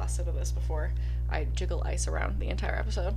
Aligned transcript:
last 0.00 0.16
sip 0.16 0.26
of 0.26 0.34
this 0.34 0.50
before 0.50 0.92
I 1.28 1.44
jiggle 1.54 1.82
ice 1.84 2.08
around 2.08 2.40
the 2.40 2.48
entire 2.48 2.74
episode. 2.74 3.14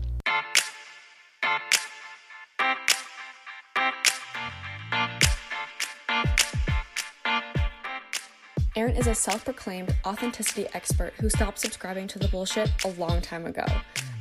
Erin 8.75 8.95
is 8.97 9.07
a 9.07 9.15
self 9.15 9.45
proclaimed 9.45 9.95
authenticity 10.05 10.67
expert 10.73 11.13
who 11.21 11.29
stopped 11.29 11.59
subscribing 11.59 12.07
to 12.07 12.19
the 12.19 12.27
bullshit 12.27 12.69
a 12.83 12.89
long 12.99 13.21
time 13.21 13.45
ago. 13.45 13.65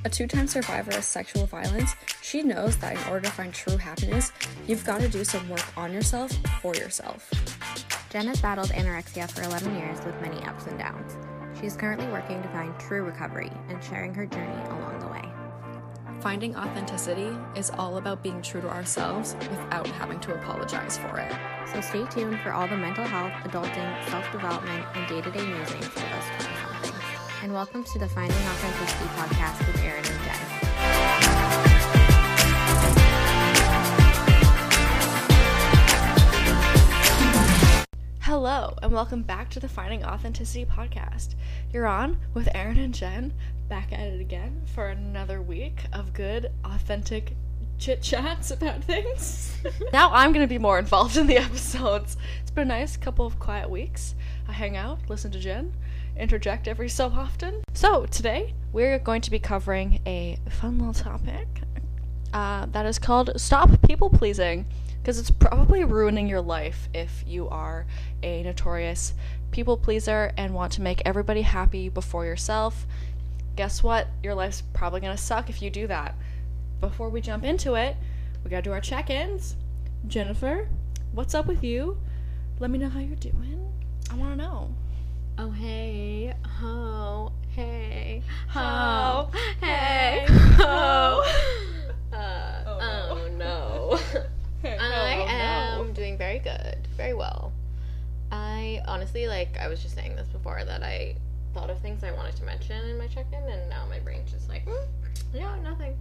A 0.04 0.10
two 0.10 0.28
time 0.28 0.46
survivor 0.46 0.96
of 0.96 1.02
sexual 1.02 1.46
violence, 1.46 1.96
she 2.20 2.42
knows 2.42 2.76
that 2.78 2.92
in 2.96 3.02
order 3.10 3.26
to 3.26 3.32
find 3.32 3.52
true 3.52 3.76
happiness, 3.76 4.30
you've 4.68 4.84
got 4.84 5.00
to 5.00 5.08
do 5.08 5.24
some 5.24 5.48
work 5.48 5.76
on 5.76 5.92
yourself 5.92 6.30
for 6.60 6.76
yourself. 6.76 7.28
Jenn 8.10 8.26
has 8.26 8.40
battled 8.40 8.68
anorexia 8.68 9.28
for 9.30 9.42
11 9.42 9.74
years 9.76 9.98
with 10.04 10.20
many 10.20 10.36
ups 10.44 10.66
and 10.66 10.78
downs. 10.78 11.16
She 11.62 11.68
is 11.68 11.76
currently 11.76 12.08
working 12.08 12.42
to 12.42 12.48
find 12.48 12.76
true 12.80 13.04
recovery 13.04 13.52
and 13.68 13.80
sharing 13.84 14.12
her 14.14 14.26
journey 14.26 14.60
along 14.64 14.98
the 14.98 15.06
way. 15.06 15.32
Finding 16.18 16.56
authenticity 16.56 17.36
is 17.54 17.70
all 17.78 17.98
about 17.98 18.20
being 18.20 18.42
true 18.42 18.60
to 18.62 18.68
ourselves 18.68 19.36
without 19.38 19.86
having 19.86 20.18
to 20.22 20.34
apologize 20.34 20.98
for 20.98 21.20
it. 21.20 21.32
So 21.72 21.80
stay 21.80 22.04
tuned 22.06 22.40
for 22.40 22.52
all 22.52 22.66
the 22.66 22.76
mental 22.76 23.04
health, 23.04 23.30
adulting, 23.44 24.10
self 24.10 24.32
development, 24.32 24.84
and 24.96 25.08
day 25.08 25.22
to 25.22 25.30
day 25.30 25.46
musings 25.46 25.86
for 25.86 26.00
us 26.00 26.24
20 26.40 26.56
somethings. 26.56 27.04
And 27.44 27.52
welcome 27.52 27.84
to 27.84 27.98
the 28.00 28.08
Finding 28.08 28.36
Authenticity 28.38 29.04
podcast 29.10 29.64
with 29.64 29.78
Erin 29.84 30.04
and 30.04 30.24
Jenn. 30.24 30.51
Hello, 38.32 38.74
and 38.82 38.90
welcome 38.90 39.20
back 39.20 39.50
to 39.50 39.60
the 39.60 39.68
Finding 39.68 40.02
Authenticity 40.06 40.64
podcast. 40.64 41.34
You're 41.70 41.86
on 41.86 42.16
with 42.32 42.48
Erin 42.54 42.78
and 42.78 42.94
Jenn, 42.94 43.34
back 43.68 43.92
at 43.92 44.00
it 44.00 44.22
again 44.22 44.62
for 44.74 44.88
another 44.88 45.42
week 45.42 45.82
of 45.92 46.14
good, 46.14 46.50
authentic 46.64 47.36
chit 47.76 48.00
chats 48.00 48.50
about 48.50 48.82
things. 48.84 49.54
now 49.92 50.10
I'm 50.14 50.32
going 50.32 50.42
to 50.42 50.48
be 50.48 50.56
more 50.56 50.78
involved 50.78 51.18
in 51.18 51.26
the 51.26 51.36
episodes. 51.36 52.16
It's 52.40 52.50
been 52.50 52.62
a 52.62 52.74
nice 52.74 52.96
couple 52.96 53.26
of 53.26 53.38
quiet 53.38 53.68
weeks. 53.68 54.14
I 54.48 54.52
hang 54.52 54.78
out, 54.78 55.00
listen 55.10 55.30
to 55.32 55.38
Jenn, 55.38 55.74
interject 56.16 56.66
every 56.66 56.88
so 56.88 57.08
often. 57.08 57.62
So 57.74 58.06
today 58.06 58.54
we're 58.72 58.98
going 58.98 59.20
to 59.20 59.30
be 59.30 59.40
covering 59.40 60.00
a 60.06 60.38
fun 60.48 60.78
little 60.78 60.94
topic 60.94 61.48
uh, 62.32 62.64
that 62.72 62.86
is 62.86 62.98
called 62.98 63.38
Stop 63.38 63.82
People 63.82 64.08
Pleasing. 64.08 64.64
Because 65.02 65.18
it's 65.18 65.32
probably 65.32 65.82
ruining 65.82 66.28
your 66.28 66.40
life 66.40 66.88
if 66.94 67.24
you 67.26 67.48
are 67.48 67.86
a 68.22 68.44
notorious 68.44 69.14
people 69.50 69.76
pleaser 69.76 70.32
and 70.36 70.54
want 70.54 70.72
to 70.74 70.80
make 70.80 71.02
everybody 71.04 71.42
happy 71.42 71.88
before 71.88 72.24
yourself. 72.24 72.86
Guess 73.56 73.82
what? 73.82 74.06
Your 74.22 74.34
life's 74.36 74.62
probably 74.72 75.00
going 75.00 75.16
to 75.16 75.22
suck 75.22 75.50
if 75.50 75.60
you 75.60 75.70
do 75.70 75.88
that. 75.88 76.14
Before 76.80 77.08
we 77.08 77.20
jump 77.20 77.44
into 77.44 77.74
it, 77.74 77.96
we 78.44 78.50
got 78.50 78.58
to 78.58 78.62
do 78.62 78.72
our 78.72 78.80
check 78.80 79.10
ins. 79.10 79.56
Jennifer, 80.06 80.68
what's 81.12 81.34
up 81.34 81.46
with 81.46 81.64
you? 81.64 81.98
Let 82.60 82.70
me 82.70 82.78
know 82.78 82.88
how 82.88 83.00
you're 83.00 83.16
doing. 83.16 83.72
I 84.10 84.14
want 84.14 84.32
to 84.32 84.36
know. 84.36 84.74
Oh, 85.38 85.50
hey, 85.50 86.32
ho, 86.46 87.32
hey, 87.50 88.22
Ho, 88.48 89.30
hey, 89.60 90.26
ho. 90.28 91.58
Very 97.02 97.14
well. 97.14 97.52
I 98.30 98.80
honestly, 98.86 99.26
like, 99.26 99.58
I 99.58 99.66
was 99.66 99.82
just 99.82 99.96
saying 99.96 100.14
this 100.14 100.28
before 100.28 100.64
that 100.64 100.84
I 100.84 101.16
thought 101.52 101.68
of 101.68 101.78
things 101.80 102.04
I 102.04 102.12
wanted 102.12 102.36
to 102.36 102.44
mention 102.44 102.88
in 102.88 102.96
my 102.96 103.08
check 103.08 103.26
in, 103.32 103.42
and 103.42 103.68
now 103.68 103.84
my 103.90 103.98
brain's 103.98 104.30
just 104.30 104.48
like, 104.48 104.64
mm, 104.66 104.86
yeah, 105.34 105.52
nothing. 105.64 105.96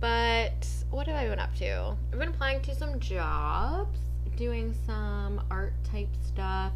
But 0.00 0.66
what 0.90 1.06
have 1.06 1.16
I 1.16 1.28
been 1.28 1.38
up 1.38 1.54
to? 1.56 1.94
I've 2.12 2.18
been 2.18 2.30
applying 2.30 2.62
to 2.62 2.74
some 2.74 2.98
jobs, 2.98 3.98
doing 4.36 4.74
some 4.86 5.42
art 5.50 5.74
type 5.84 6.08
stuff. 6.26 6.72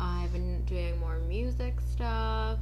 I've 0.00 0.32
been 0.32 0.64
doing 0.64 0.98
more 0.98 1.18
music 1.28 1.74
stuff. 1.92 2.58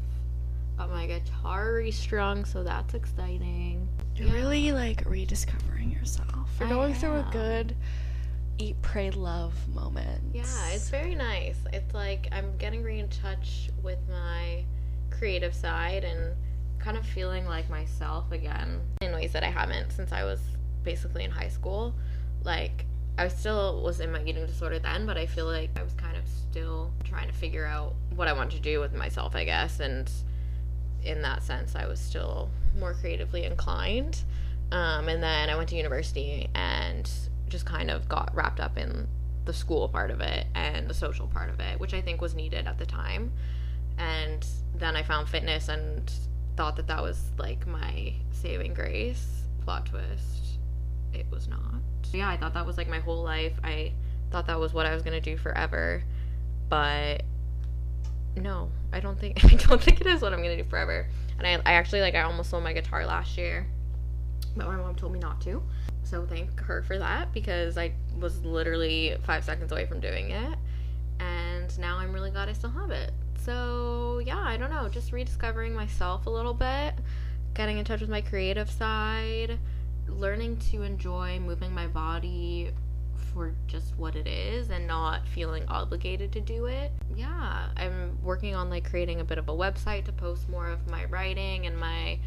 Got 0.76 0.91
my 0.91 1.06
guitar 1.06 1.72
restrung, 1.72 2.44
so 2.44 2.62
that's 2.62 2.93
exciting. 2.93 3.88
You're 4.15 4.28
Yeah. 4.28 4.34
really 4.34 4.72
like 4.72 5.04
rediscovering 5.06 5.91
yourself. 5.91 6.50
You're 6.59 6.69
I 6.69 6.70
going 6.70 6.94
through 6.94 7.16
a 7.20 7.28
good 7.32 7.75
eat, 8.60 8.81
pray, 8.82 9.10
love 9.10 9.54
moment. 9.69 10.21
Yeah, 10.34 10.71
it's 10.72 10.91
very 10.91 11.15
nice. 11.15 11.56
It's 11.72 11.94
like 11.94 12.28
I'm 12.32 12.56
getting 12.59 12.82
re 12.82 12.98
in 12.98 13.09
touch 13.09 13.71
with 13.82 13.98
my 14.09 14.65
creative 15.10 15.54
side 15.54 16.04
and 16.04 16.34
kind 16.78 16.97
of 16.97 17.04
feeling 17.04 17.47
like 17.47 17.69
myself 17.69 18.31
again 18.32 18.81
in 19.03 19.12
ways 19.12 19.32
that 19.32 19.43
I 19.43 19.50
haven't 19.50 19.93
since 19.93 20.12
I 20.12 20.25
was 20.25 20.41
basically 20.82 21.25
in 21.25 21.31
high 21.31 21.49
school. 21.49 21.94
Like 22.44 22.87
I 23.19 23.28
still 23.28 23.82
was 23.82 24.00
in 24.00 24.12
my 24.12 24.22
eating 24.25 24.47
disorder 24.47 24.78
then, 24.78 25.06
but 25.06 25.16
I 25.16 25.26
feel 25.26 25.47
like 25.47 25.70
I 25.78 25.82
was 25.82 25.94
kind 25.94 26.16
of 26.16 26.25
still 26.26 26.93
trying 27.04 27.28
to 27.28 27.34
figure 27.34 27.66
out 27.66 27.94
what 28.15 28.28
I 28.28 28.32
wanted 28.32 28.56
to 28.56 28.62
do 28.62 28.81
with 28.81 28.94
myself, 28.94 29.34
I 29.34 29.44
guess, 29.44 29.81
and 29.81 30.10
in 31.03 31.22
that 31.22 31.43
sense, 31.43 31.75
I 31.75 31.87
was 31.87 31.99
still 31.99 32.50
more 32.78 32.94
creatively 32.94 33.44
inclined. 33.44 34.22
Um, 34.72 35.09
and 35.09 35.22
then 35.22 35.50
I 35.50 35.56
went 35.56 35.69
to 35.70 35.76
university 35.76 36.49
and 36.54 37.10
just 37.50 37.66
kind 37.66 37.91
of 37.91 38.09
got 38.09 38.34
wrapped 38.34 38.61
up 38.61 38.78
in 38.78 39.06
the 39.44 39.53
school 39.53 39.88
part 39.88 40.11
of 40.11 40.21
it 40.21 40.47
and 40.55 40.88
the 40.88 40.94
social 40.94 41.27
part 41.27 41.50
of 41.50 41.61
it, 41.61 41.78
which 41.78 41.94
I 41.94 42.00
think 42.00 42.21
was 42.21 42.34
needed 42.34 42.66
at 42.66 42.78
the 42.78 42.87
time. 42.87 43.33
And 43.99 44.47
then 44.75 44.97
I 44.97 45.03
found 45.03 45.28
fitness 45.28 45.69
and 45.69 46.11
thought 46.56 46.77
that 46.77 46.87
that 46.87 47.03
was 47.03 47.33
like 47.38 47.66
my 47.66 48.15
saving 48.33 48.75
grace. 48.75 49.27
Plot 49.62 49.87
twist. 49.87 50.59
It 51.12 51.27
was 51.31 51.49
not. 51.49 51.75
Yeah, 52.12 52.28
I 52.28 52.37
thought 52.37 52.55
that 52.55 52.66
was 52.66 52.77
like 52.77 52.88
my 52.88 53.00
whole 53.00 53.22
life. 53.22 53.53
I 53.62 53.93
thought 54.31 54.47
that 54.47 54.59
was 54.59 54.72
what 54.72 54.87
I 54.87 54.94
was 54.94 55.03
going 55.03 55.21
to 55.21 55.31
do 55.31 55.37
forever. 55.37 56.03
But 56.69 57.25
no, 58.37 58.71
I 58.93 59.00
don't 59.00 59.19
think 59.19 59.44
I 59.53 59.56
don't 59.56 59.82
think 59.82 60.00
it 60.00 60.06
is 60.06 60.22
what 60.22 60.32
I'm 60.32 60.43
gonna 60.43 60.56
do 60.56 60.65
forever. 60.65 61.06
And 61.38 61.47
I, 61.47 61.71
I 61.71 61.75
actually 61.75 62.00
like 62.00 62.15
I 62.15 62.22
almost 62.22 62.50
sold 62.50 62.65
my 62.65 62.72
guitar 62.72 63.06
last 63.06 63.37
year, 63.37 63.67
but 64.56 64.66
my 64.66 64.77
mom 64.77 64.94
told 64.94 65.12
me 65.12 65.19
not 65.19 65.41
to. 65.43 65.62
So 66.03 66.27
thank 66.27 66.59
her 66.61 66.83
for 66.83 66.99
that 66.99 67.33
because 67.33 67.78
I 67.78 67.93
was 68.19 68.44
literally 68.44 69.16
five 69.22 69.44
seconds 69.44 69.71
away 69.72 69.87
from 69.87 70.00
doing 70.00 70.31
it, 70.31 70.59
and 71.21 71.78
now 71.78 71.99
I'm 71.99 72.12
really 72.12 72.31
glad 72.31 72.49
I 72.49 72.53
still 72.53 72.71
have 72.71 72.91
it. 72.91 73.12
So 73.44 74.21
yeah, 74.25 74.41
I 74.41 74.56
don't 74.56 74.71
know, 74.71 74.88
just 74.88 75.12
rediscovering 75.12 75.75
myself 75.75 76.27
a 76.27 76.31
little 76.31 76.55
bit, 76.55 76.94
getting 77.55 77.78
in 77.78 77.84
touch 77.84 78.00
with 78.00 78.11
my 78.11 78.21
creative 78.21 78.71
side, 78.71 79.59
learning 80.09 80.56
to 80.71 80.82
enjoy 80.82 81.38
moving 81.38 81.72
my 81.72 81.87
body 81.87 82.71
for 83.32 83.55
just 83.67 83.97
what 83.97 84.17
it 84.17 84.27
is 84.27 84.71
and 84.71 84.87
not 84.87 85.27
feeling 85.28 85.65
obligated 85.69 86.32
to 86.32 86.41
do 86.41 86.67
it. 86.67 86.91
Yeah, 87.15 87.69
I'm 87.77 88.19
working 88.22 88.55
on 88.55 88.71
like 88.71 88.88
creating 88.88 89.21
a 89.21 89.25
bit 89.25 89.38
of 89.38 89.49
a 89.49 89.53
website 89.53 90.05
to 90.06 90.12
post 90.12 90.49
more 90.49 90.69
of 90.69 90.87
my 90.91 91.05
writing 91.06 91.67
and 91.67 91.78
my 91.78 92.19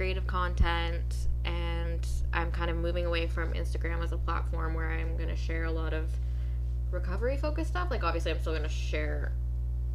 creative 0.00 0.26
content 0.26 1.28
and 1.44 2.06
I'm 2.32 2.50
kind 2.50 2.70
of 2.70 2.78
moving 2.78 3.04
away 3.04 3.26
from 3.26 3.52
Instagram 3.52 4.02
as 4.02 4.12
a 4.12 4.16
platform 4.16 4.72
where 4.72 4.90
I'm 4.90 5.14
going 5.18 5.28
to 5.28 5.36
share 5.36 5.64
a 5.64 5.70
lot 5.70 5.92
of 5.92 6.08
recovery 6.90 7.36
focused 7.36 7.68
stuff. 7.68 7.90
Like 7.90 8.02
obviously 8.02 8.30
I'm 8.30 8.40
still 8.40 8.54
going 8.54 8.62
to 8.62 8.70
share 8.70 9.32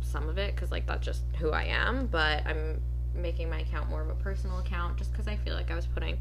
some 0.01 0.29
of 0.29 0.38
it 0.38 0.55
cuz 0.55 0.69
like 0.69 0.85
that's 0.85 1.03
just 1.03 1.23
who 1.39 1.49
I 1.49 1.63
am, 1.63 2.05
but 2.05 2.45
I'm 2.45 2.79
making 3.16 3.49
my 3.49 3.61
account 3.61 3.89
more 3.89 4.03
of 4.03 4.09
a 4.09 4.13
personal 4.13 4.59
account 4.59 4.95
just 4.97 5.11
cuz 5.16 5.27
I 5.27 5.38
feel 5.38 5.55
like 5.55 5.71
I 5.71 5.75
was 5.75 5.88
putting 5.88 6.19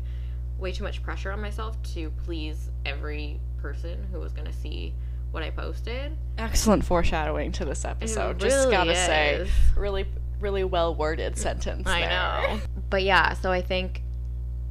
way 0.56 0.72
too 0.72 0.84
much 0.84 1.02
pressure 1.02 1.30
on 1.30 1.42
myself 1.42 1.76
to 1.92 2.08
please 2.24 2.70
every 2.86 3.38
person 3.58 4.08
who 4.10 4.18
was 4.18 4.32
going 4.32 4.46
to 4.46 4.54
see 4.54 4.94
what 5.30 5.42
I 5.42 5.50
posted. 5.50 6.16
Excellent 6.38 6.86
foreshadowing 6.86 7.52
to 7.52 7.66
this 7.66 7.84
episode. 7.84 8.38
Just 8.40 8.56
really 8.56 8.70
gotta 8.70 8.94
say, 8.94 9.46
really, 9.76 10.06
really 10.40 10.64
well 10.64 10.94
worded 10.94 11.34
mm, 11.34 11.38
sentence. 11.38 11.86
I 11.86 12.00
there. 12.00 12.08
know. 12.08 12.60
But 12.94 13.02
yeah, 13.02 13.32
so 13.32 13.50
I 13.50 13.61
think 13.61 14.02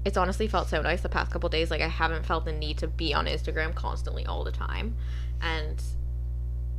it's 0.06 0.16
honestly 0.16 0.48
felt 0.48 0.70
so 0.70 0.82
nice 0.82 1.02
the 1.02 1.10
past 1.10 1.30
couple 1.30 1.50
days. 1.50 1.70
Like 1.70 1.82
I 1.82 1.90
haven't 1.90 2.26
felt 2.26 2.46
the 2.46 2.54
need 2.54 2.78
to 2.78 2.88
be 2.88 3.14
on 3.14 3.26
Instagram 3.26 3.76
constantly 3.76 4.26
all 4.26 4.46
the 4.46 4.52
time. 4.54 4.96
And 5.42 5.84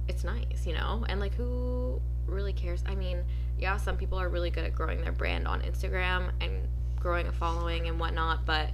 it's 0.09 0.25
nice, 0.25 0.67
you 0.67 0.73
know? 0.73 1.05
And 1.07 1.21
like 1.21 1.35
who 1.35 2.01
really 2.25 2.55
cares? 2.55 2.83
I 2.87 2.95
mean, 2.95 3.25
yeah, 3.59 3.77
some 3.77 3.99
people 3.99 4.19
are 4.19 4.31
really 4.31 4.49
good 4.49 4.65
at 4.65 4.75
growing 4.75 5.03
their 5.03 5.13
brand 5.13 5.47
on 5.47 5.61
Instagram 5.61 6.31
and 6.41 6.67
growing 6.99 7.27
a 7.27 7.33
following 7.33 7.89
and 7.89 8.01
whatnot, 8.01 8.47
but 8.47 8.71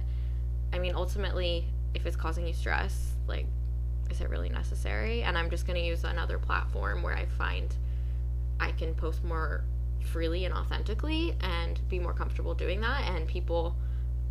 I 0.71 0.79
mean 0.79 0.95
ultimately 0.95 1.67
if 1.93 2.05
it's 2.05 2.15
causing 2.15 2.47
you 2.47 2.53
stress, 2.53 3.15
like 3.27 3.47
is 4.09 4.21
it 4.21 4.29
really 4.29 4.47
necessary? 4.47 5.23
And 5.23 5.37
I'm 5.37 5.49
just 5.49 5.67
gonna 5.67 5.79
use 5.79 6.05
another 6.05 6.37
platform 6.37 7.03
where 7.03 7.17
I 7.17 7.25
find 7.25 7.75
I 8.61 8.71
can 8.71 8.95
post 8.95 9.25
more 9.25 9.65
freely 10.03 10.45
and 10.45 10.53
authentically 10.53 11.35
and 11.41 11.79
be 11.89 11.99
more 11.99 12.13
comfortable 12.13 12.53
doing 12.53 12.81
that 12.81 13.03
and 13.09 13.27
people 13.27 13.75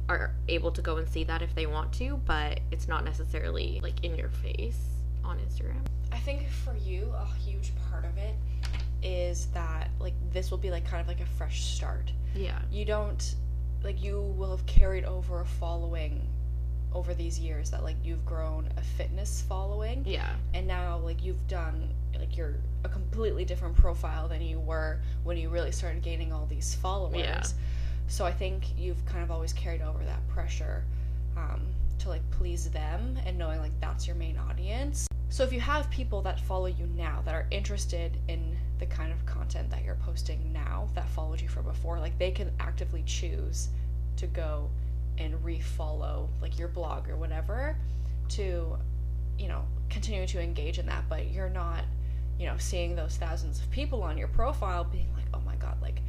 are 0.09 0.35
able 0.49 0.71
to 0.73 0.83
go 0.83 0.97
and 0.97 1.09
see 1.09 1.25
that 1.25 1.41
if 1.43 1.55
they 1.55 1.67
want 1.67 1.93
to 1.93 2.21
but 2.27 2.61
it's 2.71 2.89
not 2.89 3.05
necessarily 3.05 3.81
like 3.83 4.03
in 4.05 4.17
your 4.17 4.29
face 4.31 4.81
on 5.25 5.39
instagram 5.39 5.81
I 6.13 6.19
think 6.19 6.49
for 6.49 6.75
you, 6.77 7.13
a 7.17 7.25
huge 7.39 7.71
part 7.89 8.05
of 8.05 8.17
it 8.19 8.35
is 9.03 9.47
that 9.55 9.91
like 10.01 10.15
this 10.33 10.51
will 10.51 10.59
be 10.59 10.71
like 10.71 10.85
kind 10.85 11.01
of 11.01 11.07
like 11.07 11.21
a 11.21 11.27
fresh 11.39 11.63
start. 11.63 12.11
Yeah. 12.35 12.59
You 12.71 12.85
don't 12.85 13.37
like 13.85 14.03
you 14.03 14.21
will 14.37 14.51
have 14.51 14.67
carried 14.67 15.05
over 15.05 15.41
a 15.41 15.47
following 15.47 16.27
over 16.93 17.15
these 17.15 17.39
years 17.39 17.71
that 17.71 17.85
like 17.85 17.95
you've 18.03 18.25
grown 18.27 18.69
a 18.77 18.83
fitness 18.83 19.45
following 19.49 20.03
Yeah. 20.05 20.29
and 20.53 20.67
now 20.67 20.99
like 20.99 21.23
you've 21.25 21.47
done 21.47 21.95
like 22.19 22.37
you're 22.37 22.57
a 22.85 22.89
completely 22.89 23.45
different 23.45 23.77
profile 23.77 24.29
than 24.29 24.43
you 24.43 24.59
were 24.61 25.01
when 25.25 25.37
you 25.37 25.49
really 25.49 25.73
started 25.73 26.03
gaining 26.03 26.33
all 26.33 26.47
these 26.47 26.75
followers. 26.75 27.19
Yeah. 27.19 27.43
So 28.09 28.25
I 28.25 28.33
think 28.33 28.65
you've 28.77 29.05
kind 29.07 29.23
of 29.23 29.31
always 29.31 29.53
carried 29.53 29.83
over 29.83 30.03
that 30.05 30.27
pressure 30.29 30.85
um, 31.37 31.61
to 32.01 32.09
like 32.09 32.29
please 32.31 32.71
them 32.71 33.19
and 33.25 33.39
knowing 33.39 33.61
like 33.61 33.79
that's 33.81 34.07
your 34.07 34.17
main 34.17 34.39
audience. 34.39 35.07
So 35.29 35.45
if 35.45 35.53
you 35.53 35.61
have 35.61 35.89
people 35.91 36.23
that 36.23 36.41
follow 36.41 36.67
you 36.67 36.89
now 36.97 37.23
that 37.25 37.35
are 37.35 37.47
interested 37.53 38.17
in 38.27 38.57
the 38.81 38.87
kind 38.87 39.13
of 39.13 39.25
content 39.27 39.71
that 39.71 39.85
you're 39.85 39.95
posting 39.97 40.53
now 40.53 40.89
that 40.95 41.09
followed 41.11 41.41
you 41.41 41.49
from 41.49 41.65
before, 41.67 42.01
like 42.01 42.19
they 42.19 42.33
can 42.33 42.51
actively 42.59 43.05
choose 43.07 43.69
to 44.17 44.27
go 44.27 44.69
and 45.19 45.35
refollow 45.45 46.29
like 46.41 46.59
your 46.59 46.69
blog 46.69 47.09
or 47.09 47.17
whatever 47.17 47.77
to 48.29 48.77
you 49.39 49.49
know 49.49 49.63
continue 49.89 50.27
to 50.27 50.41
engage 50.41 50.79
in 50.79 50.87
that 50.87 51.05
but 51.09 51.31
you're 51.31 51.51
not 51.51 51.85
you 52.41 52.47
know 52.47 52.57
seeing 52.59 52.97
those 52.97 53.17
thousands 53.17 53.61
of 53.61 53.71
people 53.71 54.03
on 54.03 54.17
your 54.17 54.29
profile 54.29 54.83
being 54.83 55.13
like 55.15 55.27
oh 55.35 55.41
my 55.45 55.55
god 55.57 55.77
like 55.83 56.01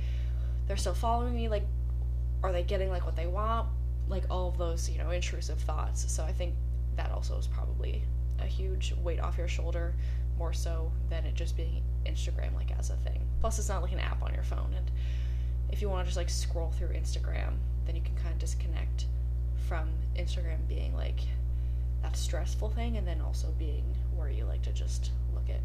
they're 0.67 0.77
still 0.77 0.93
following 0.93 1.35
me 1.35 1.49
like 1.49 1.65
are 2.43 2.51
they 2.51 2.63
getting 2.63 2.89
like 2.89 3.05
what 3.05 3.15
they 3.15 3.27
want? 3.27 3.67
Like 4.07 4.23
all 4.29 4.47
of 4.47 4.57
those 4.57 4.89
you 4.89 4.97
know 4.97 5.11
intrusive 5.11 5.59
thoughts. 5.59 6.11
So 6.11 6.23
i 6.23 6.31
think 6.31 6.55
that 6.95 7.11
also 7.11 7.37
is 7.37 7.47
probably 7.47 8.03
a 8.39 8.45
huge 8.45 8.93
weight 9.03 9.19
off 9.19 9.37
your 9.37 9.47
shoulder 9.47 9.93
more 10.37 10.53
so 10.53 10.91
than 11.09 11.25
it 11.25 11.35
just 11.35 11.55
being 11.55 11.83
instagram 12.05 12.55
like 12.55 12.71
as 12.77 12.89
a 12.89 12.95
thing. 12.97 13.21
Plus 13.39 13.59
it's 13.59 13.69
not 13.69 13.81
like 13.81 13.91
an 13.91 13.99
app 13.99 14.23
on 14.23 14.33
your 14.33 14.43
phone. 14.43 14.73
And 14.75 14.89
if 15.71 15.81
you 15.81 15.89
want 15.89 16.05
to 16.05 16.07
just 16.07 16.17
like 16.17 16.29
scroll 16.29 16.71
through 16.71 16.89
instagram 16.89 17.53
then 17.85 17.95
you 17.95 18.01
can 18.01 18.15
kind 18.15 18.33
of 18.33 18.39
disconnect 18.39 19.05
from 19.67 19.89
instagram 20.17 20.67
being 20.67 20.93
like 20.95 21.19
that 22.01 22.15
stressful 22.17 22.69
thing 22.69 22.97
and 22.97 23.07
then 23.07 23.21
also 23.21 23.47
being 23.57 23.85
where 24.15 24.29
you 24.29 24.43
like 24.45 24.61
to 24.61 24.71
just 24.73 25.11
look 25.33 25.49
at 25.49 25.61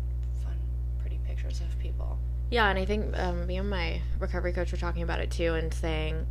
pictures 1.46 1.66
of 1.66 1.78
people 1.78 2.18
Yeah, 2.50 2.68
and 2.68 2.78
I 2.78 2.84
think 2.84 3.16
um, 3.18 3.46
me 3.46 3.56
and 3.56 3.68
my 3.68 4.00
recovery 4.18 4.52
coach 4.52 4.70
were 4.72 4.78
talking 4.78 5.02
about 5.02 5.20
it 5.20 5.30
too, 5.30 5.54
and 5.54 5.72
saying, 5.74 6.26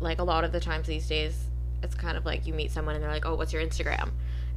like, 0.00 0.18
a 0.20 0.24
lot 0.24 0.44
of 0.44 0.52
the 0.52 0.60
times 0.60 0.86
these 0.86 1.08
days, 1.08 1.46
it's 1.82 1.94
kind 1.94 2.16
of 2.16 2.24
like 2.24 2.46
you 2.46 2.54
meet 2.54 2.70
someone 2.70 2.94
and 2.94 3.02
they're 3.02 3.10
like, 3.10 3.26
"Oh, 3.26 3.34
what's 3.34 3.52
your 3.52 3.62
Instagram?" 3.62 4.10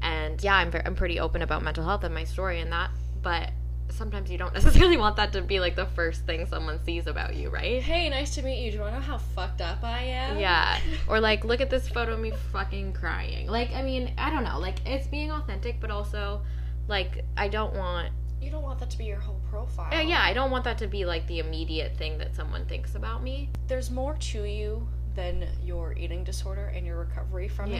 And 0.03 0.43
yeah, 0.43 0.55
I'm 0.55 0.71
I'm 0.85 0.95
pretty 0.95 1.19
open 1.19 1.41
about 1.41 1.63
mental 1.63 1.83
health 1.83 2.03
and 2.03 2.13
my 2.13 2.23
story 2.23 2.59
and 2.59 2.71
that, 2.71 2.91
but 3.21 3.49
sometimes 3.89 4.31
you 4.31 4.37
don't 4.37 4.53
necessarily 4.59 4.97
want 4.97 5.15
that 5.17 5.33
to 5.33 5.41
be 5.41 5.59
like 5.59 5.75
the 5.75 5.85
first 5.87 6.25
thing 6.25 6.45
someone 6.45 6.79
sees 6.85 7.07
about 7.07 7.35
you, 7.35 7.49
right? 7.49 7.81
hey 7.81 8.07
nice 8.09 8.33
to 8.35 8.41
meet 8.41 8.63
you 8.63 8.71
do 8.71 8.77
you 8.77 8.81
want 8.81 8.93
to 8.93 8.99
know 8.99 9.05
how 9.05 9.17
fucked 9.17 9.59
up 9.61 9.83
i 9.83 10.01
am 10.03 10.39
Yeah. 10.39 10.79
Or 11.07 11.19
like, 11.19 11.43
look 11.43 11.59
at 11.61 11.69
this 11.69 11.89
photo 11.89 12.13
of 12.13 12.19
me 12.19 12.31
fucking 12.53 12.93
crying. 12.93 13.47
Like, 13.47 13.71
I 13.73 13.81
mean, 13.81 14.13
I 14.17 14.29
don't 14.29 14.43
know. 14.45 14.59
Like, 14.59 14.77
it's 14.85 15.07
being 15.07 15.29
authentic, 15.31 15.81
but 15.81 15.91
also, 15.91 16.41
like, 16.87 17.25
I 17.35 17.47
don't 17.49 17.73
want. 17.75 18.13
you 18.41 18.49
don't 18.49 18.63
want 18.63 18.79
that 18.79 18.89
to 18.91 18.97
be 18.97 19.05
your 19.05 19.19
whole 19.19 19.40
profile 19.51 19.89
Yeah, 19.91 20.01
yeah, 20.13 20.21
I 20.23 20.33
don't 20.33 20.51
want 20.51 20.63
that 20.63 20.77
to 20.79 20.87
be 20.87 21.01
like 21.13 21.23
the 21.27 21.39
immediate 21.45 21.93
thing 21.97 22.17
that 22.19 22.35
someone 22.35 22.65
thinks 22.65 22.95
about 22.95 23.19
me. 23.29 23.35
there's 23.67 23.89
more 23.91 24.15
to 24.31 24.43
you 24.59 24.87
than 25.13 25.45
your 25.63 25.93
eating 26.03 26.23
disorder 26.23 26.65
and 26.75 26.85
your 26.87 26.97
recovery 27.05 27.49
from 27.49 27.69
it 27.71 27.75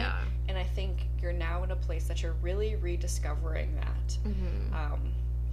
and 0.48 0.58
i 0.58 0.64
think 0.76 0.94
you're 1.20 1.32
now 1.32 1.62
in 1.64 1.70
a 1.70 1.76
place 1.86 2.04
that 2.08 2.22
you're 2.22 2.36
really 2.42 2.76
rediscovering 2.76 3.74
that 3.76 4.08
Mm-hmm. 4.28 4.74
um, 4.80 5.00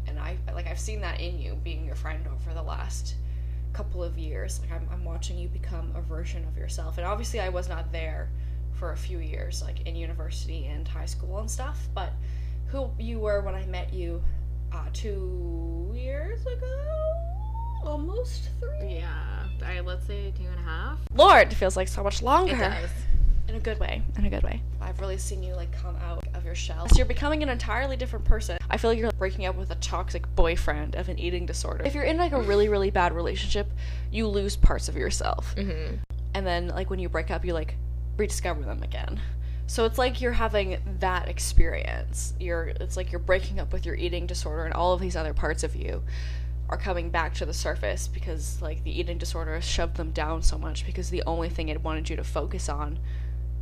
and 0.08 0.20
I 0.20 0.38
like 0.54 0.68
I've 0.68 0.80
seen 0.90 1.00
that 1.02 1.20
in 1.22 1.40
you 1.40 1.52
being 1.64 1.86
your 1.86 1.96
friend 1.96 2.26
over 2.36 2.54
the 2.54 2.64
last 2.64 3.16
couple 3.74 4.04
of 4.04 4.18
years. 4.18 4.60
Like 4.60 4.72
I'm, 4.72 4.88
I'm 4.92 5.06
watching 5.06 5.38
you 5.38 5.48
become 5.48 5.88
a 5.96 6.02
version 6.02 6.44
of 6.46 6.58
yourself, 6.58 6.98
and 6.98 7.06
obviously 7.06 7.40
I 7.40 7.50
was 7.50 7.70
not 7.70 7.92
there 7.92 8.30
for 8.74 8.92
a 8.94 8.98
few 8.98 9.20
years, 9.20 9.62
like 9.62 9.78
in 9.88 9.96
university 9.96 10.66
and 10.66 10.88
high 10.88 11.06
school 11.06 11.38
and 11.40 11.50
stuff. 11.50 11.78
But 11.94 12.12
who 12.72 12.90
you 12.98 13.20
were 13.20 13.42
when 13.42 13.54
I 13.56 13.66
met 13.68 13.94
you 13.94 14.22
uh, 14.72 14.86
two 14.94 15.92
years 15.96 16.42
ago, 16.42 17.14
almost 17.84 18.50
three. 18.60 18.96
Yeah. 18.96 19.46
I, 19.66 19.80
let's 19.82 20.06
say 20.06 20.32
two 20.38 20.46
and 20.46 20.60
a 20.60 20.64
half. 20.64 20.98
Lord, 21.14 21.52
it 21.52 21.56
feels 21.56 21.76
like 21.76 21.88
so 21.88 22.04
much 22.04 22.22
longer. 22.22 22.54
It 22.56 22.60
does. 22.60 22.90
in 23.50 23.56
a 23.56 23.60
good 23.60 23.80
way 23.80 24.04
in 24.16 24.26
a 24.26 24.30
good 24.30 24.44
way 24.44 24.62
i've 24.80 25.00
really 25.02 25.18
seen 25.18 25.42
you 25.42 25.56
like 25.56 25.72
come 25.72 25.96
out 26.08 26.24
of 26.36 26.46
your 26.46 26.54
shell 26.54 26.88
so 26.88 26.96
you're 26.98 27.06
becoming 27.08 27.42
an 27.42 27.50
entirely 27.50 27.98
different 27.98 28.24
person 28.24 28.60
i 28.70 28.78
feel 28.78 28.92
like 28.92 29.00
you're 29.00 29.10
breaking 29.14 29.48
up 29.48 29.56
with 29.56 29.72
a 29.72 29.76
toxic 29.78 30.24
boyfriend 30.36 30.94
of 30.96 31.10
an 31.10 31.18
eating 31.18 31.48
disorder 31.48 31.84
if 31.84 31.96
you're 31.96 32.04
in 32.04 32.16
like 32.18 32.32
a 32.32 32.40
really 32.40 32.70
really 32.70 32.92
bad 32.92 33.12
relationship 33.12 33.72
you 34.12 34.28
lose 34.28 34.56
parts 34.56 34.88
of 34.88 34.96
yourself 34.96 35.56
Mm-hmm. 35.58 35.96
and 36.36 36.46
then 36.46 36.68
like 36.68 36.92
when 36.92 37.00
you 37.00 37.10
break 37.10 37.32
up 37.32 37.44
you 37.44 37.54
like 37.54 37.74
rediscover 38.18 38.62
them 38.62 38.84
again 38.84 39.20
so 39.70 39.86
it's 39.86 40.00
like 40.00 40.20
you're 40.20 40.32
having 40.32 40.80
that 41.00 41.30
experience. 41.30 42.34
You're 42.40 42.70
it's 42.82 42.98
like 42.98 43.12
you're 43.12 43.20
breaking 43.20 43.60
up 43.60 43.72
with 43.72 43.86
your 43.86 43.94
eating 43.94 44.26
disorder 44.26 44.66
and 44.66 44.74
all 44.74 44.94
of 44.94 45.00
these 45.00 45.16
other 45.16 45.32
parts 45.32 45.64
of 45.64 45.76
you 45.76 46.02
are 46.70 46.78
coming 46.78 47.12
back 47.12 47.36
to 47.36 47.46
the 47.46 47.54
surface 47.54 48.08
because 48.08 48.60
like 48.64 48.84
the 48.84 49.00
eating 49.00 49.20
disorder 49.20 49.54
has 49.54 49.64
shoved 49.64 49.96
them 49.96 50.10
down 50.10 50.42
so 50.42 50.58
much 50.58 50.88
because 50.88 51.12
the 51.12 51.22
only 51.28 51.50
thing 51.50 51.70
it 51.70 51.84
wanted 51.84 52.10
you 52.10 52.16
to 52.16 52.24
focus 52.24 52.68
on 52.68 52.98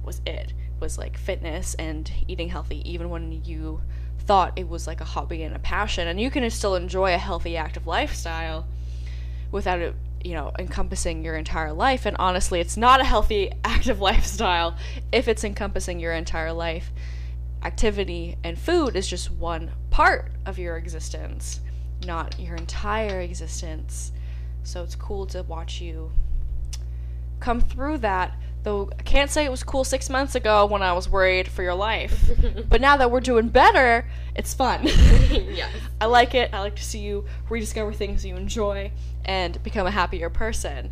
was 0.02 0.22
it 0.26 0.54
was 0.80 0.98
like 0.98 1.18
fitness 1.18 1.74
and 1.74 2.10
eating 2.26 2.48
healthy 2.48 2.90
even 2.90 3.10
when 3.10 3.44
you 3.44 3.82
thought 4.18 4.54
it 4.56 4.70
was 4.70 4.88
like 4.88 5.02
a 5.02 5.06
hobby 5.06 5.44
and 5.44 5.58
a 5.58 5.60
passion. 5.60 6.08
And 6.08 6.22
you 6.22 6.32
can 6.32 6.50
still 6.52 6.76
enjoy 6.76 7.14
a 7.16 7.18
healthy 7.18 7.58
active 7.58 7.86
lifestyle 7.86 8.66
without 9.52 9.80
it 9.80 9.94
you 10.24 10.34
know 10.34 10.52
encompassing 10.60 11.24
your 11.24 11.36
entire 11.36 11.74
life. 11.74 12.06
And 12.06 12.16
honestly 12.20 12.60
it's 12.60 12.78
not 12.78 13.02
a 13.02 13.06
healthy 13.06 13.52
active 13.64 14.00
lifestyle 14.00 14.76
if 15.12 15.28
it's 15.28 15.44
encompassing 15.44 16.00
your 16.00 16.14
entire 16.14 16.54
life. 16.54 16.92
Activity 17.64 18.38
and 18.44 18.58
food 18.58 18.96
is 18.96 19.08
just 19.08 19.32
one 19.32 19.72
part 19.90 20.32
of 20.46 20.60
your 20.60 20.78
existence 20.78 21.62
not 22.06 22.40
your 22.40 22.56
entire 22.56 23.22
existence. 23.22 24.12
So 24.64 24.84
it's 24.84 24.96
cool 24.96 25.26
to 25.28 25.44
watch 25.44 25.82
you 25.82 26.12
come 27.40 27.62
through 27.62 28.00
that 28.00 28.36
though 28.64 28.90
i 28.98 29.04
can't 29.04 29.30
say 29.30 29.46
it 29.46 29.52
was 29.52 29.64
cool 29.64 29.84
six 29.84 30.10
months 30.10 30.34
ago 30.34 30.66
when 30.66 30.82
i 30.82 30.92
was 30.92 31.08
worried 31.08 31.48
for 31.48 31.62
your 31.62 31.76
life. 31.76 32.32
But 32.68 32.82
now 32.82 32.98
that 32.98 33.12
we're 33.12 33.20
doing 33.20 33.50
better 33.50 34.06
it's 34.36 34.54
fun. 34.54 34.88
Yes. 35.30 35.72
I 36.02 36.06
like 36.06 36.34
it. 36.36 36.54
I 36.54 36.60
like 36.60 36.76
to 36.76 36.84
see 36.84 37.00
you 37.00 37.26
rediscover 37.50 37.94
things 37.94 38.26
you 38.26 38.36
enjoy 38.36 38.92
and 39.28 39.62
become 39.64 39.86
a 39.86 39.92
happier 39.92 40.30
person. 40.30 40.92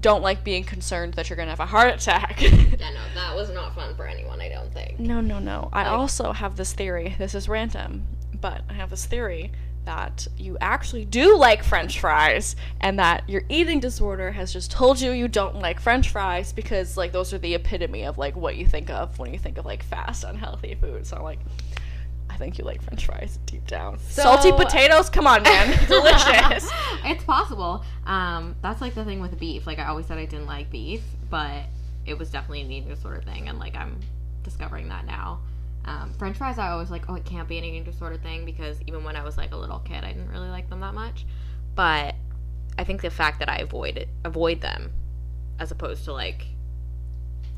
Don't 0.00 0.22
like 0.22 0.44
being 0.44 0.64
concerned 0.64 1.14
that 1.14 1.30
you're 1.30 1.36
to 1.36 1.44
have 1.46 1.60
a 1.60 1.66
heart 1.66 1.94
attack. 1.94 2.40
Yeah, 2.84 2.90
no, 2.90 3.00
that 3.14 3.34
was 3.34 3.50
not 3.50 3.74
fun 3.74 3.94
for 3.96 4.06
anyone, 4.06 4.40
I 4.40 4.48
don't 4.50 4.72
think. 4.72 4.98
no, 4.98 5.20
no, 5.22 5.38
no. 5.38 5.70
I 5.72 5.84
Like- 5.84 5.92
also 5.92 6.32
have 6.32 6.56
this 6.56 6.72
theory. 6.74 7.14
This 7.18 7.34
is 7.34 7.48
random, 7.48 8.06
but 8.38 8.62
I 8.68 8.74
have 8.74 8.90
this 8.90 9.06
theory 9.06 9.52
that 9.86 10.26
you 10.36 10.56
actually 10.60 11.04
do 11.04 11.36
like 11.36 11.62
french 11.62 12.00
fries 12.00 12.56
and 12.80 12.98
that 12.98 13.28
your 13.28 13.42
eating 13.50 13.80
disorder 13.80 14.32
has 14.32 14.52
just 14.52 14.70
told 14.70 14.98
you 15.00 15.12
you 15.12 15.28
don't 15.28 15.56
like 15.58 15.78
french 15.78 16.08
fries 16.08 16.52
because 16.54 16.96
like 16.96 17.12
those 17.12 17.32
are 17.34 17.38
the 17.38 17.54
epitome 17.54 18.02
of 18.04 18.16
like 18.18 18.34
what 18.34 18.56
you 18.56 18.66
think 18.66 18.88
of 18.90 19.18
when 19.18 19.30
you 19.32 19.38
think 19.38 19.56
of 19.58 19.64
like 19.66 19.82
fast 19.82 20.24
unhealthy 20.24 20.74
food. 20.74 21.06
So 21.06 21.22
like 21.22 21.38
I 22.34 22.36
think 22.36 22.58
you 22.58 22.64
like 22.64 22.82
french 22.82 23.06
fries 23.06 23.38
deep 23.46 23.64
down. 23.68 23.98
Salty 24.00 24.50
potatoes, 24.50 25.08
come 25.08 25.26
on 25.28 25.44
man. 25.44 25.68
Delicious. 25.86 26.68
it's 27.04 27.22
possible. 27.22 27.84
Um, 28.06 28.56
that's 28.60 28.80
like 28.80 28.94
the 28.94 29.04
thing 29.04 29.20
with 29.20 29.38
beef. 29.38 29.68
Like 29.68 29.78
I 29.78 29.86
always 29.86 30.06
said 30.06 30.18
I 30.18 30.26
didn't 30.26 30.46
like 30.46 30.68
beef, 30.68 31.02
but 31.30 31.62
it 32.06 32.18
was 32.18 32.30
definitely 32.30 32.62
an 32.62 32.72
eating 32.72 32.88
disorder 32.88 33.22
thing, 33.22 33.48
and 33.48 33.58
like 33.60 33.76
I'm 33.76 34.00
discovering 34.42 34.88
that 34.88 35.06
now. 35.06 35.38
Um, 35.84 36.12
French 36.18 36.36
fries, 36.38 36.58
I 36.58 36.70
always 36.70 36.90
like, 36.90 37.08
oh, 37.08 37.14
it 37.14 37.24
can't 37.24 37.46
be 37.48 37.56
an 37.58 37.64
eating 37.64 37.84
disorder 37.84 38.16
thing 38.16 38.44
because 38.44 38.78
even 38.86 39.04
when 39.04 39.14
I 39.16 39.22
was 39.22 39.36
like 39.36 39.52
a 39.52 39.56
little 39.56 39.78
kid, 39.80 40.02
I 40.02 40.12
didn't 40.12 40.30
really 40.30 40.48
like 40.48 40.68
them 40.68 40.80
that 40.80 40.94
much. 40.94 41.24
But 41.76 42.14
I 42.78 42.84
think 42.84 43.00
the 43.02 43.10
fact 43.10 43.38
that 43.38 43.48
I 43.48 43.58
avoid 43.58 43.96
it, 43.96 44.08
avoid 44.24 44.60
them, 44.60 44.90
as 45.60 45.70
opposed 45.70 46.04
to 46.06 46.12
like 46.12 46.46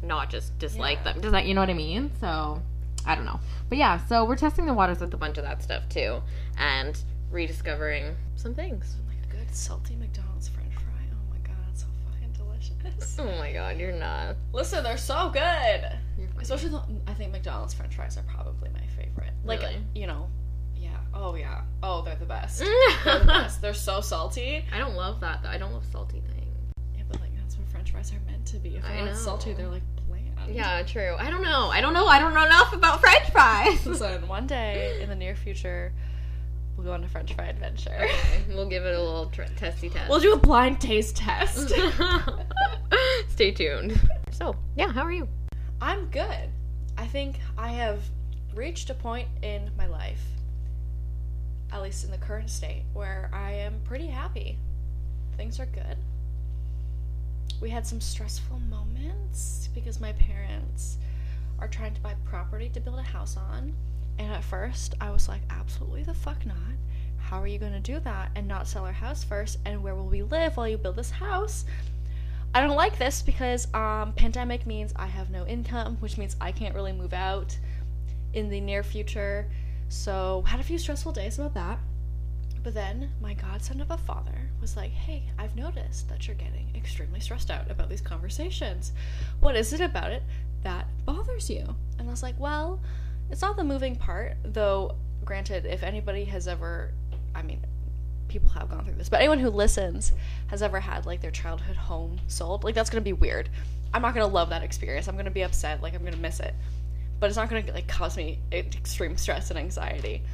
not 0.03 0.29
just 0.29 0.59
dislike 0.59 0.99
Yeah. 0.99 1.13
them. 1.13 1.23
Does 1.23 1.33
that 1.33 1.47
you 1.47 1.55
know 1.55 1.63
what 1.63 1.71
I 1.71 1.75
mean? 1.75 2.11
So 2.21 2.61
I 3.07 3.15
don't 3.15 3.25
know. 3.25 3.41
But 3.69 3.79
yeah, 3.79 3.99
so 4.07 4.25
we're 4.25 4.37
testing 4.37 4.67
the 4.67 4.75
waters 4.75 5.01
with 5.01 5.15
a 5.15 5.17
bunch 5.17 5.39
of 5.39 5.45
that 5.45 5.63
stuff 5.63 5.89
too, 5.89 6.21
and 6.59 6.99
rediscovering 7.31 8.15
some 8.35 8.55
things. 8.55 8.97
Oh 8.99 9.09
like 9.09 9.33
a 9.33 9.37
good 9.37 9.55
salty 9.55 9.97
McDonald's 9.97 10.49
French 10.49 10.73
fry. 10.75 10.83
Oh 11.13 11.31
my 11.33 11.39
god, 11.39 11.57
it's 11.73 11.83
so 11.83 11.89
fucking 12.11 12.33
delicious. 12.33 13.17
Oh 13.19 13.39
my 13.39 13.53
god, 13.53 13.79
you're 13.79 13.93
not. 13.93 14.37
Listen, 14.53 14.83
they're 14.85 14.97
so 14.97 15.31
good. 15.31 15.87
Especially, 16.41 16.69
the, 16.69 16.83
I 17.07 17.15
think 17.15 17.33
McDonald's 17.33 17.75
French 17.75 17.95
fries 17.95 18.17
are 18.19 18.25
probably 18.25 18.69
my 18.71 18.87
favorite. 19.03 19.33
Like, 19.45 19.61
Really? 19.61 19.79
you 19.95 20.07
know, 20.07 20.29
yeah. 20.77 20.97
Oh 21.15 21.35
yeah. 21.35 21.63
Oh, 21.83 22.03
they're 22.03 22.17
the 22.17 22.27
best. 22.27 22.59
they're 23.05 23.19
the 23.21 23.25
best. 23.25 23.61
They're 23.63 23.75
so 23.75 24.01
salty. 24.01 24.65
I 24.73 24.79
don't 24.79 24.95
love 24.95 25.21
that 25.21 25.43
though. 25.43 25.49
I 25.49 25.59
don't 25.59 25.73
love 25.73 25.85
salty 25.91 26.21
things. 26.21 26.57
Yeah, 26.97 27.03
but 27.09 27.21
like 27.21 27.35
that's 27.37 27.57
what 27.57 27.67
French 27.69 27.91
fries 27.93 28.13
are 28.13 28.21
meant 28.31 28.45
to 28.47 28.59
be. 28.59 28.77
If 28.77 28.83
they're 28.83 29.05
not 29.07 29.17
salty, 29.17 29.53
they're 29.55 29.69
like 29.69 29.83
bland. 30.47 30.57
Yeah, 30.57 30.83
true. 30.83 31.17
I 31.19 31.31
don't 31.31 31.43
know. 31.43 31.69
I 31.69 31.81
don't 31.81 31.95
know. 31.95 32.07
I 32.07 32.19
don't 32.19 32.35
know 32.35 32.45
enough 32.45 32.73
about 32.73 33.01
French 33.01 33.31
fries. 33.31 33.85
Listen, 33.87 34.27
one 34.29 34.47
day 34.47 34.99
in 35.01 35.09
the 35.09 35.15
near 35.15 35.35
future, 35.35 35.93
we'll 36.77 36.87
go 36.87 36.93
on 36.93 37.05
a 37.05 37.09
French 37.09 37.35
fry 37.35 37.47
adventure. 37.47 37.97
Okay, 38.01 38.45
we'll 38.49 38.69
give 38.69 38.85
it 38.85 38.95
a 38.95 39.03
little 39.03 39.27
tr- 39.27 39.43
testy 39.57 39.89
test. 39.89 40.09
We'll 40.11 40.21
do 40.21 40.33
a 40.33 40.39
blind 40.39 40.81
taste 40.81 41.17
test. 41.17 41.73
Stay 43.29 43.51
tuned. 43.53 43.99
So, 44.31 44.55
yeah, 44.77 44.93
how 44.93 45.03
are 45.03 45.13
you? 45.13 45.29
I'm 45.81 46.07
good. 46.07 46.51
I 46.99 47.07
think 47.07 47.41
I 47.59 47.69
have 47.69 48.01
reached 48.55 48.89
a 48.91 48.95
point 48.95 49.29
in 49.43 49.71
my 49.77 49.87
life, 49.87 50.23
at 51.73 51.83
least 51.83 52.05
in 52.05 52.11
the 52.11 52.19
current 52.19 52.49
state, 52.49 52.85
where 52.95 53.31
I 53.33 53.53
am 53.53 53.81
pretty 53.85 54.07
happy. 54.07 54.59
Things 55.37 55.61
are 55.61 55.67
good. 55.67 55.97
We 57.61 57.71
had 57.71 57.87
some 57.87 58.01
stressful 58.01 58.61
moments 58.69 59.71
because 59.75 60.01
my 60.01 60.13
parents 60.13 60.99
are 61.59 61.69
trying 61.69 61.95
to 61.95 62.01
buy 62.01 62.15
property 62.25 62.69
to 62.71 62.81
build 62.81 62.99
a 62.99 63.03
house 63.03 63.37
on. 63.37 63.73
And 64.19 64.33
at 64.33 64.45
first, 64.45 64.95
I 65.01 65.11
was 65.11 65.29
like, 65.29 65.43
absolutely 65.51 66.03
the 66.03 66.15
fuck 66.15 66.45
not. 66.45 66.57
How 67.19 67.41
are 67.41 67.47
you 67.47 67.59
going 67.59 67.73
to 67.73 67.81
do 67.81 67.99
that 68.01 68.31
and 68.37 68.47
not 68.47 68.69
sell 68.69 68.85
our 68.85 68.93
house 68.93 69.25
first? 69.25 69.59
And 69.65 69.83
where 69.83 69.95
will 69.95 70.07
we 70.07 70.23
live 70.23 70.57
while 70.57 70.69
you 70.69 70.79
build 70.79 70.97
this 70.97 71.11
house? 71.11 71.65
I 72.55 72.61
don't 72.61 72.77
like 72.77 72.99
this 72.99 73.23
because 73.23 73.73
um, 73.75 74.13
pandemic 74.13 74.67
means 74.67 74.93
I 74.97 75.07
have 75.07 75.31
no 75.31 75.47
income, 75.47 75.97
which 76.01 76.19
means 76.19 76.37
I 76.41 76.53
can't 76.53 76.75
really 76.75 76.93
move 76.93 77.13
out 77.13 77.57
in 78.33 78.49
the 78.49 78.61
near 78.61 78.83
future. 78.83 79.47
So 79.89 80.43
had 80.47 80.61
a 80.61 80.63
few 80.63 80.79
stressful 80.79 81.13
days 81.13 81.39
about 81.39 81.55
that. 81.55 81.79
But 82.63 82.75
then 82.75 83.11
my 83.21 83.35
godson 83.35 83.81
of 83.81 83.91
a 83.91 83.99
father 83.99 84.46
was 84.67 84.77
like, 84.77 84.91
"Hey, 84.91 85.23
I've 85.39 85.55
noticed 85.55 86.09
that 86.09 86.27
you're 86.27 86.35
getting 86.35 86.69
extremely 86.75 87.21
stressed 87.21 87.53
out 87.53 87.71
about 87.71 87.89
these 87.89 88.01
conversations. 88.01 88.91
What 89.39 89.55
is 89.55 89.73
it 89.73 89.81
about 89.81 90.11
it 90.11 90.25
that 90.65 90.89
bothers 91.05 91.49
you?" 91.49 91.77
And 92.01 92.09
I 92.09 92.11
was 92.11 92.21
like, 92.25 92.35
"Well, 92.37 92.81
it's 93.31 93.43
not 93.43 93.57
the 93.57 93.63
moving 93.63 93.95
part, 93.95 94.37
though. 94.43 94.97
Granted, 95.25 95.67
if 95.67 95.85
anybody 95.85 96.25
has 96.25 96.49
ever, 96.49 96.91
I 97.33 97.43
mean, 97.43 97.65
people 98.27 98.49
have 98.51 98.69
gone 98.69 98.85
through 98.85 98.95
this, 98.95 99.09
but 99.09 99.21
anyone 99.21 99.39
who 99.39 99.51
listens 99.51 100.13
has 100.49 100.63
ever 100.63 100.81
had 100.81 101.07
like 101.07 101.21
their 101.21 101.31
childhood 101.31 101.77
home 101.77 102.19
sold, 102.27 102.65
like 102.65 102.75
that's 102.75 102.91
gonna 102.91 103.03
be 103.03 103.13
weird. 103.13 103.49
I'm 103.95 104.03
not 104.03 104.15
gonna 104.15 104.27
love 104.27 104.49
that 104.49 104.65
experience. 104.65 105.07
I'm 105.07 105.17
gonna 105.17 105.31
be 105.31 105.43
upset. 105.43 105.81
Like 105.81 105.95
I'm 105.95 106.03
gonna 106.03 106.17
miss 106.17 106.41
it, 106.41 106.57
but 107.21 107.29
it's 107.29 107.37
not 107.37 107.49
gonna 107.49 107.73
like 107.73 107.87
cause 107.87 108.17
me 108.17 108.41
extreme 108.51 109.17
stress 109.17 109.51
and 109.51 109.59
anxiety. 109.61 110.25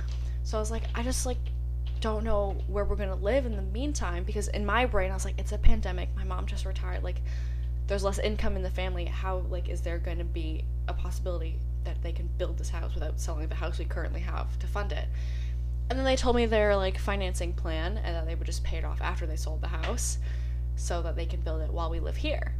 So 0.43 0.57
I 0.57 0.61
was 0.61 0.71
like, 0.71 0.85
I 0.95 1.03
just 1.03 1.27
like 1.27 1.37
don't 2.03 2.25
know 2.25 2.57
where 2.67 2.85
we're 2.85 2.97
gonna 2.97 3.15
live 3.15 3.47
in 3.47 3.55
the 3.55 3.63
meantime 3.63 4.25
because 4.25 4.49
in 4.49 4.67
my 4.67 4.85
brain 4.85 5.13
I 5.13 5.15
was 5.15 5.25
like, 5.25 5.39
it's 5.39 5.53
a 5.53 5.59
pandemic. 5.59 6.09
My 6.17 6.25
mom 6.25 6.47
just 6.47 6.67
retired. 6.67 7.03
Like 7.03 7.23
there's 7.87 8.03
less 8.03 8.19
income 8.19 8.57
in 8.57 8.63
the 8.63 8.71
family. 8.71 9.05
How 9.05 9.39
like 9.49 9.69
is 9.69 9.81
there 9.81 9.99
going 9.99 10.19
to 10.19 10.25
be 10.25 10.65
a 10.89 10.93
possibility 10.93 11.59
that 11.85 12.03
they 12.03 12.13
can 12.13 12.29
build 12.39 12.59
this 12.59 12.69
house 12.69 12.95
without 12.95 13.21
selling 13.21 13.49
the 13.49 13.55
house 13.55 13.79
we 13.79 13.85
currently 13.85 14.21
have 14.21 14.59
to 14.59 14.67
fund 14.67 14.93
it? 14.93 15.07
And 15.89 15.99
then 15.99 16.05
they 16.05 16.17
told 16.17 16.35
me 16.35 16.47
their 16.47 16.75
like 16.75 16.99
financing 16.99 17.53
plan 17.53 17.99
and 17.99 18.17
that 18.17 18.27
they 18.27 18.35
would 18.35 18.47
just 18.47 18.65
pay 18.65 18.79
it 18.79 18.85
off 18.85 19.01
after 19.01 19.25
they 19.25 19.37
sold 19.37 19.61
the 19.61 19.69
house 19.69 20.19
so 20.75 21.03
that 21.03 21.15
they 21.15 21.27
can 21.27 21.41
build 21.41 21.63
it 21.63 21.73
while 21.73 21.89
we 21.89 22.01
live 22.01 22.17
here. 22.17 22.57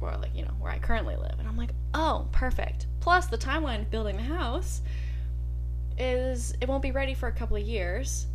Or 0.00 0.14
like, 0.18 0.34
you 0.34 0.44
know, 0.44 0.54
where 0.60 0.70
I 0.70 0.78
currently 0.78 1.16
live. 1.16 1.38
And 1.38 1.48
I'm 1.48 1.56
like, 1.56 1.70
"Oh, 1.94 2.28
perfect." 2.32 2.86
Plus 3.00 3.26
the 3.26 3.38
timeline 3.38 3.80
of 3.80 3.90
building 3.90 4.16
the 4.16 4.22
house 4.24 4.82
is 5.96 6.54
it 6.60 6.68
won't 6.68 6.82
be 6.82 6.92
ready 6.92 7.14
for 7.14 7.28
a 7.28 7.32
couple 7.32 7.56
of 7.56 7.62
years 7.62 8.26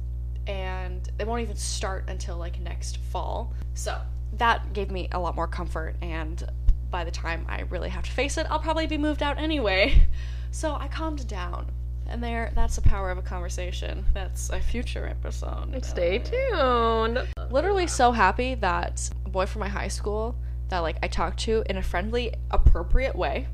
and 0.47 1.09
it 1.19 1.27
won't 1.27 1.41
even 1.41 1.55
start 1.55 2.05
until 2.07 2.37
like 2.37 2.59
next 2.59 2.97
fall. 2.97 3.53
So, 3.73 3.97
that 4.37 4.73
gave 4.73 4.89
me 4.91 5.07
a 5.11 5.19
lot 5.19 5.35
more 5.35 5.47
comfort 5.47 5.95
and 6.01 6.43
by 6.89 7.03
the 7.03 7.11
time 7.11 7.45
I 7.49 7.61
really 7.61 7.89
have 7.89 8.03
to 8.03 8.11
face 8.11 8.37
it, 8.37 8.45
I'll 8.49 8.59
probably 8.59 8.87
be 8.87 8.97
moved 8.97 9.23
out 9.23 9.37
anyway. 9.37 10.07
So, 10.55 10.75
I 10.75 10.87
calmed 10.87 11.27
down 11.27 11.71
and 12.07 12.23
there, 12.23 12.51
that's 12.53 12.75
the 12.75 12.81
power 12.81 13.09
of 13.09 13.17
a 13.17 13.21
conversation. 13.21 14.05
That's 14.13 14.49
a 14.49 14.59
future 14.59 15.07
episode. 15.07 15.83
Stay 15.83 16.19
tuned. 16.19 17.27
Literally 17.49 17.87
so 17.87 18.11
happy 18.11 18.55
that 18.55 19.09
a 19.25 19.29
boy 19.29 19.45
from 19.45 19.61
my 19.61 19.69
high 19.69 19.87
school 19.87 20.35
that 20.69 20.79
like 20.79 20.97
I 21.01 21.07
talked 21.07 21.39
to 21.41 21.63
in 21.69 21.77
a 21.77 21.81
friendly, 21.81 22.33
appropriate 22.51 23.15
way. 23.15 23.47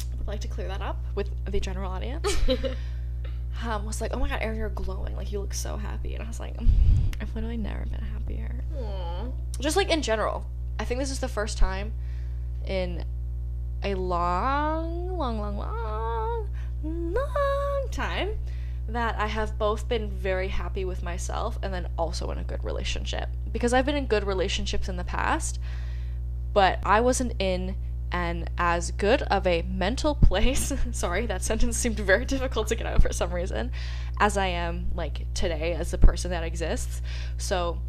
I 0.00 0.16
would 0.16 0.28
like 0.28 0.40
to 0.40 0.48
clear 0.48 0.68
that 0.68 0.80
up 0.80 0.98
with 1.14 1.30
the 1.46 1.60
general 1.60 1.90
audience. 1.90 2.36
um, 3.62 3.84
was 3.84 4.00
like, 4.00 4.12
"Oh 4.14 4.18
my 4.18 4.28
god, 4.28 4.40
Erin, 4.42 4.58
you're 4.58 4.68
glowing! 4.68 5.16
Like 5.16 5.32
you 5.32 5.40
look 5.40 5.54
so 5.54 5.76
happy." 5.76 6.14
And 6.14 6.22
I 6.22 6.26
was 6.26 6.40
like, 6.40 6.56
"Mm, 6.56 6.68
"I've 7.20 7.34
literally 7.34 7.56
never 7.56 7.84
been 7.86 8.00
happier." 8.00 8.64
Aww. 8.76 9.32
Just 9.60 9.76
like 9.76 9.90
in 9.90 10.02
general, 10.02 10.46
I 10.78 10.84
think 10.84 11.00
this 11.00 11.10
is 11.10 11.20
the 11.20 11.28
first 11.28 11.58
time 11.58 11.92
in 12.66 13.04
a 13.82 13.94
long, 13.94 15.16
long, 15.16 15.38
long, 15.38 15.58
long 15.58 16.48
long 16.84 17.88
time 17.90 18.30
that 18.88 19.18
I 19.18 19.26
have 19.26 19.58
both 19.58 19.88
been 19.88 20.10
very 20.10 20.48
happy 20.48 20.84
with 20.84 21.02
myself 21.02 21.58
and 21.62 21.72
then 21.72 21.88
also 21.96 22.30
in 22.30 22.38
a 22.38 22.44
good 22.44 22.62
relationship. 22.62 23.28
Because 23.50 23.72
I've 23.72 23.86
been 23.86 23.96
in 23.96 24.06
good 24.06 24.24
relationships 24.24 24.88
in 24.88 24.96
the 24.96 25.04
past, 25.04 25.58
but 26.52 26.78
I 26.84 27.00
wasn't 27.00 27.32
in 27.38 27.76
an 28.14 28.48
as 28.56 28.92
good 28.92 29.22
of 29.22 29.46
a 29.46 29.62
mental 29.62 30.14
place. 30.28 30.72
sorry, 30.92 31.26
that 31.26 31.42
sentence 31.42 31.76
seemed 31.76 31.98
very 31.98 32.24
difficult 32.24 32.68
to 32.68 32.76
get 32.76 32.86
out 32.86 33.02
for 33.02 33.12
some 33.12 33.34
reason. 33.34 33.72
As 34.20 34.38
I 34.38 34.46
am 34.46 34.92
like 34.94 35.26
today 35.34 35.74
as 35.74 35.90
the 35.90 35.98
person 35.98 36.30
that 36.30 36.44
exists. 36.44 37.02
So 37.36 37.80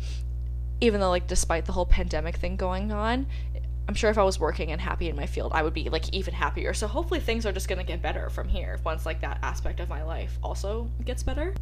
even 0.82 1.00
though 1.00 1.12
like 1.12 1.28
despite 1.28 1.66
the 1.66 1.72
whole 1.72 1.86
pandemic 1.86 2.38
thing 2.38 2.56
going 2.56 2.92
on, 2.92 3.28
I'm 3.88 3.94
sure 3.94 4.10
if 4.10 4.18
I 4.18 4.24
was 4.24 4.40
working 4.40 4.72
and 4.72 4.82
happy 4.82 5.10
in 5.10 5.16
my 5.16 5.28
field, 5.28 5.52
I 5.54 5.62
would 5.62 5.76
be 5.76 5.90
like 5.90 6.12
even 6.12 6.34
happier. 6.34 6.74
So 6.74 6.88
hopefully 6.88 7.20
things 7.20 7.46
are 7.46 7.52
just 7.52 7.68
gonna 7.68 7.84
get 7.84 8.02
better 8.02 8.32
from 8.32 8.48
here 8.48 8.80
once 8.84 9.06
like 9.06 9.22
that 9.22 9.38
aspect 9.44 9.80
of 9.80 9.90
my 9.90 10.04
life 10.04 10.40
also 10.44 10.90
gets 11.06 11.22
better. 11.22 11.54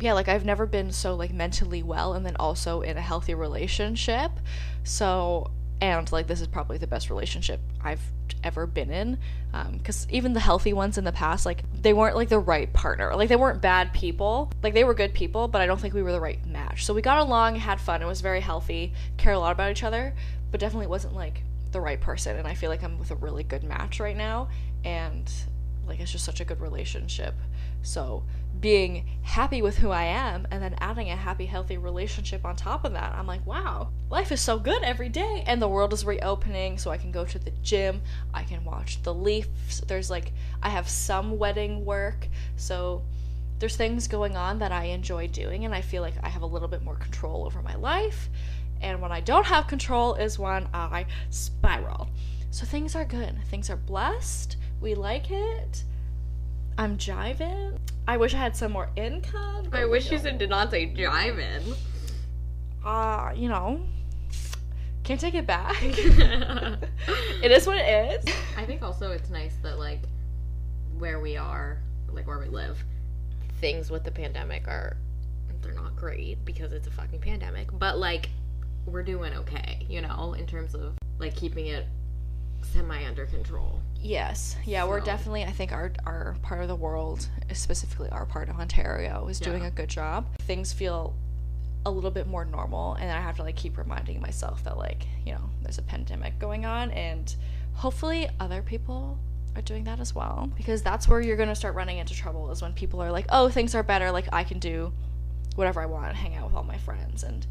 Yeah, 0.00 0.14
like 0.14 0.28
I've 0.28 0.46
never 0.46 0.64
been 0.64 0.92
so 0.92 1.14
like 1.14 1.34
mentally 1.34 1.82
well 1.82 2.14
and 2.14 2.24
then 2.24 2.36
also 2.36 2.80
in 2.80 2.96
a 2.96 3.02
healthy 3.02 3.34
relationship. 3.34 4.30
So 4.82 5.50
and 5.80 6.10
like 6.10 6.26
this 6.26 6.40
is 6.40 6.46
probably 6.46 6.78
the 6.78 6.86
best 6.86 7.10
relationship 7.10 7.60
I've 7.82 8.02
ever 8.42 8.66
been 8.66 8.90
in. 8.90 9.18
Um, 9.52 9.78
because 9.78 10.06
even 10.10 10.32
the 10.32 10.40
healthy 10.40 10.72
ones 10.72 10.98
in 10.98 11.04
the 11.04 11.12
past, 11.12 11.46
like 11.46 11.62
they 11.80 11.92
weren't 11.92 12.16
like 12.16 12.28
the 12.28 12.38
right 12.38 12.72
partner. 12.72 13.14
Like 13.14 13.28
they 13.28 13.36
weren't 13.36 13.62
bad 13.62 13.92
people. 13.92 14.52
Like 14.62 14.74
they 14.74 14.84
were 14.84 14.94
good 14.94 15.14
people, 15.14 15.48
but 15.48 15.60
I 15.60 15.66
don't 15.66 15.80
think 15.80 15.94
we 15.94 16.02
were 16.02 16.12
the 16.12 16.20
right 16.20 16.44
match. 16.46 16.84
So 16.84 16.92
we 16.92 17.02
got 17.02 17.18
along, 17.18 17.56
had 17.56 17.80
fun, 17.80 18.02
it 18.02 18.06
was 18.06 18.20
very 18.20 18.40
healthy, 18.40 18.92
cared 19.16 19.36
a 19.36 19.40
lot 19.40 19.52
about 19.52 19.70
each 19.70 19.84
other, 19.84 20.14
but 20.50 20.60
definitely 20.60 20.88
wasn't 20.88 21.14
like 21.14 21.42
the 21.72 21.80
right 21.80 22.00
person 22.00 22.36
and 22.36 22.46
I 22.48 22.54
feel 22.54 22.70
like 22.70 22.82
I'm 22.82 22.98
with 22.98 23.10
a 23.10 23.16
really 23.16 23.42
good 23.42 23.62
match 23.62 24.00
right 24.00 24.16
now 24.16 24.48
and 24.84 25.30
like 25.88 26.00
it's 26.00 26.12
just 26.12 26.24
such 26.24 26.40
a 26.40 26.44
good 26.44 26.60
relationship. 26.60 27.34
So 27.82 28.24
being 28.60 29.06
happy 29.22 29.62
with 29.62 29.78
who 29.78 29.90
I 29.90 30.04
am 30.04 30.46
and 30.50 30.62
then 30.62 30.74
adding 30.78 31.10
a 31.10 31.16
happy 31.16 31.46
healthy 31.46 31.78
relationship 31.78 32.44
on 32.44 32.56
top 32.56 32.84
of 32.84 32.92
that. 32.92 33.14
I'm 33.14 33.26
like, 33.26 33.46
wow, 33.46 33.90
life 34.10 34.32
is 34.32 34.40
so 34.40 34.58
good 34.58 34.82
every 34.82 35.08
day 35.08 35.44
and 35.46 35.62
the 35.62 35.68
world 35.68 35.92
is 35.92 36.04
reopening 36.04 36.78
so 36.78 36.90
I 36.90 36.98
can 36.98 37.12
go 37.12 37.24
to 37.24 37.38
the 37.38 37.52
gym, 37.62 38.02
I 38.34 38.42
can 38.42 38.64
watch 38.64 39.02
the 39.02 39.14
Leafs. 39.14 39.80
There's 39.86 40.10
like 40.10 40.32
I 40.62 40.70
have 40.70 40.88
some 40.88 41.38
wedding 41.38 41.84
work. 41.84 42.28
So 42.56 43.02
there's 43.58 43.76
things 43.76 44.08
going 44.08 44.36
on 44.36 44.58
that 44.60 44.72
I 44.72 44.84
enjoy 44.84 45.28
doing 45.28 45.64
and 45.64 45.74
I 45.74 45.80
feel 45.80 46.02
like 46.02 46.14
I 46.22 46.28
have 46.28 46.42
a 46.42 46.46
little 46.46 46.68
bit 46.68 46.82
more 46.82 46.96
control 46.96 47.44
over 47.44 47.62
my 47.62 47.74
life 47.76 48.28
and 48.80 49.00
when 49.00 49.12
I 49.12 49.20
don't 49.20 49.46
have 49.46 49.66
control 49.66 50.14
is 50.14 50.38
when 50.38 50.68
I 50.72 51.06
spiral. 51.30 52.08
So 52.50 52.64
things 52.64 52.94
are 52.94 53.04
good. 53.04 53.36
Things 53.50 53.68
are 53.70 53.76
blessed. 53.76 54.56
We 54.80 54.94
like 54.94 55.30
it. 55.30 55.84
I'm 56.76 56.96
jiving. 56.96 57.76
I 58.06 58.16
wish 58.16 58.34
I 58.34 58.38
had 58.38 58.56
some 58.56 58.72
more 58.72 58.88
income. 58.96 59.68
I 59.72 59.84
wish 59.84 60.10
you 60.10 60.18
said 60.18 60.38
did 60.38 60.50
not 60.50 60.70
say 60.70 60.86
jiving. 60.86 61.76
Uh, 62.84 63.32
you 63.34 63.48
know, 63.48 63.80
can't 65.02 65.20
take 65.20 65.34
it 65.34 65.46
back. 65.46 65.76
it 65.82 67.50
is 67.50 67.66
what 67.66 67.76
it 67.76 68.24
is. 68.24 68.34
I 68.56 68.64
think 68.64 68.82
also 68.82 69.10
it's 69.10 69.30
nice 69.30 69.56
that 69.62 69.78
like 69.78 70.00
where 70.98 71.18
we 71.20 71.36
are, 71.36 71.78
like 72.12 72.26
where 72.26 72.38
we 72.38 72.46
live, 72.46 72.82
things 73.60 73.90
with 73.90 74.04
the 74.04 74.10
pandemic 74.10 74.68
are 74.68 74.96
they're 75.60 75.74
not 75.74 75.96
great 75.96 76.44
because 76.44 76.72
it's 76.72 76.86
a 76.86 76.90
fucking 76.90 77.20
pandemic, 77.20 77.68
but 77.78 77.98
like 77.98 78.30
we're 78.86 79.02
doing 79.02 79.34
okay, 79.34 79.84
you 79.88 80.00
know, 80.00 80.34
in 80.38 80.46
terms 80.46 80.74
of 80.74 80.94
like 81.18 81.34
keeping 81.34 81.66
it 81.66 81.86
semi 82.62 83.04
under 83.04 83.26
control. 83.26 83.82
Yes. 84.00 84.56
Yeah, 84.64 84.84
we're 84.84 85.00
definitely 85.00 85.44
I 85.44 85.50
think 85.50 85.72
our 85.72 85.92
our 86.06 86.36
part 86.42 86.62
of 86.62 86.68
the 86.68 86.76
world, 86.76 87.28
specifically 87.52 88.08
our 88.10 88.26
part 88.26 88.48
of 88.48 88.58
Ontario, 88.58 89.26
is 89.28 89.40
doing 89.40 89.64
a 89.64 89.70
good 89.70 89.88
job. 89.88 90.26
Things 90.40 90.72
feel 90.72 91.14
a 91.84 91.90
little 91.90 92.10
bit 92.10 92.26
more 92.26 92.44
normal 92.44 92.94
and 92.94 93.10
I 93.10 93.20
have 93.20 93.36
to 93.36 93.42
like 93.42 93.56
keep 93.56 93.78
reminding 93.78 94.20
myself 94.20 94.62
that 94.64 94.76
like, 94.76 95.06
you 95.24 95.32
know, 95.32 95.50
there's 95.62 95.78
a 95.78 95.82
pandemic 95.82 96.38
going 96.38 96.66
on 96.66 96.90
and 96.90 97.34
hopefully 97.74 98.28
other 98.40 98.62
people 98.62 99.18
are 99.56 99.62
doing 99.62 99.84
that 99.84 99.98
as 100.00 100.14
well 100.14 100.50
because 100.56 100.82
that's 100.82 101.08
where 101.08 101.20
you're 101.20 101.36
going 101.36 101.48
to 101.48 101.54
start 101.54 101.74
running 101.74 101.98
into 101.98 102.14
trouble 102.14 102.50
is 102.50 102.60
when 102.62 102.72
people 102.72 103.00
are 103.02 103.10
like, 103.10 103.26
"Oh, 103.30 103.48
things 103.48 103.74
are 103.74 103.82
better, 103.82 104.10
like 104.10 104.28
I 104.32 104.44
can 104.44 104.58
do 104.58 104.92
whatever 105.54 105.80
I 105.80 105.86
want, 105.86 106.14
hang 106.14 106.36
out 106.36 106.46
with 106.46 106.54
all 106.54 106.62
my 106.64 106.78
friends 106.78 107.22
and 107.22 107.46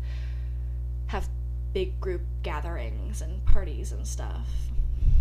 have 1.07 1.27
big 1.73 1.99
group 1.99 2.21
gatherings 2.43 3.21
and 3.21 3.45
parties 3.45 3.91
and 3.91 4.05
stuff." 4.05 4.47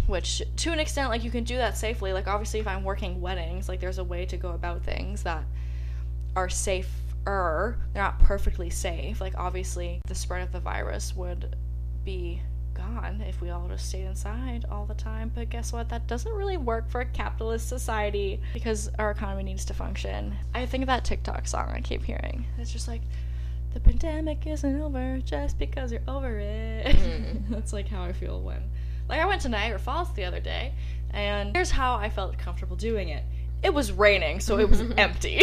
Which 0.07 0.43
to 0.57 0.73
an 0.73 0.79
extent 0.79 1.11
like 1.11 1.25
you 1.25 1.31
can 1.31 1.45
do 1.45 1.57
that 1.57 1.77
safely 1.77 2.13
like 2.13 2.29
obviously 2.29 2.61
if 2.61 2.67
i'm 2.67 2.85
working 2.85 3.21
weddings 3.21 3.69
like 3.69 3.81
there's 3.81 3.99
a 3.99 4.05
way 4.05 4.25
to 4.25 4.37
go 4.37 4.51
about 4.51 4.83
things 4.83 5.23
that 5.23 5.45
are 6.37 6.49
safer 6.49 6.89
er, 7.27 7.77
they're 7.93 8.03
not 8.03 8.19
perfectly 8.21 8.71
safe. 8.71 9.21
Like 9.21 9.35
obviously 9.37 10.01
the 10.07 10.15
spread 10.15 10.43
of 10.43 10.53
the 10.53 10.61
virus 10.61 11.15
would 11.17 11.57
be 12.05 12.41
gone 12.75 13.23
if 13.27 13.41
we 13.41 13.51
all 13.51 13.67
just 13.69 13.89
stayed 13.89 14.05
inside 14.05 14.65
all 14.71 14.87
the 14.87 14.95
time. 14.95 15.33
But 15.35 15.51
guess 15.51 15.73
what? 15.73 15.89
That 15.89 16.07
doesn't 16.07 16.33
really 16.33 16.57
work 16.57 16.91
for 16.91 17.01
a 17.01 17.07
capitalist 17.07 17.69
society 17.69 18.41
because 18.53 18.91
our 18.99 19.11
economy 19.11 19.43
needs 19.43 19.65
to 19.67 19.75
function. 19.75 20.37
I 20.55 20.67
think 20.67 20.83
of 20.83 20.89
that 20.89 21.05
TikTok 21.05 21.47
song 21.49 21.71
I 21.71 21.81
keep 21.81 22.05
hearing. 22.05 22.47
It's 22.59 22.73
just 22.73 22.89
like 22.89 23.03
the 23.75 23.81
pandemic 23.81 24.47
isn't 24.47 24.81
over 24.81 25.21
just 25.25 25.59
because 25.59 25.93
you're 25.93 26.03
over 26.07 26.39
it. 26.39 26.87
Mm. 26.97 27.49
That's 27.51 27.73
like 27.73 27.89
how 27.89 28.03
I 28.05 28.13
feel 28.13 28.41
when 28.41 28.63
like 29.09 29.21
I 29.21 29.27
went 29.27 29.43
to 29.43 29.49
Niagara 29.49 29.79
Falls 29.79 30.13
the 30.15 30.25
other 30.25 30.41
day 30.41 30.73
and 31.11 31.55
here's 31.55 31.71
how 31.71 31.95
I 31.97 32.09
felt 32.11 32.37
comfortable 32.39 32.77
doing 32.77 33.09
it. 33.11 33.25
It 33.63 33.73
was 33.73 33.91
raining, 33.93 34.41
so 34.41 34.59
it 34.59 34.69
was 34.69 34.81
empty. 34.99 35.41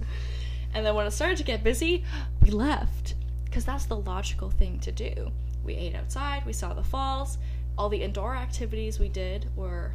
and 0.74 0.86
then 0.86 0.94
when 0.94 1.06
it 1.06 1.10
started 1.10 1.36
to 1.38 1.42
get 1.44 1.62
busy, 1.64 2.04
we 2.42 2.50
left 2.50 3.14
because 3.44 3.64
that's 3.64 3.86
the 3.86 3.96
logical 3.96 4.50
thing 4.50 4.78
to 4.80 4.92
do. 4.92 5.30
We 5.64 5.74
ate 5.74 5.94
outside, 5.94 6.46
we 6.46 6.52
saw 6.52 6.72
the 6.74 6.84
falls, 6.84 7.38
all 7.76 7.88
the 7.88 8.02
indoor 8.02 8.36
activities 8.36 8.98
we 9.00 9.08
did 9.08 9.48
were 9.56 9.92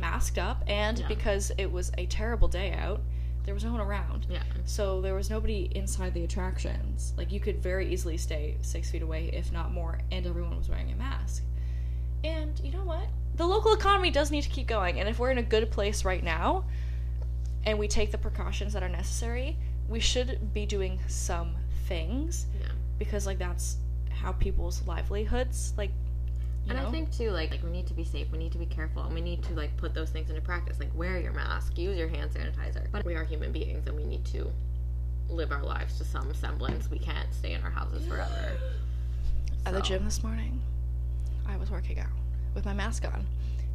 masked 0.00 0.38
up, 0.38 0.62
and 0.66 0.98
Yeah. 0.98 1.08
because 1.08 1.52
it 1.58 1.70
was 1.70 1.92
a 1.98 2.06
terrible 2.06 2.48
day 2.48 2.72
out, 2.72 3.00
there 3.44 3.54
was 3.54 3.64
no 3.64 3.72
one 3.72 3.80
around. 3.80 4.26
Yeah. 4.28 4.42
So 4.64 5.00
there 5.00 5.14
was 5.14 5.30
nobody 5.30 5.70
inside 5.74 6.12
the 6.14 6.24
attractions. 6.24 7.14
Like 7.16 7.30
you 7.32 7.40
could 7.40 7.62
very 7.62 7.90
easily 7.92 8.16
stay 8.16 8.56
six 8.62 8.90
feet 8.90 9.02
away, 9.02 9.30
if 9.32 9.52
not 9.52 9.72
more, 9.72 10.00
and 10.10 10.26
everyone 10.26 10.56
was 10.56 10.68
wearing 10.68 10.90
a 10.92 10.96
mask. 10.96 11.44
And 12.24 12.58
you 12.62 12.72
know 12.72 12.84
what? 12.84 13.06
The 13.36 13.46
local 13.46 13.72
economy 13.72 14.10
does 14.10 14.30
need 14.30 14.42
to 14.42 14.48
keep 14.50 14.66
going, 14.66 15.00
and 15.00 15.08
if 15.08 15.18
we're 15.18 15.30
in 15.30 15.38
a 15.38 15.42
good 15.42 15.70
place 15.70 16.04
right 16.04 16.22
now, 16.22 16.64
and 17.64 17.78
we 17.78 17.88
take 17.88 18.10
the 18.10 18.18
precautions 18.18 18.72
that 18.74 18.82
are 18.82 18.88
necessary, 18.88 19.56
we 19.88 20.00
should 20.00 20.52
be 20.52 20.66
doing 20.66 21.00
some 21.08 21.54
things 21.86 22.46
Yeah. 22.60 22.68
because 22.98 23.26
like 23.26 23.38
that's 23.38 23.76
how 24.10 24.32
people's 24.32 24.86
livelihoods 24.86 25.72
like 25.76 25.90
you 26.64 26.72
And 26.72 26.78
know 26.82 26.88
I 26.88 26.90
think 26.90 27.10
too, 27.10 27.30
like, 27.30 27.50
like 27.50 27.62
we 27.62 27.70
need 27.70 27.86
to 27.86 27.94
be 27.94 28.04
safe. 28.04 28.30
We 28.30 28.36
need 28.38 28.52
to 28.52 28.58
be 28.58 28.66
careful, 28.66 29.02
and 29.04 29.14
we 29.14 29.22
need 29.22 29.42
to 29.44 29.54
like 29.54 29.74
put 29.78 29.94
those 29.94 30.10
things 30.10 30.28
into 30.28 30.42
practice. 30.42 30.78
Like 30.78 30.94
wear 30.94 31.18
your 31.18 31.32
mask, 31.32 31.78
use 31.78 31.96
your 31.96 32.08
hand 32.08 32.32
sanitizer. 32.32 32.86
But 32.92 33.04
we 33.06 33.14
are 33.14 33.24
human 33.24 33.50
beings, 33.52 33.86
and 33.86 33.96
we 33.96 34.04
need 34.04 34.24
to 34.26 34.50
live 35.30 35.52
our 35.52 35.62
lives 35.62 35.96
to 35.98 36.04
some 36.04 36.34
semblance. 36.34 36.90
We 36.90 36.98
can't 36.98 37.32
stay 37.32 37.52
in 37.54 37.62
our 37.62 37.70
houses 37.70 38.06
forever. 38.06 38.52
at 39.66 39.72
the 39.72 39.80
gym 39.80 40.04
this 40.04 40.22
morning, 40.22 40.60
I 41.50 41.56
was 41.56 41.70
working 41.70 41.98
out 41.98 42.06
with 42.54 42.64
my 42.64 42.72
mask 42.72 43.04
on 43.04 43.26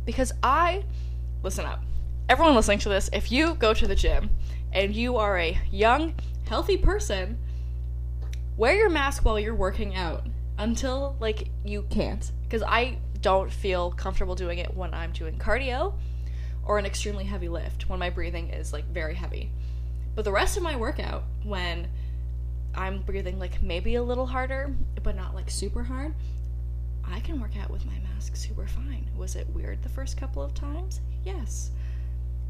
because 0.05 0.31
I 0.41 0.85
listen 1.43 1.65
up. 1.65 1.83
Everyone 2.29 2.55
listening 2.55 2.79
to 2.79 2.89
this, 2.89 3.09
if 3.11 3.31
you 3.31 3.55
go 3.55 3.73
to 3.73 3.85
the 3.85 3.95
gym 3.95 4.29
and 4.71 4.95
you 4.95 5.17
are 5.17 5.37
a 5.37 5.59
young, 5.71 6.15
healthy 6.47 6.77
person, 6.77 7.37
wear 8.55 8.75
your 8.75 8.89
mask 8.89 9.25
while 9.25 9.37
you're 9.37 9.53
working 9.53 9.93
out 9.95 10.25
until 10.57 11.17
like 11.19 11.49
you 11.65 11.85
can't 11.89 12.31
because 12.43 12.63
I 12.63 12.97
don't 13.19 13.51
feel 13.51 13.91
comfortable 13.91 14.35
doing 14.35 14.59
it 14.59 14.73
when 14.73 14.93
I'm 14.93 15.11
doing 15.11 15.37
cardio 15.37 15.93
or 16.63 16.79
an 16.79 16.85
extremely 16.85 17.25
heavy 17.25 17.49
lift 17.49 17.89
when 17.89 17.99
my 17.99 18.09
breathing 18.09 18.49
is 18.49 18.71
like 18.71 18.85
very 18.85 19.15
heavy. 19.15 19.51
But 20.15 20.23
the 20.23 20.31
rest 20.31 20.55
of 20.55 20.63
my 20.63 20.77
workout 20.77 21.23
when 21.43 21.89
I'm 22.73 23.01
breathing 23.01 23.37
like 23.37 23.61
maybe 23.61 23.95
a 23.95 24.03
little 24.03 24.25
harder, 24.25 24.73
but 25.03 25.15
not 25.15 25.35
like 25.35 25.49
super 25.49 25.83
hard, 25.83 26.13
I 27.11 27.19
can 27.19 27.39
work 27.39 27.57
out 27.57 27.69
with 27.69 27.85
my 27.85 27.97
mask 27.99 28.35
super 28.35 28.67
fine. 28.67 29.09
Was 29.15 29.35
it 29.35 29.47
weird 29.49 29.81
the 29.81 29.89
first 29.89 30.17
couple 30.17 30.41
of 30.41 30.53
times? 30.53 31.01
Yes. 31.23 31.71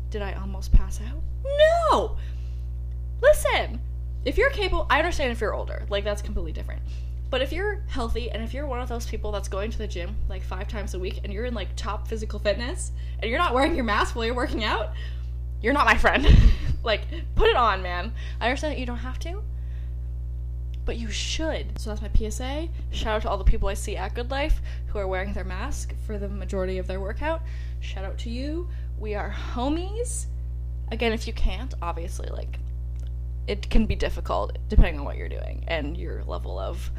Did 0.09 0.21
I 0.21 0.33
almost 0.33 0.71
pass 0.71 1.01
out? 1.01 1.21
No! 1.91 2.17
Listen, 3.21 3.81
if 4.23 4.37
you're 4.37 4.49
capable, 4.49 4.87
I 4.89 4.99
understand 4.99 5.31
if 5.31 5.41
you're 5.41 5.53
older, 5.53 5.85
like 5.89 6.03
that's 6.03 6.21
completely 6.21 6.51
different. 6.51 6.81
But 7.29 7.41
if 7.41 7.51
you're 7.51 7.83
healthy 7.87 8.31
and 8.31 8.43
if 8.43 8.53
you're 8.53 8.67
one 8.67 8.79
of 8.79 8.87
those 8.87 9.05
people 9.05 9.31
that's 9.31 9.47
going 9.47 9.71
to 9.71 9.77
the 9.77 9.87
gym 9.87 10.15
like 10.29 10.43
five 10.43 10.67
times 10.67 10.93
a 10.93 10.99
week 10.99 11.19
and 11.23 11.33
you're 11.33 11.45
in 11.45 11.53
like 11.53 11.75
top 11.75 12.07
physical 12.07 12.39
fitness 12.39 12.91
and 13.19 13.29
you're 13.29 13.39
not 13.39 13.53
wearing 13.53 13.75
your 13.75 13.83
mask 13.83 14.15
while 14.15 14.25
you're 14.25 14.35
working 14.35 14.63
out, 14.63 14.93
you're 15.61 15.73
not 15.73 15.85
my 15.85 15.97
friend. 15.97 16.27
like, 16.83 17.01
put 17.35 17.49
it 17.49 17.55
on, 17.55 17.81
man. 17.81 18.13
I 18.39 18.45
understand 18.45 18.73
that 18.73 18.79
you 18.79 18.85
don't 18.85 18.97
have 18.97 19.19
to, 19.19 19.41
but 20.85 20.97
you 20.97 21.09
should. 21.09 21.79
So 21.79 21.89
that's 21.89 22.01
my 22.01 22.09
PSA. 22.13 22.69
Shout 22.91 23.15
out 23.15 23.21
to 23.23 23.29
all 23.29 23.37
the 23.37 23.43
people 23.43 23.67
I 23.67 23.73
see 23.73 23.97
at 23.97 24.13
Good 24.13 24.31
Life 24.31 24.61
who 24.87 24.99
are 24.99 25.07
wearing 25.07 25.33
their 25.33 25.43
mask 25.43 25.93
for 26.05 26.17
the 26.17 26.29
majority 26.29 26.77
of 26.77 26.87
their 26.87 26.99
workout. 26.99 27.41
Shout 27.79 28.05
out 28.05 28.17
to 28.19 28.29
you. 28.29 28.69
We 28.97 29.15
are 29.15 29.35
homies. 29.53 30.27
Again, 30.91 31.11
if 31.11 31.27
you 31.27 31.33
can't, 31.33 31.73
obviously, 31.81 32.29
like, 32.29 32.59
it 33.47 33.69
can 33.69 33.85
be 33.85 33.95
difficult 33.95 34.57
depending 34.69 34.99
on 34.99 35.05
what 35.05 35.17
you're 35.17 35.29
doing 35.29 35.63
and 35.67 35.97
your 35.97 36.23
level 36.23 36.57
of 36.57 36.89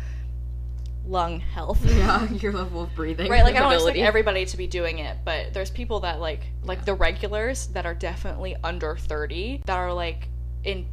lung 1.07 1.41
health. 1.41 1.85
Yeah, 1.97 2.31
your 2.33 2.53
level 2.53 2.83
of 2.83 2.95
breathing. 2.95 3.31
Right, 3.31 3.45
like 3.45 3.57
I 3.57 3.61
don't 3.61 3.73
expect 3.73 3.99
everybody 3.99 4.45
to 4.47 4.57
be 4.57 4.67
doing 4.67 4.99
it, 4.99 5.17
but 5.25 5.55
there's 5.55 5.71
people 5.71 6.01
that 6.01 6.21
like 6.21 6.43
like 6.63 6.85
the 6.85 6.95
regulars 6.95 7.69
that 7.69 7.87
are 7.87 7.95
definitely 7.95 8.57
under 8.63 8.97
30 8.97 9.63
that 9.67 9.77
are 9.77 9.93
like 9.93 10.29
in 10.65 10.87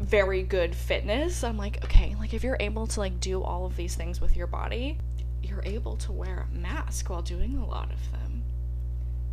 very 0.00 0.42
good 0.42 0.74
fitness. 0.74 1.42
I'm 1.42 1.56
like, 1.56 1.82
okay, 1.84 2.14
like 2.18 2.34
if 2.34 2.44
you're 2.44 2.56
able 2.60 2.86
to 2.88 3.00
like 3.00 3.18
do 3.20 3.42
all 3.42 3.66
of 3.66 3.76
these 3.76 3.94
things 3.94 4.20
with 4.20 4.36
your 4.36 4.46
body, 4.46 4.98
you're 5.42 5.62
able 5.64 5.96
to 5.98 6.12
wear 6.12 6.46
a 6.50 6.54
mask 6.54 7.08
while 7.08 7.22
doing 7.22 7.56
a 7.56 7.66
lot 7.66 7.92
of 7.92 8.12
them. 8.12 8.42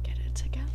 Get 0.04 0.18
it 0.20 0.36
together. 0.36 0.70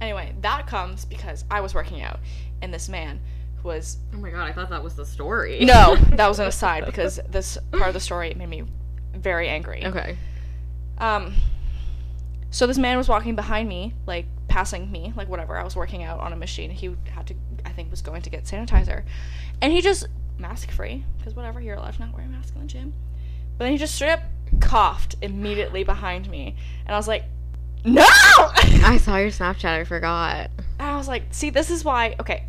Anyway, 0.00 0.34
that 0.40 0.66
comes 0.66 1.04
because 1.04 1.44
I 1.50 1.60
was 1.60 1.74
working 1.74 2.02
out 2.02 2.20
and 2.62 2.72
this 2.72 2.88
man 2.88 3.20
was 3.62 3.98
Oh 4.14 4.18
my 4.18 4.30
god, 4.30 4.48
I 4.48 4.52
thought 4.52 4.70
that 4.70 4.82
was 4.82 4.94
the 4.94 5.06
story. 5.06 5.64
no, 5.64 5.96
that 6.12 6.28
was 6.28 6.38
an 6.38 6.46
aside 6.46 6.86
because 6.86 7.20
this 7.28 7.58
part 7.72 7.88
of 7.88 7.94
the 7.94 8.00
story 8.00 8.34
made 8.34 8.48
me 8.48 8.64
very 9.14 9.48
angry. 9.48 9.84
Okay. 9.84 10.16
Um, 10.98 11.34
so 12.50 12.66
this 12.66 12.78
man 12.78 12.96
was 12.96 13.08
walking 13.08 13.36
behind 13.36 13.68
me, 13.68 13.94
like 14.06 14.26
passing 14.48 14.90
me, 14.90 15.12
like 15.16 15.28
whatever. 15.28 15.56
I 15.56 15.64
was 15.64 15.76
working 15.76 16.02
out 16.02 16.20
on 16.20 16.32
a 16.32 16.36
machine. 16.36 16.70
He 16.70 16.96
had 17.10 17.26
to, 17.28 17.34
think, 17.78 17.90
was 17.90 18.02
going 18.02 18.22
to 18.22 18.30
get 18.30 18.44
sanitizer, 18.44 19.04
and 19.62 19.72
he 19.72 19.80
just 19.80 20.06
mask 20.38 20.70
free 20.70 21.04
because 21.16 21.34
whatever. 21.34 21.60
You're 21.60 21.76
allowed 21.76 21.94
to 21.94 22.00
not 22.00 22.12
wear 22.14 22.24
a 22.24 22.28
mask 22.28 22.54
in 22.54 22.60
the 22.62 22.66
gym, 22.66 22.92
but 23.56 23.64
then 23.64 23.72
he 23.72 23.78
just 23.78 23.94
straight 23.94 24.10
up 24.12 24.20
coughed 24.60 25.14
immediately 25.22 25.84
behind 25.84 26.28
me, 26.28 26.56
and 26.86 26.94
I 26.94 26.98
was 26.98 27.08
like, 27.08 27.24
no. 27.84 28.04
I 28.04 28.98
saw 29.02 29.16
your 29.16 29.30
Snapchat. 29.30 29.64
I 29.80 29.84
forgot. 29.84 30.50
And 30.78 30.88
I 30.88 30.96
was 30.96 31.08
like, 31.08 31.24
see, 31.30 31.50
this 31.50 31.70
is 31.70 31.84
why. 31.84 32.16
Okay, 32.20 32.44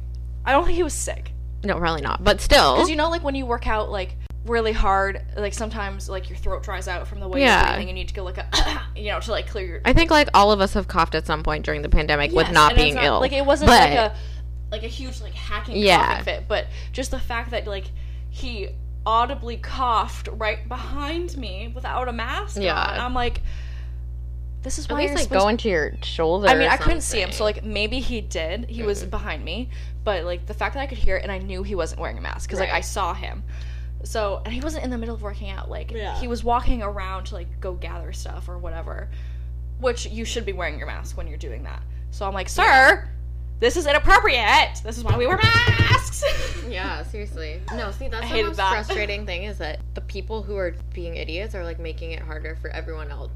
I 0.46 0.52
don't 0.52 0.66
think 0.66 0.76
he 0.76 0.84
was 0.84 0.94
sick. 0.94 1.32
No, 1.64 1.78
probably 1.78 2.02
not. 2.02 2.24
But 2.24 2.42
still. 2.42 2.76
Because 2.76 2.90
you 2.90 2.96
know, 2.96 3.10
like 3.10 3.24
when 3.24 3.36
you 3.36 3.46
work 3.46 3.68
out 3.68 3.92
like 3.92 4.16
really 4.46 4.72
hard, 4.72 5.22
like 5.36 5.54
sometimes 5.54 6.10
like 6.10 6.30
your 6.30 6.38
throat 6.38 6.64
dries 6.64 6.88
out 6.88 7.08
from 7.08 7.20
the 7.20 7.28
way 7.28 7.42
Yeah. 7.42 7.60
you're 7.60 7.68
breathing, 7.74 7.90
and 7.90 7.98
you 7.98 8.04
need 8.04 8.08
to 8.08 8.14
go 8.14 8.24
like 8.24 8.38
a, 8.38 8.82
you 8.96 9.12
know, 9.12 9.20
to 9.20 9.32
like 9.32 9.48
clear 9.48 9.66
your. 9.66 9.82
I 9.86 9.94
think 9.94 10.10
like 10.10 10.30
all 10.34 10.52
of 10.52 10.62
us 10.62 10.74
have 10.74 10.88
coughed 10.88 11.16
at 11.16 11.26
some 11.26 11.44
point 11.44 11.66
during 11.66 11.82
the 11.82 11.90
pandemic 11.90 12.32
with 12.32 12.52
not 12.52 12.76
being 12.76 12.98
ill. 12.98 13.20
Like 13.20 13.34
it 13.34 13.46
wasn't 13.46 13.68
but 13.70 13.90
like 13.90 14.00
a 14.00 14.16
like 14.72 14.84
a 14.84 14.88
huge 14.88 15.22
like 15.22 15.34
hacking 15.34 15.78
Yeah. 15.78 16.18
coughing 16.20 16.24
fit, 16.26 16.44
but 16.48 16.68
just 16.92 17.12
the 17.12 17.20
fact 17.20 17.52
that 17.52 17.66
like 17.68 17.86
he 18.30 18.70
audibly 19.06 19.58
coughed 19.58 20.28
right 20.34 20.68
behind 20.68 21.36
me 21.38 21.72
without 21.74 22.08
a 22.08 22.14
mask 22.14 22.58
Yeah. 22.60 22.76
on. 22.80 23.00
I'm 23.00 23.14
like, 23.14 23.42
this 24.62 24.78
is 24.78 24.86
at 24.86 24.92
why 24.92 24.98
least 25.00 25.08
you're 25.10 25.16
like 25.16 25.24
supposed 25.24 25.42
go 25.44 25.48
into 25.48 25.70
your 25.70 25.94
shoulder. 26.04 26.48
I 26.48 26.54
mean, 26.56 26.68
or 26.68 26.72
I 26.72 26.78
couldn't 26.78 27.02
see 27.02 27.22
him, 27.22 27.32
so 27.32 27.44
like 27.46 27.64
maybe 27.64 28.00
he 28.00 28.20
did. 28.22 28.70
He 28.70 28.84
was 28.84 29.04
behind 29.06 29.44
me, 29.44 29.70
but 30.04 30.26
like 30.26 30.46
the 30.46 30.54
fact 30.54 30.76
that 30.76 30.82
I 30.82 30.86
could 30.88 30.98
hear 30.98 31.16
it 31.18 31.24
and 31.24 31.32
I 31.32 31.38
knew 31.38 31.64
he 31.64 31.76
wasn't 31.76 32.02
wearing 32.02 32.18
a 32.18 32.22
mask 32.22 32.50
because 32.50 32.60
like 32.60 32.70
I 32.72 32.82
saw 32.82 33.14
him. 33.14 33.44
So 34.04 34.42
and 34.46 34.54
he 34.54 34.60
wasn't 34.62 34.84
in 34.84 34.90
the 34.92 34.98
middle 34.98 35.16
of 35.16 35.22
working 35.22 35.50
out. 35.50 35.70
Like 35.70 35.92
Yeah. 35.92 36.20
he 36.20 36.28
was 36.28 36.44
walking 36.44 36.84
around 36.84 37.26
to 37.26 37.36
like 37.36 37.60
go 37.62 37.74
gather 37.74 38.12
stuff 38.12 38.50
or 38.50 38.58
whatever, 38.58 39.10
which 39.80 40.06
you 40.08 40.26
should 40.26 40.46
be 40.46 40.54
wearing 40.54 40.78
your 40.78 40.88
mask 40.88 41.16
when 41.18 41.28
you're 41.28 41.38
doing 41.38 41.64
that. 41.64 41.82
So 42.12 42.26
I'm 42.28 42.34
like, 42.34 42.50
sir, 42.50 43.08
this 43.60 43.78
is 43.78 43.86
inappropriate. 43.88 44.82
This 44.84 44.98
is 44.98 45.04
why 45.04 45.18
we 45.18 45.28
wear 45.28 45.38
masks. 45.38 46.24
Yeah, 46.70 47.02
seriously. 47.02 47.62
No, 47.74 47.90
see, 47.90 48.10
that's 48.10 48.32
I 48.32 48.38
the 48.38 48.44
most 48.44 48.58
that. 48.58 48.70
frustrating 48.70 49.26
thing 49.26 49.44
is 49.46 49.58
that 49.58 49.80
the 49.96 50.02
people 50.02 50.44
who 50.44 50.56
are 50.56 50.76
being 50.94 51.16
idiots 51.16 51.56
are 51.56 51.64
like 51.64 51.80
making 51.80 52.12
it 52.12 52.22
harder 52.22 52.56
for 52.62 52.70
everyone 52.70 53.10
else 53.10 53.32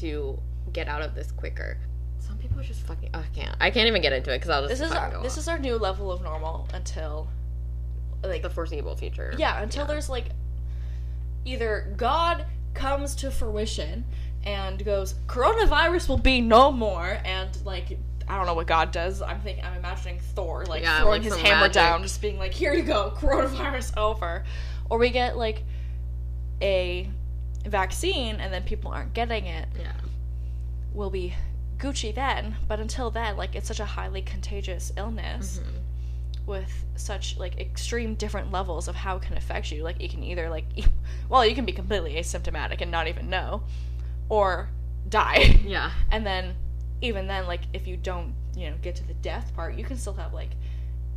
to 0.00 0.40
get 0.72 0.88
out 0.88 1.00
of 1.00 1.14
this 1.14 1.30
quicker. 1.30 1.78
Some 2.18 2.36
people 2.38 2.58
are 2.58 2.64
just 2.64 2.80
fucking. 2.82 3.10
oh, 3.14 3.20
I 3.20 3.36
can't. 3.38 3.56
I 3.60 3.70
can't 3.70 3.86
even 3.86 4.02
get 4.02 4.12
into 4.12 4.32
it 4.32 4.38
because 4.38 4.50
I'll 4.50 4.66
just. 4.66 4.80
this 4.80 4.90
is 4.90 4.92
go 4.92 5.20
this 5.22 5.34
off. 5.34 5.38
is 5.38 5.48
our 5.48 5.58
new 5.58 5.76
level 5.76 6.10
of 6.10 6.20
normal 6.22 6.68
until 6.74 7.28
like 8.24 8.42
the 8.42 8.50
foreseeable 8.50 8.96
future. 8.96 9.32
Yeah, 9.38 9.62
until 9.62 9.86
there's 9.86 10.08
like 10.08 10.30
either 11.44 11.94
God 11.96 12.44
comes 12.74 13.14
to 13.16 13.30
fruition 13.30 14.04
and 14.44 14.84
goes, 14.84 15.14
coronavirus 15.28 16.08
will 16.08 16.18
be 16.18 16.40
no 16.40 16.72
more, 16.72 17.18
and 17.24 17.56
like 17.64 17.98
I 18.28 18.36
don't 18.36 18.46
know 18.46 18.54
what 18.54 18.66
God 18.66 18.90
does. 18.92 19.20
I'm 19.22 19.40
thinking 19.40 19.64
I'm 19.64 19.74
imagining 19.76 20.18
Thor 20.34 20.64
like 20.66 20.82
Yeah, 20.82 21.00
throwing 21.00 21.22
like 21.22 21.32
his 21.32 21.36
hammer 21.40 21.60
magic. 21.62 21.74
down, 21.74 22.02
just 22.02 22.20
being 22.22 22.38
like, 22.38 22.52
Here 22.52 22.72
you 22.74 22.82
go, 22.82 23.12
coronavirus 23.18 23.96
over. 23.96 24.44
Or 24.90 24.98
we 24.98 25.10
get 25.10 25.36
like 25.36 25.62
a 26.62 27.08
vaccine 27.66 28.36
and 28.36 28.52
then 28.52 28.62
people 28.62 28.90
aren't 28.90 29.14
getting 29.14 29.46
it. 29.46 29.68
Yeah. 29.78 29.92
We'll 30.92 31.10
be 31.10 31.34
Gucci 31.78 32.14
then. 32.14 32.56
But 32.68 32.80
until 32.80 33.10
then, 33.10 33.36
like 33.36 33.54
it's 33.54 33.68
such 33.68 33.80
a 33.80 33.84
highly 33.84 34.22
contagious 34.22 34.92
illness. 34.96 35.60
Mm-hmm. 35.62 35.78
with 36.46 36.84
such 36.96 37.38
like 37.38 37.58
extreme 37.58 38.14
different 38.14 38.52
levels 38.52 38.86
of 38.86 38.94
how 38.94 39.16
it 39.16 39.22
can 39.22 39.36
affect 39.36 39.72
you. 39.72 39.82
Like, 39.82 40.00
it 40.02 40.10
can 40.10 40.22
either 40.22 40.48
like, 40.50 40.66
well, 41.28 41.44
you 41.44 41.54
can 41.54 41.64
be 41.64 41.72
completely 41.72 42.14
asymptomatic 42.14 42.80
and 42.82 42.90
not 42.90 43.08
even 43.08 43.30
know, 43.30 43.62
or 44.28 44.68
die. 45.08 45.60
Yeah. 45.64 45.90
and 46.10 46.24
then 46.26 46.54
even 47.00 47.26
then 47.26 47.46
like 47.46 47.62
if 47.72 47.86
you 47.86 47.96
don't 47.96 48.34
you 48.56 48.70
know 48.70 48.76
get 48.82 48.94
to 48.94 49.06
the 49.06 49.14
death 49.14 49.52
part 49.54 49.74
you 49.74 49.84
can 49.84 49.96
still 49.96 50.14
have 50.14 50.32
like 50.32 50.50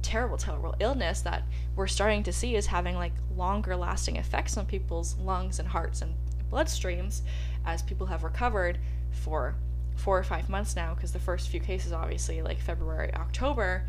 terrible 0.02 0.38
terrible 0.38 0.76
illness 0.80 1.22
that 1.22 1.44
we're 1.76 1.88
starting 1.88 2.24
to 2.24 2.32
see 2.32 2.56
is 2.56 2.68
having 2.68 2.96
like 2.96 3.14
longer 3.36 3.76
lasting 3.76 4.16
effects 4.16 4.58
on 4.58 4.66
people's 4.66 5.16
lungs 5.18 5.60
and 5.60 5.68
hearts 5.68 6.02
and 6.02 6.14
bloodstreams 6.52 7.22
as 7.66 7.82
people 7.82 8.08
have 8.08 8.24
recovered 8.24 8.78
for 9.12 9.56
four 9.96 10.18
or 10.18 10.24
five 10.24 10.50
months 10.50 10.76
now 10.76 10.94
because 10.94 11.12
the 11.12 11.20
first 11.20 11.50
few 11.50 11.60
cases 11.60 11.92
obviously 11.92 12.42
like 12.42 12.60
february 12.60 13.14
october 13.16 13.84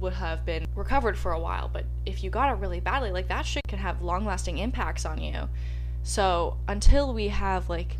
would 0.00 0.12
have 0.12 0.44
been 0.44 0.66
recovered 0.74 1.16
for 1.16 1.32
a 1.32 1.40
while. 1.40 1.70
But 1.72 1.84
if 2.04 2.22
you 2.22 2.30
got 2.30 2.52
it 2.52 2.60
really 2.60 2.80
badly 2.80 3.10
like 3.10 3.28
that 3.28 3.46
shit 3.46 3.62
can 3.68 3.78
have 3.78 4.02
long 4.02 4.24
lasting 4.24 4.58
impacts 4.58 5.04
on 5.04 5.20
you. 5.20 5.48
So 6.02 6.58
until 6.68 7.12
we 7.12 7.28
have 7.28 7.68
like 7.68 7.96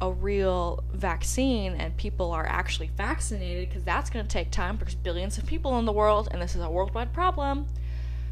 a 0.00 0.12
real 0.12 0.84
vaccine 0.92 1.72
and 1.74 1.96
people 1.96 2.30
are 2.32 2.46
actually 2.46 2.90
vaccinated 2.96 3.68
because 3.68 3.82
that's 3.84 4.10
going 4.10 4.24
to 4.24 4.28
take 4.30 4.50
time 4.50 4.76
because 4.76 4.94
billions 4.94 5.38
of 5.38 5.46
people 5.46 5.78
in 5.78 5.86
the 5.86 5.92
world 5.92 6.28
and 6.30 6.42
this 6.42 6.54
is 6.54 6.60
a 6.62 6.70
worldwide 6.70 7.12
problem. 7.12 7.66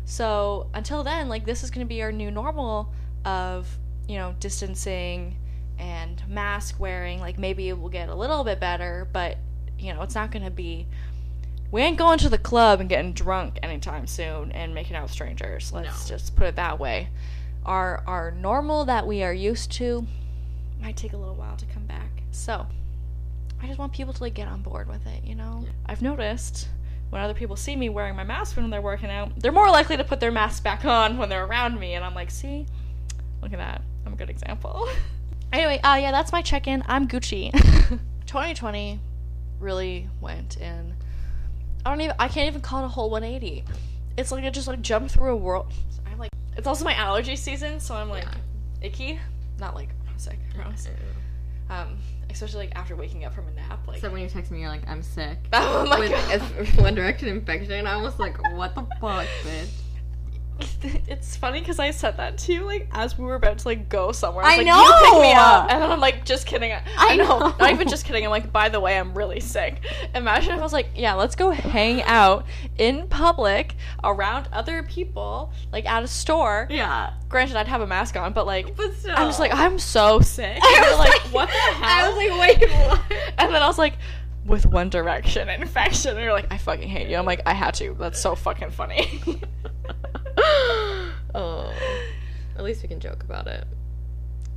So 0.05 0.69
until 0.75 1.03
then 1.03 1.29
like 1.29 1.47
this 1.47 1.63
is 1.63 1.71
going 1.71 1.87
to 1.87 1.89
be 1.89 2.03
our 2.03 2.13
new 2.13 2.31
normal 2.31 2.93
of 3.25 3.79
you 4.07 4.19
know 4.19 4.35
distancing 4.41 5.37
and 5.79 6.23
mask 6.29 6.79
wearing. 6.79 7.21
Like 7.21 7.39
maybe 7.39 7.69
it 7.71 7.79
will 7.79 7.89
get 7.89 8.09
a 8.11 8.15
little 8.15 8.45
bit 8.45 8.61
better 8.61 9.09
but 9.13 9.39
you 9.79 9.93
know 9.95 10.03
it's 10.03 10.15
not 10.15 10.31
going 10.31 10.45
to 10.45 10.51
be 10.51 10.87
we 11.71 11.81
ain't 11.83 11.97
going 11.97 12.19
to 12.19 12.29
the 12.29 12.39
club 12.39 12.79
and 12.81 12.89
getting 12.89 13.13
drunk 13.15 13.59
anytime 13.63 14.07
soon 14.07 14.53
and 14.53 14.75
making 14.75 14.95
out 14.97 15.05
with 15.05 15.13
strangers. 15.13 15.73
Let's 15.73 16.09
No. 16.09 16.17
just 16.17 16.37
put 16.37 16.47
it 16.47 16.57
that 16.57 16.79
way. 16.79 17.09
Our 17.65 18.05
our 18.07 18.31
normal 18.33 18.85
that 18.85 19.07
we 19.07 19.23
are 19.23 19.33
used 19.33 19.73
to 19.73 20.07
might 20.85 20.97
take 20.97 21.15
a 21.15 21.17
little 21.17 21.35
while 21.35 21.57
to 21.57 21.65
come 21.67 21.87
back. 21.87 22.23
So, 22.31 22.67
I 23.61 23.67
just 23.67 23.79
want 23.79 23.93
people 23.93 24.13
to 24.13 24.23
like 24.23 24.35
get 24.35 24.49
on 24.49 24.61
board 24.61 24.87
with 24.87 25.07
it, 25.07 25.25
you 25.25 25.35
know? 25.35 25.63
Yeah. 25.65 25.71
I've 25.87 26.03
noticed 26.03 26.69
when 27.09 27.23
other 27.23 27.33
people 27.33 27.57
see 27.57 27.75
me 27.75 27.89
wearing 27.89 28.15
my 28.15 28.25
mask 28.25 28.57
when 28.57 28.69
they're 28.69 28.83
working 28.83 29.11
out, 29.11 29.33
they're 29.41 29.53
more 29.53 29.71
likely 29.71 29.97
to 29.97 30.05
put 30.05 30.21
their 30.21 30.31
mask 30.31 30.63
back 30.63 30.85
on 30.85 31.17
when 31.17 31.31
they're 31.31 31.47
around 31.47 31.81
me 31.81 31.95
and 31.95 32.05
I'm 32.05 32.15
like, 32.15 32.31
"See? 32.31 32.67
Look 33.41 33.53
at 33.53 33.59
that. 33.59 33.83
I'm 34.05 34.13
a 34.13 34.17
good 34.17 34.29
example." 34.29 34.89
anyway, 35.53 35.81
uh 35.83 35.97
yeah, 35.97 36.11
that's 36.11 36.33
my 36.33 36.43
check-in. 36.43 36.83
I'm 36.87 37.09
Gucci. 37.09 37.51
2020 38.27 39.01
really 39.61 40.09
went 40.21 40.57
in 40.57 40.95
I 41.87 41.91
don't 41.91 42.01
even 42.01 42.17
I 42.19 42.29
can't 42.29 42.49
even 42.49 42.61
call 42.61 42.83
it 42.83 42.87
a 42.87 42.89
whole 42.89 43.09
180. 43.09 43.65
It's 44.19 44.33
like 44.33 44.45
I 44.45 44.51
just 44.51 44.69
like 44.69 44.83
jumped 44.83 45.13
through 45.13 45.33
a 45.33 45.37
world. 45.37 45.73
I'm 46.07 46.19
like 46.19 46.31
it's 46.57 46.67
also 46.67 46.85
my 46.85 46.95
allergy 46.95 47.37
season, 47.37 47.81
so 47.81 47.95
I'm 47.95 48.11
like 48.11 48.27
icky, 48.83 49.19
not 49.59 49.75
like 49.75 49.89
sick. 50.17 50.39
gross. 50.55 50.89
Um, 51.71 51.99
especially 52.31 52.67
like 52.67 52.77
after 52.77 52.95
waking 52.95 53.25
up 53.25 53.35
from 53.35 53.49
a 53.49 53.53
nap, 53.53 53.81
like 53.87 54.01
So 54.01 54.11
when 54.11 54.23
you 54.23 54.29
text 54.29 54.51
me, 54.51 54.61
you're 54.61 54.69
like, 54.69 54.87
I'm 54.89 55.03
sick. 55.03 55.39
oh 55.53 55.87
my 55.87 55.99
With 56.01 56.11
god. 56.11 56.79
One 56.83 56.95
Direction 56.95 57.29
infection, 57.29 57.87
I 57.87 57.97
was 57.97 58.19
like, 58.19 58.37
what 58.55 58.75
the 58.75 58.83
fuck, 59.01 59.27
bitch? 59.45 59.69
it's 60.83 61.37
funny 61.37 61.61
because 61.61 61.79
I 61.79 61.91
said 61.91 62.17
that 62.19 62.39
to 62.39 62.53
you 62.53 62.65
like 62.65 62.89
as 62.93 63.19
we 63.19 63.25
were 63.25 63.35
about 63.35 63.59
to 63.59 63.69
like 63.69 63.89
go 63.89 64.13
somewhere. 64.13 64.45
I 64.45 64.57
was 64.57 64.59
like, 64.59 64.67
You 64.67 65.11
pick 65.11 65.21
me 65.21 65.33
up, 65.33 65.71
and 65.71 65.83
then 65.83 65.91
I'm 65.91 66.01
like, 66.01 66.25
just 66.25 66.47
kidding. 66.47 66.73
I, 66.73 66.83
I 66.97 67.17
know, 67.17 67.39
know. 67.39 67.57
not 67.59 67.71
even 67.71 67.89
just 67.89 68.05
kidding. 68.05 68.25
I'm 68.25 68.31
like, 68.31 68.53
by 68.53 68.69
the 68.69 68.81
way, 68.81 68.99
I'm 68.99 69.15
really 69.15 69.41
sick. 69.41 69.85
Imagine 70.15 70.53
if 70.53 70.61
I 70.61 70.63
was 70.63 70.73
like, 70.73 70.91
yeah, 70.95 71.15
let's 71.15 71.35
go 71.35 71.51
hang 71.51 72.03
out 72.03 72.47
in 72.79 73.09
public 73.09 73.75
around 74.03 74.49
other 74.53 74.83
people, 74.85 75.53
like 75.73 75.87
at 75.87 76.03
a 76.03 76.09
store. 76.09 76.67
Yeah. 76.71 77.15
Granted, 77.29 77.57
I'd 77.57 77.69
have 77.69 77.81
a 77.81 77.87
mask 77.87 78.17
on, 78.17 78.33
but 78.33 78.47
like, 78.47 78.77
But 78.77 78.95
still. 78.95 79.15
I'm 79.17 79.27
just 79.27 79.41
like, 79.41 79.53
I'm 79.53 79.79
so 79.79 80.21
sick. 80.21 80.59
I 80.63 80.81
was 80.81 80.89
you're 80.89 80.99
like, 80.99 81.21
what 81.33 81.49
the 81.49 81.55
hell? 81.55 81.83
I 81.83 82.09
was 82.09 82.17
like, 82.17 82.61
wait, 82.61 82.71
what? 82.71 83.03
And 83.39 83.53
then 83.53 83.63
I 83.63 83.67
was 83.67 83.79
like, 83.79 83.95
with 84.47 84.67
One 84.67 84.89
Direction 84.91 85.49
infection. 85.49 86.13
And 86.13 86.21
you're 86.21 86.33
like, 86.33 86.53
I 86.53 86.59
fucking 86.59 86.89
hate 86.89 87.09
you. 87.09 87.17
I'm 87.17 87.25
like, 87.27 87.43
I 87.47 87.55
had 87.55 87.75
to. 87.75 87.97
That's 87.99 88.21
so 88.21 88.35
fucking 88.35 88.71
funny. 88.71 89.21
oh. 91.35 91.73
At 92.57 92.63
least 92.65 92.83
we 92.83 92.89
can 92.89 93.01
joke 93.01 93.23
about 93.25 93.47
it. 93.47 93.67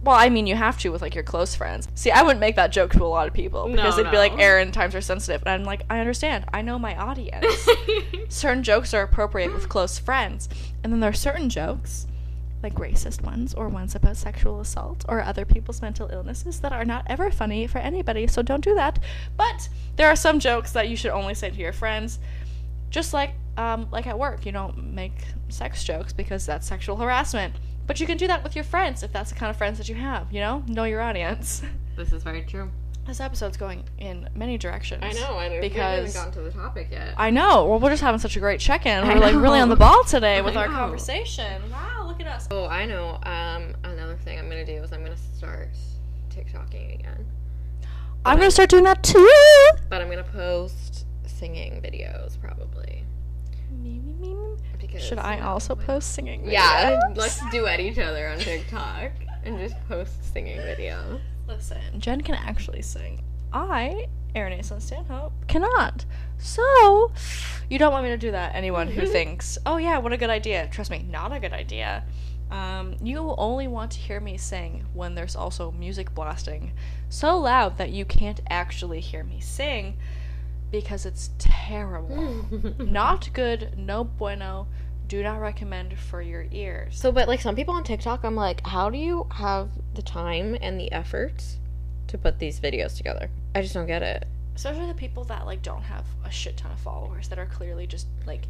well, 0.03 0.15
I 0.15 0.29
mean, 0.29 0.45
you 0.45 0.55
have 0.55 0.77
to 0.79 0.91
with 0.91 1.01
like 1.01 1.15
your 1.15 1.23
close 1.23 1.55
friends. 1.55 1.87
See, 1.95 2.11
I 2.11 2.21
wouldn't 2.21 2.39
make 2.39 2.55
that 2.55 2.71
joke 2.71 2.91
to 2.93 3.03
a 3.03 3.07
lot 3.07 3.27
of 3.27 3.33
people 3.33 3.67
because 3.67 3.97
No, 3.97 4.03
they'd 4.03 4.11
be 4.11 4.17
like. 4.17 4.37
Erin, 4.37 4.71
times 4.71 4.93
are 4.93 5.01
sensitive. 5.01 5.41
And 5.45 5.49
I'm 5.49 5.63
like, 5.63 5.81
I 5.89 5.99
understand. 5.99 6.45
I 6.53 6.61
know 6.61 6.77
my 6.77 6.95
audience. 6.95 7.67
certain 8.29 8.61
jokes 8.63 8.93
are 8.93 9.01
appropriate 9.01 9.51
with 9.53 9.67
close 9.67 9.97
friends. 9.97 10.47
And 10.83 10.93
then 10.93 10.99
there 10.99 11.09
are 11.09 11.13
certain 11.13 11.49
jokes, 11.49 12.05
like 12.61 12.75
racist 12.75 13.23
ones 13.23 13.55
or 13.55 13.67
ones 13.69 13.95
about 13.95 14.15
sexual 14.17 14.59
assault 14.59 15.03
or 15.09 15.21
other 15.21 15.43
people's 15.45 15.81
mental 15.81 16.07
illnesses, 16.11 16.59
that 16.59 16.71
are 16.71 16.85
not 16.85 17.03
ever 17.07 17.31
funny 17.31 17.65
for 17.65 17.79
anybody. 17.79 18.27
So 18.27 18.43
don't 18.43 18.63
do 18.63 18.75
that. 18.75 18.99
But 19.35 19.69
there 19.95 20.07
are 20.07 20.15
some 20.15 20.39
jokes 20.39 20.71
that 20.73 20.87
you 20.87 20.95
should 20.95 21.11
only 21.11 21.33
say 21.33 21.49
to 21.49 21.57
your 21.57 21.73
friends. 21.73 22.19
Just 22.91 23.11
like 23.13 23.31
um, 23.57 23.87
like 23.91 24.07
at 24.07 24.17
work, 24.17 24.45
you 24.45 24.51
don't 24.51 24.93
make 24.93 25.13
sex 25.49 25.83
jokes 25.83 26.13
because 26.13 26.45
that's 26.45 26.67
sexual 26.67 26.95
harassment. 26.97 27.55
But 27.87 27.99
you 27.99 28.05
can 28.07 28.17
do 28.17 28.27
that 28.27 28.43
with 28.43 28.55
your 28.55 28.63
friends 28.65 29.01
if 29.03 29.11
that's 29.13 29.31
the 29.31 29.35
kind 29.35 29.49
of 29.49 29.57
friends 29.57 29.77
that 29.77 29.89
you 29.89 29.95
have, 29.95 30.31
you 30.31 30.41
know? 30.41 30.63
Know 30.67 30.83
your 30.83 31.01
audience. 31.01 31.61
this 31.95 32.11
is 32.11 32.23
very 32.23 32.43
true. 32.43 32.69
This 33.05 33.21
episode's 33.21 33.55
going 33.55 33.85
in 33.97 34.27
many 34.35 34.57
directions. 34.57 35.01
I 35.01 35.13
know. 35.13 35.37
I 35.37 35.47
know. 35.47 35.61
we 35.61 35.69
haven't 35.69 36.13
gotten 36.13 36.33
to 36.33 36.41
the 36.41 36.51
topic 36.51 36.89
yet. 36.91 37.13
I 37.17 37.29
know. 37.29 37.65
Well, 37.65 37.79
we're 37.79 37.91
just 37.91 38.03
having 38.03 38.19
such 38.19 38.35
a 38.35 38.41
great 38.41 38.59
check-in. 38.59 39.07
We're 39.07 39.15
like 39.15 39.35
really 39.35 39.61
on 39.61 39.69
the 39.69 39.77
ball 39.77 40.03
today 40.03 40.41
with 40.41 40.57
our 40.57 40.67
conversation. 40.67 41.61
Wow, 41.71 42.05
look 42.05 42.19
at 42.19 42.27
us. 42.27 42.49
Oh, 42.51 42.67
I 42.67 42.85
know. 42.85 43.17
Um, 43.23 43.75
another 43.85 44.17
thing 44.17 44.37
I'm 44.37 44.49
gonna 44.49 44.65
do 44.65 44.83
is 44.83 44.91
I'm 44.91 45.03
gonna 45.03 45.15
start 45.15 45.69
TikToking 46.29 46.99
again, 46.99 47.25
I'm 48.25 48.37
gonna 48.37 48.51
start 48.51 48.69
doing 48.69 48.83
that 48.83 49.03
too. 49.03 49.31
but 49.89 50.01
I'm 50.01 50.09
gonna 50.09 50.23
post 50.23 51.05
singing 51.25 51.81
videos 51.81 52.39
probably. 52.39 52.76
Should 54.99 55.19
I 55.19 55.39
also 55.39 55.75
post 55.75 56.13
singing? 56.13 56.43
not? 56.43 56.51
Yeah, 56.51 56.99
let's 57.15 57.41
duet 57.51 57.79
each 57.79 57.99
other 57.99 58.27
on 58.27 58.39
TikTok 58.39 59.11
and 59.43 59.59
just 59.59 59.75
post 59.87 60.33
singing 60.33 60.57
videos. 60.57 61.19
Listen, 61.47 61.79
Jenn 61.97 62.21
can 62.21 62.35
actually 62.35 62.81
sing. 62.81 63.23
I, 63.53 64.07
Erin 64.35 64.57
Aislinn 64.59 64.81
Stanhope, 64.81 65.33
cannot. 65.47 66.05
So, 66.37 67.11
you 67.69 67.79
don't 67.79 67.91
want 67.91 68.03
me 68.03 68.09
to 68.11 68.17
do 68.17 68.31
that. 68.31 68.55
Anyone 68.55 68.87
who 68.87 69.05
thinks, 69.07 69.57
oh 69.65 69.77
yeah, 69.77 69.97
what 69.97 70.13
a 70.13 70.17
good 70.17 70.29
idea. 70.29 70.67
Trust 70.71 70.91
me, 70.91 71.05
not 71.09 71.31
a 71.31 71.39
good 71.39 71.53
idea. 71.53 72.03
Um, 72.51 72.95
you 73.01 73.35
only 73.37 73.67
want 73.67 73.91
to 73.91 73.99
hear 73.99 74.19
me 74.19 74.37
sing 74.37 74.85
when 74.93 75.15
there's 75.15 75.35
also 75.35 75.71
music 75.71 76.13
blasting 76.13 76.71
so 77.09 77.37
loud 77.37 77.77
that 77.77 77.89
you 77.89 78.05
can't 78.05 78.39
actually 78.49 79.01
hear 79.01 79.23
me 79.23 79.41
sing 79.41 79.97
because 80.71 81.05
it's 81.05 81.29
terrible. 81.37 82.45
not 82.79 83.29
good, 83.33 83.77
no 83.77 84.03
bueno. 84.03 84.67
Do 85.07 85.23
not 85.23 85.39
recommend 85.39 85.97
for 85.97 86.21
your 86.21 86.47
ears. 86.51 86.99
So, 86.99 87.11
but 87.13 87.27
like 87.29 87.39
some 87.39 87.55
people 87.55 87.73
on 87.73 87.83
TikTok, 87.85 88.25
I'm 88.25 88.35
like, 88.35 88.65
how 88.67 88.89
do 88.89 88.97
you 88.97 89.25
have 89.31 89.69
the 89.93 90.01
time 90.01 90.57
and 90.61 90.77
the 90.79 90.91
effort 90.91 91.41
to 92.07 92.17
put 92.17 92.39
these 92.39 92.59
videos 92.59 92.97
together? 92.97 93.29
I 93.55 93.61
just 93.61 93.73
don't 93.73 93.87
get 93.87 94.03
it. 94.03 94.27
especially 94.55 94.87
the 94.87 94.93
people 94.93 95.23
that 95.25 95.45
like 95.45 95.61
don't 95.61 95.83
have 95.83 96.05
a 96.25 96.31
shit 96.31 96.57
ton 96.57 96.71
of 96.71 96.79
followers 96.79 97.27
that 97.29 97.39
are 97.39 97.45
clearly 97.45 97.87
just 97.87 98.07
like 98.25 98.47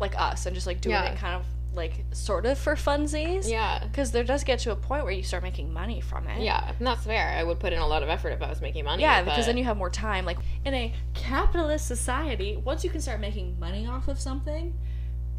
like 0.00 0.18
us 0.20 0.46
and 0.46 0.54
just 0.54 0.66
like 0.66 0.80
doing 0.80 0.94
Yeah. 0.94 1.12
it 1.12 1.18
kind 1.18 1.34
of 1.34 1.44
like 1.74 2.04
sort 2.12 2.46
of 2.46 2.56
for 2.58 2.74
funsies 2.76 3.48
Yeah. 3.50 3.84
because 3.84 4.12
there 4.12 4.24
does 4.24 4.44
get 4.44 4.58
to 4.60 4.70
a 4.72 4.76
point 4.76 5.04
where 5.04 5.12
you 5.12 5.22
start 5.22 5.42
making 5.42 5.72
money 5.72 6.00
from 6.00 6.26
it 6.28 6.40
Yeah, 6.42 6.72
and 6.78 6.86
that's 6.86 7.04
fair. 7.04 7.28
I 7.36 7.42
would 7.42 7.58
put 7.60 7.72
in 7.72 7.80
a 7.80 7.86
lot 7.86 8.02
of 8.02 8.08
effort 8.08 8.30
if 8.30 8.42
I 8.42 8.48
was 8.48 8.60
making 8.60 8.84
money. 8.84 9.02
yeah 9.02 9.22
because 9.22 9.46
then 9.46 9.56
you 9.56 9.64
have 9.64 9.76
more 9.76 9.90
time 9.90 10.24
like 10.24 10.38
in 10.64 10.74
a 10.74 10.92
capitalist 11.14 11.86
society 11.86 12.56
once 12.64 12.84
you 12.84 12.90
can 12.90 13.00
start 13.00 13.20
making 13.20 13.58
money 13.58 13.86
off 13.86 14.08
of 14.08 14.20
something 14.20 14.72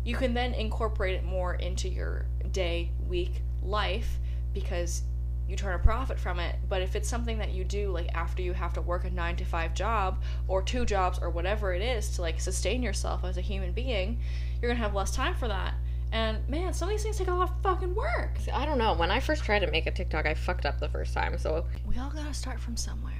you 0.03 0.15
can 0.15 0.33
then 0.33 0.53
incorporate 0.53 1.15
it 1.15 1.23
more 1.23 1.55
into 1.55 1.87
your 1.89 2.25
day 2.51 2.91
week 3.07 3.41
life 3.63 4.19
because 4.53 5.03
you 5.47 5.55
turn 5.55 5.75
a 5.75 5.79
profit 5.79 6.19
from 6.19 6.39
it 6.39 6.55
but 6.67 6.81
if 6.81 6.95
it's 6.95 7.07
something 7.07 7.37
that 7.37 7.51
you 7.51 7.63
do 7.63 7.91
like 7.91 8.09
after 8.15 8.41
you 8.41 8.51
have 8.53 8.73
to 8.73 8.81
work 8.81 9.05
a 9.05 9.09
9 9.11 9.35
to 9.35 9.45
5 9.45 9.73
job 9.75 10.21
or 10.47 10.61
two 10.63 10.85
jobs 10.85 11.19
or 11.19 11.29
whatever 11.29 11.73
it 11.73 11.81
is 11.83 12.09
to 12.15 12.21
like 12.21 12.39
sustain 12.39 12.81
yourself 12.81 13.23
as 13.23 13.37
a 13.37 13.41
human 13.41 13.71
being 13.71 14.19
you're 14.61 14.69
going 14.69 14.77
to 14.77 14.83
have 14.83 14.95
less 14.95 15.11
time 15.11 15.35
for 15.35 15.47
that 15.47 15.75
and 16.11 16.37
man 16.47 16.73
some 16.73 16.87
of 16.87 16.93
these 16.93 17.03
things 17.03 17.17
take 17.17 17.27
a 17.27 17.33
lot 17.33 17.49
of 17.49 17.55
fucking 17.63 17.93
work 17.95 18.31
I 18.53 18.65
don't 18.65 18.77
know. 18.77 18.93
When 18.93 19.11
I 19.11 19.19
first 19.19 19.43
tried 19.43 19.59
to 19.59 19.71
make 19.71 19.85
a 19.87 19.91
TikTok, 19.91 20.25
I 20.25 20.33
fucked 20.33 20.65
up 20.65 20.79
the 20.79 20.89
first 20.89 21.13
time. 21.13 21.37
So 21.37 21.65
we 21.87 21.97
all 21.97 22.09
got 22.09 22.25
to 22.27 22.33
start 22.33 22.59
from 22.59 22.77
somewhere 22.77 23.13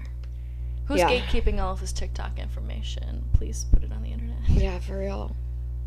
who's 0.85 0.99
Yeah. 0.99 1.09
gatekeeping 1.09 1.59
all 1.61 1.73
of 1.73 1.79
this 1.79 1.91
tiktok 1.91 2.37
information 2.37 3.23
please 3.33 3.65
put 3.73 3.83
it 3.83 3.91
on 3.91 4.03
the 4.03 4.09
internet 4.11 4.37
yeah, 4.49 4.77
for 4.79 4.99
real. 4.99 5.35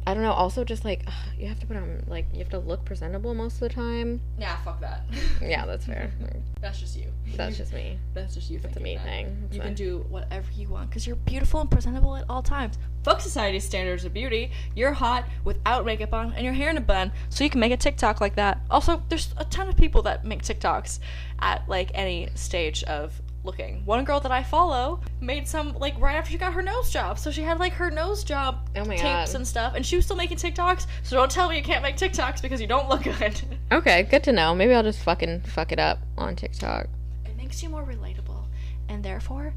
I 0.09 0.15
don't 0.15 0.23
know. 0.23 0.33
Also, 0.33 0.65
just 0.65 0.87
like 0.87 1.03
ugh, 1.07 1.13
you 1.39 1.49
have 1.49 1.61
to 1.61 1.67
put 1.67 1.77
on 1.77 2.03
like 2.07 2.25
you 2.33 2.39
have 2.39 2.49
to 2.49 2.59
look 2.59 2.83
presentable 2.87 3.35
most 3.35 3.57
of 3.57 3.61
the 3.61 3.69
time. 3.69 4.23
Yeah, 4.39 4.57
fuck 4.65 4.81
that. 4.81 5.03
Yeah, 5.43 5.67
that's 5.67 5.85
fair. 5.85 6.11
That's 6.61 6.81
just 6.81 6.97
you. 6.97 7.13
That's 7.37 7.57
just 7.57 7.73
me. 7.73 7.99
That's 8.15 8.35
just 8.35 8.51
you. 8.51 8.59
That's 8.59 8.77
a 8.77 8.81
me 8.81 8.97
that. 8.97 9.05
thing. 9.05 9.49
You 9.53 9.61
can 9.61 9.75
do 9.75 10.05
whatever 10.09 10.47
you 10.57 10.69
want 10.69 10.89
because 10.89 11.07
you're 11.07 11.15
beautiful 11.15 11.61
and 11.61 11.71
presentable 11.71 12.17
at 12.17 12.25
all 12.29 12.43
times. 12.43 12.79
Fuck 13.05 13.21
society's 13.21 13.65
standards 13.65 14.05
of 14.05 14.13
beauty. 14.13 14.51
You're 14.75 14.93
hot 14.93 15.25
without 15.45 15.85
makeup 15.85 16.13
on 16.13 16.33
and 16.33 16.45
your 16.45 16.55
hair 16.55 16.71
in 16.71 16.77
a 16.79 16.81
bun, 16.81 17.13
so 17.29 17.45
you 17.45 17.51
can 17.51 17.61
make 17.61 17.71
a 17.71 17.77
TikTok 17.77 18.21
like 18.21 18.35
that. 18.37 18.63
Also, 18.71 19.03
there's 19.09 19.35
a 19.37 19.45
ton 19.45 19.69
of 19.69 19.77
people 19.77 20.03
that 20.03 20.25
make 20.25 20.43
TikToks 20.43 20.99
at 21.39 21.69
like 21.69 21.91
any 21.95 22.29
stage 22.35 22.83
of 22.85 23.21
looking. 23.45 23.85
One 23.85 24.05
girl 24.05 24.21
that 24.21 24.33
I 24.33 24.43
follow 24.43 25.01
made 25.21 25.47
some 25.49 25.75
like 25.79 25.99
right 26.01 26.17
after 26.17 26.31
she 26.33 26.39
got 26.39 26.53
her 26.53 26.63
nose 26.63 26.91
job, 26.91 27.19
so 27.19 27.31
she 27.31 27.43
had 27.43 27.59
like 27.59 27.73
her 27.75 27.91
nose 27.91 28.25
job 28.25 28.69
Oh 28.77 28.85
tapes 28.85 29.03
God. 29.03 29.35
and 29.35 29.47
stuff, 29.47 29.75
and 29.75 29.85
she 29.87 29.97
was 29.97 30.05
still 30.05 30.17
making 30.17 30.37
TikToks. 30.39 30.87
So 31.03 31.17
don't 31.17 31.31
tell 31.31 31.49
me 31.49 31.57
you 31.57 31.63
can't 31.63 31.83
make 31.83 31.97
TikToks 31.97 32.43
because 32.43 32.61
you 32.61 32.67
don't 32.67 32.89
look 32.89 33.05
good. 33.05 33.41
Okay, 33.71 34.05
good 34.05 34.25
to 34.25 34.33
know. 34.33 34.55
Maybe 34.55 34.73
I'll 34.73 34.83
just 34.83 35.01
fucking 35.03 35.43
fuck 35.43 35.73
it 35.73 35.79
up 35.79 35.99
on 36.17 36.35
TikTok. 36.37 36.87
it 37.27 37.37
makes 37.37 37.63
you 37.63 37.69
more 37.69 37.85
relatable 37.85 38.47
and 38.89 39.05
therefore 39.05 39.53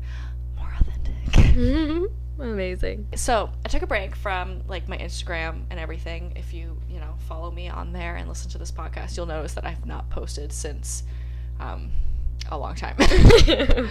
more 0.57 0.69
authentic. 0.79 2.09
Amazing. 2.39 3.07
so 3.15 3.49
I 3.63 3.69
took 3.69 3.83
a 3.83 3.87
break 3.87 4.15
from 4.15 4.63
like 4.67 4.89
my 4.89 4.97
Instagram 4.97 5.61
and 5.69 5.79
everything. 5.79 6.33
If 6.35 6.53
you 6.53 6.77
you 6.89 6.99
know 6.99 7.15
follow 7.27 7.51
me 7.51 7.69
on 7.69 7.93
there 7.93 8.15
and 8.17 8.27
listen 8.27 8.49
to 8.51 8.57
this 8.57 8.71
podcast, 8.71 9.15
you'll 9.15 9.25
notice 9.27 9.53
that 9.53 9.65
I've 9.65 9.85
not 9.85 10.09
posted 10.09 10.51
since 10.51 11.03
um, 11.59 11.91
a 12.49 12.57
long 12.57 12.75
time. 12.75 12.97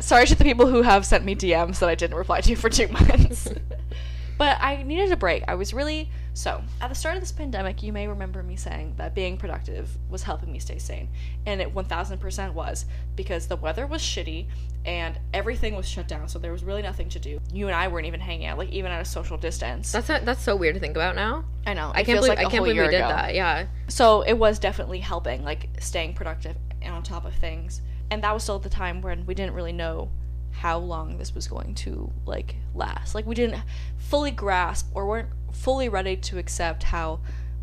Sorry 0.00 0.26
to 0.26 0.34
the 0.34 0.44
people 0.44 0.66
who 0.66 0.82
have 0.82 1.06
sent 1.06 1.24
me 1.24 1.34
DMs 1.34 1.78
that 1.78 1.88
I 1.88 1.94
didn't 1.94 2.16
reply 2.16 2.40
to 2.42 2.56
for 2.56 2.68
two 2.68 2.88
months. 2.88 3.48
but 4.38 4.58
I 4.60 4.82
needed 4.82 5.12
a 5.12 5.16
break. 5.16 5.44
I 5.48 5.54
was 5.54 5.72
really 5.72 6.10
so 6.34 6.62
at 6.80 6.88
the 6.88 6.94
start 6.94 7.16
of 7.16 7.22
this 7.22 7.32
pandemic. 7.32 7.82
You 7.82 7.92
may 7.92 8.08
remember 8.08 8.42
me 8.42 8.56
saying 8.56 8.94
that 8.96 9.14
being 9.14 9.36
productive 9.36 9.88
was 10.10 10.22
helping 10.22 10.50
me 10.50 10.58
stay 10.58 10.78
sane, 10.78 11.08
and 11.46 11.60
it 11.60 11.72
one 11.72 11.84
thousand 11.84 12.18
percent 12.18 12.54
was 12.54 12.86
because 13.16 13.46
the 13.46 13.56
weather 13.56 13.86
was 13.86 14.02
shitty 14.02 14.46
and 14.84 15.18
everything 15.32 15.76
was 15.76 15.88
shut 15.88 16.08
down. 16.08 16.28
So 16.28 16.38
there 16.38 16.52
was 16.52 16.64
really 16.64 16.82
nothing 16.82 17.08
to 17.10 17.18
do. 17.18 17.40
You 17.52 17.66
and 17.68 17.74
I 17.74 17.88
weren't 17.88 18.06
even 18.06 18.20
hanging 18.20 18.46
out, 18.46 18.58
like 18.58 18.70
even 18.70 18.90
at 18.90 19.00
a 19.00 19.04
social 19.04 19.36
distance. 19.36 19.92
That's 19.92 20.08
not, 20.08 20.24
that's 20.24 20.42
so 20.42 20.56
weird 20.56 20.74
to 20.74 20.80
think 20.80 20.96
about 20.96 21.14
now. 21.14 21.44
I 21.66 21.74
know. 21.74 21.92
I 21.94 22.02
can't 22.02 22.18
believe 22.18 22.30
like 22.30 22.38
I 22.38 22.50
can't 22.50 22.64
believe 22.64 22.76
we 22.76 22.82
did 22.82 22.94
ago. 22.94 23.08
that. 23.08 23.34
Yeah. 23.34 23.66
So 23.88 24.22
it 24.22 24.34
was 24.34 24.58
definitely 24.58 24.98
helping, 25.00 25.44
like 25.44 25.68
staying 25.78 26.14
productive 26.14 26.56
and 26.82 26.94
on 26.94 27.02
top 27.02 27.24
of 27.24 27.34
things. 27.34 27.82
And 28.10 28.22
that 28.22 28.32
was 28.32 28.42
still 28.42 28.56
at 28.56 28.62
the 28.62 28.68
time 28.68 29.00
when 29.00 29.24
we 29.26 29.34
didn't 29.34 29.54
really 29.54 29.72
know 29.72 30.10
how 30.50 30.78
long 30.78 31.16
this 31.16 31.34
was 31.34 31.48
going 31.48 31.74
to 31.74 32.12
like 32.26 32.56
last. 32.74 33.14
Like 33.14 33.26
we 33.26 33.34
didn't 33.34 33.62
fully 33.96 34.30
grasp 34.30 34.88
or 34.94 35.06
weren't 35.06 35.30
fully 35.52 35.88
ready 35.88 36.16
to 36.16 36.38
accept 36.38 36.82
how 36.82 37.20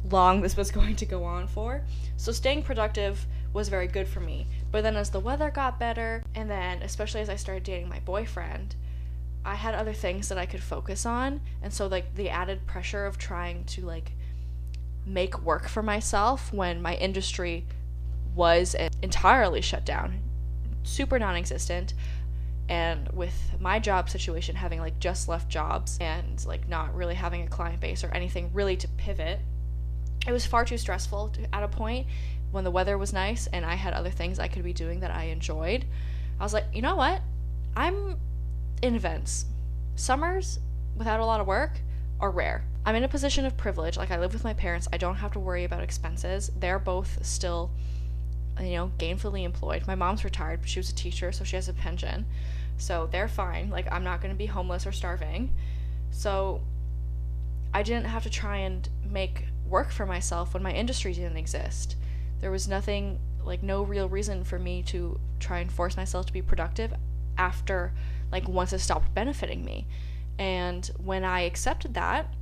long 0.10 0.41
this 0.41 0.58
was 0.58 0.71
going 0.79 0.95
to 0.97 1.05
go 1.05 1.23
on 1.23 1.47
for. 1.47 1.84
So 2.17 2.32
staying 2.32 2.63
productive 2.63 3.25
was 3.53 3.69
very 3.69 3.88
good 3.88 4.08
for 4.08 4.19
me. 4.19 4.47
But 4.71 4.84
then 4.84 4.95
as 4.95 5.10
the 5.10 5.19
weather 5.19 5.49
got 5.49 5.79
better 5.79 6.23
and 6.36 6.49
then 6.49 6.82
especially 6.82 7.21
as 7.21 7.29
I 7.29 7.36
started 7.36 7.63
dating 7.63 7.89
my 7.89 7.99
boyfriend, 7.99 8.75
I 9.45 9.55
had 9.55 9.73
other 9.73 9.93
things 9.93 10.29
that 10.29 10.38
I 10.38 10.45
could 10.45 10.62
focus 10.62 11.05
on. 11.05 11.41
And 11.62 11.73
so 11.73 11.88
like 11.88 12.15
the 12.15 12.29
added 12.29 12.65
pressure 12.67 13.05
of 13.05 13.17
trying 13.17 13.63
to 13.65 13.86
like 13.86 14.12
make 15.05 15.41
work 15.41 15.67
for 15.67 15.82
myself 15.82 16.53
when 16.53 16.82
my 16.82 16.95
industry 16.95 17.65
was 18.35 18.75
entirely 19.01 19.61
shut 19.61 19.85
down, 19.85 20.19
super 20.83 21.19
non 21.19 21.35
existent. 21.35 21.93
And 22.67 23.09
with 23.09 23.55
my 23.59 23.79
job 23.79 24.09
situation 24.09 24.55
having 24.55 24.79
like 24.79 24.99
just 24.99 25.27
left 25.27 25.49
jobs 25.49 25.97
and 25.99 26.45
like 26.45 26.69
not 26.69 26.93
really 26.95 27.15
having 27.15 27.41
a 27.41 27.47
client 27.47 27.81
base 27.81 28.03
or 28.03 28.09
anything 28.09 28.51
really 28.53 28.77
to 28.77 28.87
pivot, 28.89 29.39
it 30.27 30.31
was 30.31 30.45
far 30.45 30.65
too 30.65 30.77
stressful 30.77 31.29
to, 31.29 31.55
at 31.55 31.63
a 31.63 31.67
point 31.67 32.05
when 32.51 32.63
the 32.63 32.71
weather 32.71 32.97
was 32.97 33.13
nice 33.13 33.47
and 33.47 33.65
I 33.65 33.75
had 33.75 33.93
other 33.93 34.09
things 34.09 34.39
I 34.39 34.47
could 34.47 34.63
be 34.63 34.73
doing 34.73 34.99
that 34.99 35.11
I 35.11 35.25
enjoyed. 35.25 35.85
I 36.39 36.43
was 36.43 36.53
like, 36.53 36.65
you 36.73 36.81
know 36.81 36.95
what? 36.95 37.21
I'm 37.75 38.17
in 38.81 38.95
events. 38.95 39.45
Summers 39.95 40.59
without 40.95 41.19
a 41.19 41.25
lot 41.25 41.41
of 41.41 41.47
work 41.47 41.79
are 42.19 42.31
rare. 42.31 42.65
I'm 42.85 42.95
in 42.95 43.03
a 43.03 43.07
position 43.07 43.45
of 43.45 43.57
privilege. 43.57 43.97
Like 43.97 44.11
I 44.11 44.19
live 44.19 44.33
with 44.33 44.43
my 44.43 44.53
parents. 44.53 44.87
I 44.91 44.97
don't 44.97 45.15
have 45.15 45.31
to 45.33 45.39
worry 45.39 45.63
about 45.63 45.83
expenses. 45.83 46.51
They're 46.57 46.79
both 46.79 47.25
still 47.25 47.71
you 48.59 48.75
know, 48.75 48.91
gainfully 48.97 49.43
employed. 49.43 49.87
My 49.87 49.95
mom's 49.95 50.23
retired, 50.23 50.61
but 50.61 50.69
she 50.69 50.79
was 50.79 50.89
a 50.89 50.95
teacher, 50.95 51.31
so 51.31 51.43
she 51.43 51.55
has 51.55 51.69
a 51.69 51.73
pension. 51.73 52.25
So 52.77 53.07
they're 53.11 53.27
fine. 53.27 53.69
Like 53.69 53.91
I'm 53.91 54.03
not 54.03 54.21
going 54.21 54.33
to 54.33 54.37
be 54.37 54.45
homeless 54.45 54.87
or 54.87 54.91
starving. 54.91 55.53
So 56.11 56.61
I 57.73 57.83
didn't 57.83 58.05
have 58.05 58.23
to 58.23 58.29
try 58.29 58.57
and 58.57 58.87
make 59.03 59.45
work 59.67 59.91
for 59.91 60.05
myself 60.05 60.53
when 60.53 60.63
my 60.63 60.73
industry 60.73 61.13
didn't 61.13 61.37
exist. 61.37 61.95
There 62.39 62.51
was 62.51 62.67
nothing 62.67 63.19
like 63.43 63.63
no 63.63 63.83
real 63.83 64.09
reason 64.09 64.43
for 64.43 64.59
me 64.59 64.83
to 64.83 65.19
try 65.39 65.59
and 65.59 65.71
force 65.71 65.95
myself 65.97 66.25
to 66.27 66.33
be 66.33 66.41
productive 66.41 66.93
after 67.37 67.93
like 68.31 68.47
once 68.47 68.73
it 68.73 68.79
stopped 68.79 69.13
benefiting 69.13 69.63
me. 69.63 69.87
And 70.37 70.89
when 70.97 71.23
I 71.23 71.41
accepted 71.41 71.93
that, 71.95 72.33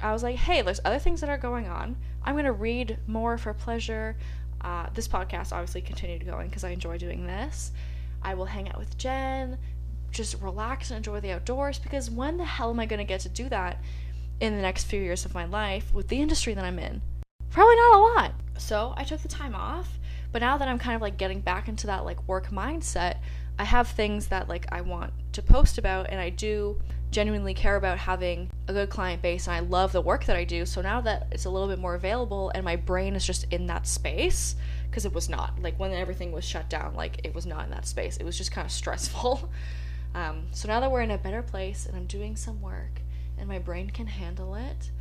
I 0.00 0.12
was 0.12 0.22
like, 0.22 0.36
hey, 0.36 0.60
there's 0.62 0.80
other 0.84 0.98
things 0.98 1.20
that 1.20 1.30
are 1.30 1.38
going 1.38 1.68
on. 1.68 1.96
I'm 2.22 2.34
going 2.34 2.44
to 2.44 2.52
read 2.52 2.98
more 3.06 3.38
for 3.38 3.54
pleasure. 3.54 4.16
Uh, 4.64 4.88
this 4.94 5.06
podcast 5.06 5.52
obviously 5.52 5.82
continued 5.82 6.24
going 6.24 6.48
because 6.48 6.64
I 6.64 6.70
enjoy 6.70 6.96
doing 6.96 7.26
this. 7.26 7.70
I 8.22 8.32
will 8.32 8.46
hang 8.46 8.68
out 8.70 8.78
with 8.78 8.96
Jenn, 8.96 9.58
just 10.10 10.40
relax 10.40 10.90
and 10.90 10.96
enjoy 10.96 11.20
the 11.20 11.32
outdoors 11.32 11.78
because 11.78 12.10
when 12.10 12.38
the 12.38 12.44
hell 12.46 12.70
am 12.70 12.80
I 12.80 12.86
going 12.86 12.98
to 12.98 13.04
get 13.04 13.20
to 13.20 13.28
do 13.28 13.48
that 13.50 13.78
in 14.40 14.56
the 14.56 14.62
next 14.62 14.84
few 14.84 15.00
years 15.00 15.26
of 15.26 15.34
my 15.34 15.44
life 15.44 15.92
with 15.92 16.08
the 16.08 16.20
industry 16.20 16.54
that 16.54 16.64
I'm 16.64 16.78
in? 16.78 17.02
Probably 17.50 17.76
not 17.76 17.94
a 17.94 17.98
lot. 17.98 18.32
So 18.56 18.94
I 18.96 19.04
took 19.04 19.20
the 19.20 19.28
time 19.28 19.54
off, 19.54 19.98
but 20.32 20.40
now 20.40 20.56
that 20.56 20.66
I'm 20.66 20.78
kind 20.78 20.96
of 20.96 21.02
like 21.02 21.18
getting 21.18 21.40
back 21.40 21.68
into 21.68 21.86
that 21.88 22.06
like 22.06 22.26
work 22.26 22.48
mindset, 22.48 23.18
I 23.58 23.64
have 23.64 23.88
things 23.88 24.28
that 24.28 24.48
like 24.48 24.66
I 24.72 24.80
want 24.80 25.12
to 25.32 25.42
post 25.42 25.76
about 25.76 26.08
and 26.08 26.18
I 26.18 26.30
do 26.30 26.80
genuinely 27.14 27.54
care 27.54 27.76
about 27.76 27.96
having 27.96 28.50
a 28.66 28.72
good 28.72 28.90
client 28.90 29.22
base 29.22 29.46
and 29.46 29.54
I 29.54 29.60
love 29.60 29.92
the 29.92 30.00
work 30.00 30.24
that 30.24 30.36
I 30.36 30.42
do. 30.42 30.66
So 30.66 30.82
now 30.82 31.00
that 31.02 31.28
it's 31.30 31.44
a 31.44 31.50
little 31.50 31.68
bit 31.68 31.78
more 31.78 31.94
available 31.94 32.50
and 32.56 32.64
my 32.64 32.74
brain 32.74 33.14
is 33.14 33.24
just 33.24 33.46
in 33.52 33.66
that 33.68 33.86
space 33.86 34.56
because 34.90 35.06
it 35.06 35.14
was 35.14 35.28
not 35.28 35.62
like 35.62 35.78
when 35.78 35.92
everything 35.92 36.32
was 36.32 36.44
shut 36.44 36.68
down, 36.68 36.94
like 36.94 37.20
it 37.24 37.32
was 37.32 37.46
not 37.46 37.66
in 37.66 37.70
that 37.70 37.86
space. 37.86 38.16
It 38.16 38.24
was 38.24 38.36
just 38.36 38.50
kind 38.50 38.66
of 38.66 38.72
stressful. 38.72 39.48
Um, 40.16 40.44
so 40.52 40.68
now 40.68 40.78
that 40.78 40.92
we're 40.92 41.00
in 41.00 41.10
a 41.10 41.18
better 41.18 41.42
place 41.42 41.86
and 41.86 41.96
I'm 41.96 42.06
doing 42.06 42.36
some 42.36 42.62
work 42.62 43.00
and 43.36 43.48
my 43.48 43.58
brain 43.58 43.90
can 43.90 44.06
handle 44.06 44.54
it, 44.54 44.92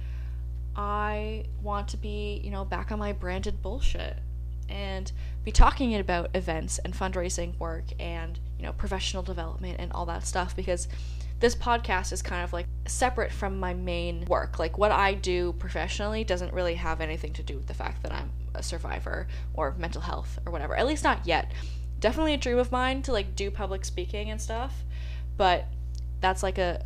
I 0.76 1.45
want 1.62 1.88
to 1.89 1.97
be, 1.97 2.41
you 2.43 2.49
know, 2.49 2.65
back 2.65 2.91
on 2.91 2.97
my 2.97 3.13
branded 3.13 3.62
bullshit 3.62 4.17
and 4.67 5.12
be 5.43 5.52
talking 5.52 5.93
about 5.93 6.32
events 6.34 6.80
and 6.80 6.95
fundraising 6.95 7.56
work 7.60 7.84
and, 7.99 8.39
you 8.58 8.65
know, 8.65 8.73
professional 8.73 9.21
development 9.21 9.76
and 9.78 9.91
all 9.91 10.08
that 10.08 10.26
stuff 10.26 10.56
because 10.56 10.88
this 11.39 11.56
podcast 11.56 12.13
is 12.13 12.22
kind 12.22 12.43
of 12.43 12.54
like 12.54 12.67
separate 12.88 13.32
from 13.32 13.60
my 13.60 13.74
main 13.74 14.26
work. 14.26 14.60
Like 14.60 14.78
what 14.78 14.91
I 14.91 15.13
do 15.13 15.54
professionally 15.54 16.24
doesn't 16.24 16.54
really 16.54 16.76
have 16.76 17.02
anything 17.02 17.34
to 17.34 17.43
do 17.43 17.58
with 17.58 17.67
the 17.67 17.74
fact 17.74 18.04
that 18.04 18.12
I'm 18.12 18.32
a 18.56 18.63
survivor 18.63 19.28
or 19.54 19.76
mental 19.78 20.02
health 20.02 20.39
or 20.46 20.52
whatever. 20.52 20.76
At 20.76 20.88
least 20.88 21.04
not 21.04 21.26
yet. 21.26 21.52
Definitely 22.00 22.34
a 22.34 22.38
dream 22.38 22.58
of 22.58 22.72
mine 22.72 23.02
to 23.04 23.12
like 23.12 23.36
do 23.36 23.52
public 23.52 23.86
speaking 23.86 24.30
and 24.30 24.41
stuff, 24.41 24.84
but 25.38 25.65
that's 26.22 26.43
like 26.43 26.58
a 26.58 26.84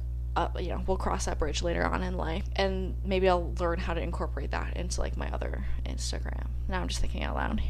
you 0.59 0.69
know, 0.69 0.83
we'll 0.85 0.97
cross 0.97 1.25
that 1.25 1.39
bridge 1.39 1.63
later 1.63 1.83
on 1.83 2.03
in 2.03 2.15
life, 2.15 2.43
and 2.55 2.95
maybe 3.03 3.27
I'll 3.27 3.53
learn 3.59 3.79
how 3.79 3.93
to 3.95 4.01
incorporate 4.01 4.51
that 4.51 4.77
into 4.77 5.01
like 5.01 5.17
my 5.17 5.29
other 5.31 5.65
Instagram. 5.85 6.47
Now 6.67 6.81
I'm 6.81 6.87
just 6.87 7.01
thinking 7.01 7.23
out 7.23 7.35
loud. 7.35 7.61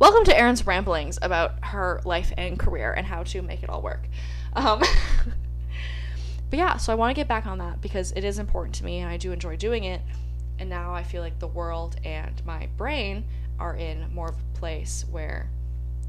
Welcome 0.00 0.24
to 0.24 0.36
Erin's 0.36 0.66
ramblings 0.66 1.18
about 1.22 1.64
her 1.66 2.00
life 2.04 2.32
and 2.36 2.58
career 2.58 2.92
and 2.92 3.06
how 3.06 3.22
to 3.24 3.42
make 3.42 3.62
it 3.62 3.68
all 3.70 3.82
work. 3.82 4.08
Um, 4.54 4.82
but 6.50 6.58
yeah, 6.58 6.76
so 6.76 6.92
I 6.92 6.96
want 6.96 7.10
to 7.10 7.14
get 7.14 7.28
back 7.28 7.46
on 7.46 7.58
that 7.58 7.80
because 7.80 8.12
it 8.12 8.24
is 8.24 8.38
important 8.38 8.74
to 8.76 8.84
me 8.84 8.98
and 8.98 9.08
I 9.08 9.16
do 9.16 9.32
enjoy 9.32 9.56
doing 9.56 9.84
it. 9.84 10.02
And 10.58 10.68
now 10.68 10.92
I 10.92 11.02
feel 11.02 11.22
like 11.22 11.38
the 11.38 11.46
world 11.46 11.96
and 12.04 12.44
my 12.44 12.68
brain 12.76 13.24
are 13.58 13.76
in 13.76 14.12
more 14.12 14.28
of 14.28 14.36
a 14.36 14.58
place 14.58 15.04
where 15.10 15.50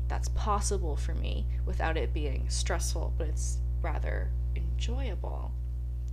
that's 0.08 0.27
possible 0.30 0.97
for 0.97 1.13
me 1.15 1.45
without 1.65 1.95
it 1.95 2.13
being 2.13 2.49
stressful, 2.49 3.13
but 3.17 3.27
it's 3.27 3.60
rather 3.82 4.30
enjoyable 4.56 5.51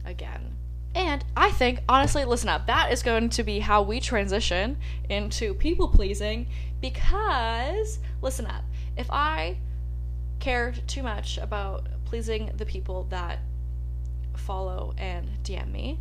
again. 0.04 0.56
And 0.94 1.24
I 1.36 1.50
think, 1.50 1.82
honestly, 1.88 2.24
listen 2.24 2.48
up, 2.48 2.66
that 2.66 2.92
is 2.92 3.02
going 3.02 3.28
to 3.30 3.42
be 3.42 3.58
how 3.58 3.82
we 3.82 4.00
transition 4.00 4.78
into 5.08 5.54
people 5.54 5.88
pleasing 5.88 6.48
because, 6.80 7.98
listen 8.22 8.46
up, 8.46 8.64
if 8.96 9.10
I 9.10 9.58
cared 10.38 10.86
too 10.86 11.02
much 11.02 11.38
about 11.38 11.86
pleasing 12.04 12.52
the 12.56 12.64
people 12.64 13.04
that 13.10 13.40
follow 14.38 14.94
and 14.98 15.28
DM 15.44 15.70
me, 15.70 15.98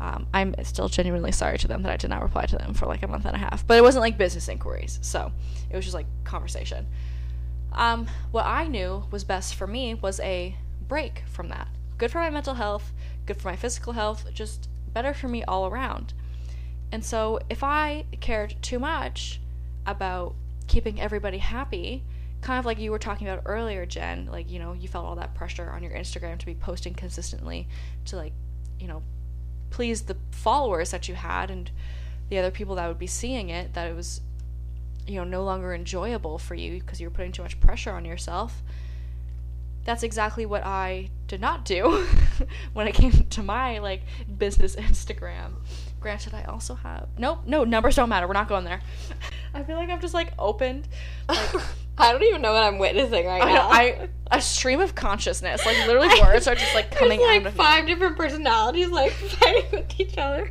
um, 0.00 0.26
I'm 0.32 0.54
still 0.64 0.88
genuinely 0.88 1.32
sorry 1.32 1.58
to 1.58 1.68
them 1.68 1.82
that 1.82 1.92
I 1.92 1.96
did 1.96 2.10
not 2.10 2.22
reply 2.22 2.46
to 2.46 2.56
them 2.56 2.72
for 2.72 2.86
like 2.86 3.02
a 3.02 3.08
month 3.08 3.26
and 3.26 3.36
a 3.36 3.38
half. 3.38 3.66
But 3.66 3.76
it 3.76 3.82
wasn't 3.82 4.02
like 4.02 4.16
business 4.16 4.48
inquiries, 4.48 4.98
so 5.02 5.30
it 5.68 5.76
was 5.76 5.84
just 5.84 5.94
like 5.94 6.06
conversation. 6.24 6.86
Um, 7.72 8.06
what 8.30 8.46
I 8.46 8.66
knew 8.66 9.04
was 9.10 9.24
best 9.24 9.54
for 9.54 9.66
me 9.66 9.94
was 9.94 10.18
a 10.20 10.56
break 10.88 11.22
from 11.26 11.48
that. 11.48 11.68
Good 11.98 12.10
for 12.10 12.18
my 12.18 12.30
mental 12.30 12.54
health, 12.54 12.92
good 13.26 13.36
for 13.36 13.48
my 13.48 13.56
physical 13.56 13.92
health, 13.92 14.26
just 14.32 14.68
better 14.92 15.14
for 15.14 15.28
me 15.28 15.44
all 15.44 15.66
around. 15.66 16.14
And 16.90 17.04
so 17.04 17.38
if 17.48 17.62
I 17.62 18.06
cared 18.20 18.56
too 18.62 18.78
much 18.78 19.40
about 19.86 20.34
keeping 20.66 21.00
everybody 21.00 21.38
happy, 21.38 22.02
kind 22.40 22.58
of 22.58 22.64
like 22.64 22.78
you 22.78 22.90
were 22.90 22.98
talking 22.98 23.28
about 23.28 23.42
earlier, 23.44 23.84
Jenn, 23.86 24.28
like, 24.30 24.50
you 24.50 24.58
know, 24.58 24.72
you 24.72 24.88
felt 24.88 25.04
all 25.04 25.16
that 25.16 25.34
pressure 25.34 25.70
on 25.70 25.82
your 25.82 25.92
Instagram 25.92 26.38
to 26.38 26.46
be 26.46 26.54
posting 26.54 26.94
consistently 26.94 27.68
to 28.06 28.16
like, 28.16 28.32
you 28.78 28.88
know, 28.88 29.02
please 29.70 30.02
the 30.02 30.16
followers 30.30 30.90
that 30.90 31.08
you 31.08 31.14
had 31.14 31.50
and 31.50 31.70
the 32.28 32.38
other 32.38 32.50
people 32.50 32.74
that 32.76 32.88
would 32.88 32.98
be 32.98 33.06
seeing 33.06 33.50
it, 33.50 33.74
that 33.74 33.88
it 33.88 33.94
was, 33.94 34.20
you 35.06 35.16
know, 35.16 35.24
no 35.24 35.44
longer 35.44 35.74
enjoyable 35.74 36.38
for 36.38 36.54
you 36.54 36.80
because 36.80 37.00
you 37.00 37.06
were 37.06 37.14
putting 37.14 37.32
too 37.32 37.42
much 37.42 37.60
pressure 37.60 37.92
on 37.92 38.04
yourself. 38.04 38.62
That's 39.84 40.02
exactly 40.02 40.46
what 40.46 40.64
I 40.64 41.10
did 41.26 41.40
not 41.40 41.64
do 41.64 42.06
when 42.72 42.86
it 42.86 42.94
came 42.94 43.12
to 43.12 43.42
my 43.42 43.78
like 43.78 44.02
business 44.38 44.76
Instagram. 44.76 45.54
Granted, 46.00 46.34
I 46.34 46.44
also 46.44 46.74
have 46.74 47.08
nope, 47.18 47.40
no 47.46 47.64
numbers 47.64 47.96
don't 47.96 48.08
matter. 48.08 48.26
We're 48.26 48.34
not 48.34 48.48
going 48.48 48.64
there. 48.64 48.80
I 49.54 49.62
feel 49.62 49.76
like 49.76 49.90
I've 49.90 50.00
just 50.00 50.14
like 50.14 50.32
opened 50.38 50.86
like 51.28 51.54
I 52.00 52.12
don't 52.12 52.22
even 52.24 52.42
know 52.42 52.52
what 52.52 52.62
I'm 52.64 52.78
witnessing 52.78 53.26
right 53.26 53.42
I, 53.42 53.52
now. 53.52 53.68
I 53.70 54.08
a 54.32 54.40
stream 54.40 54.80
of 54.80 54.94
consciousness. 54.94 55.64
Like 55.66 55.76
literally 55.86 56.08
words 56.20 56.46
are 56.46 56.54
just 56.54 56.74
like 56.74 56.90
coming 56.90 57.18
There's 57.18 57.30
out 57.30 57.36
like 57.44 57.46
of 57.46 57.54
me. 57.54 57.64
five 57.64 57.86
different 57.86 58.16
personalities 58.16 58.88
like 58.88 59.12
fighting 59.12 59.64
with 59.72 60.00
each 60.00 60.16
other. 60.18 60.50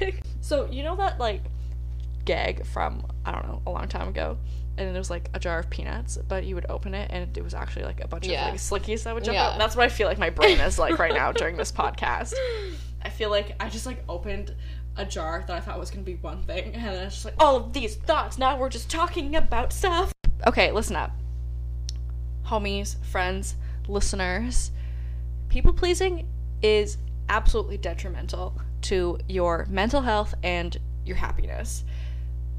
So 0.40 0.66
you 0.70 0.82
know 0.82 0.96
that 0.96 1.18
like 1.20 1.42
gag 2.24 2.64
from 2.64 3.04
I 3.26 3.32
don't 3.32 3.46
know 3.46 3.60
a 3.66 3.70
long 3.70 3.86
time 3.88 4.08
ago, 4.08 4.38
and 4.78 4.88
it 4.94 4.98
was 4.98 5.10
like 5.10 5.28
a 5.34 5.38
jar 5.38 5.58
of 5.58 5.68
peanuts, 5.68 6.16
but 6.26 6.44
you 6.44 6.54
would 6.54 6.64
open 6.70 6.94
it 6.94 7.10
and 7.12 7.36
it 7.36 7.44
was 7.44 7.52
actually 7.52 7.84
like 7.84 8.02
a 8.02 8.08
bunch 8.08 8.26
Yeah. 8.26 8.46
of 8.46 8.52
like 8.52 8.60
slickies 8.60 9.02
that 9.02 9.14
would 9.14 9.24
jump 9.24 9.34
Yeah. 9.34 9.48
out. 9.50 9.58
That's 9.58 9.76
what 9.76 9.84
I 9.84 9.90
feel 9.90 10.08
like 10.08 10.16
my 10.18 10.30
brain 10.30 10.58
is 10.60 10.78
like 10.78 10.98
right 10.98 11.12
now 11.12 11.32
during 11.32 11.56
this 11.58 11.70
podcast. 11.70 12.32
I 13.02 13.10
feel 13.10 13.28
like 13.30 13.56
I 13.60 13.68
just 13.68 13.84
like 13.84 14.02
opened 14.08 14.54
a 14.96 15.04
jar 15.04 15.44
that 15.46 15.54
I 15.54 15.60
thought 15.60 15.78
was 15.78 15.90
gonna 15.90 16.02
be 16.02 16.14
one 16.16 16.42
thing, 16.44 16.74
and 16.74 16.82
then 16.96 17.04
it's 17.06 17.16
just 17.16 17.24
like 17.26 17.34
all 17.38 17.56
of 17.56 17.72
these 17.74 17.96
thoughts. 17.96 18.38
Now 18.38 18.56
we're 18.58 18.70
just 18.70 18.90
talking 18.90 19.36
about 19.36 19.72
stuff. 19.74 20.12
Okay, 20.46 20.70
listen 20.70 20.94
up, 20.94 21.10
homies, 22.46 22.96
friends, 23.04 23.56
listeners. 23.88 24.70
People 25.48 25.72
pleasing 25.72 26.28
is 26.62 26.98
absolutely 27.28 27.76
detrimental 27.76 28.54
to 28.82 29.18
your 29.28 29.66
mental 29.68 30.02
health 30.02 30.34
and 30.42 30.76
your 31.04 31.16
happiness 31.16 31.84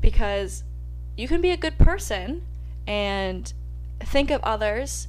because 0.02 0.64
you 1.16 1.28
can 1.28 1.40
be 1.40 1.52
a 1.52 1.58
good 1.58 1.78
person 1.78 2.42
and 2.86 3.54
think 4.02 4.30
of 4.30 4.42
others 4.44 5.08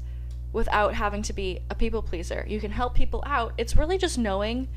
without 0.53 0.95
having 0.95 1.23
to 1.23 1.33
be 1.33 1.61
a 1.71 1.75
people 1.75 2.03
pleaser. 2.03 2.45
You 2.49 2.61
can 2.61 2.71
help 2.71 2.95
people 2.95 3.23
out. 3.27 3.53
It's 3.59 3.77
really 3.77 3.99
just 3.99 4.19
knowing 4.19 4.69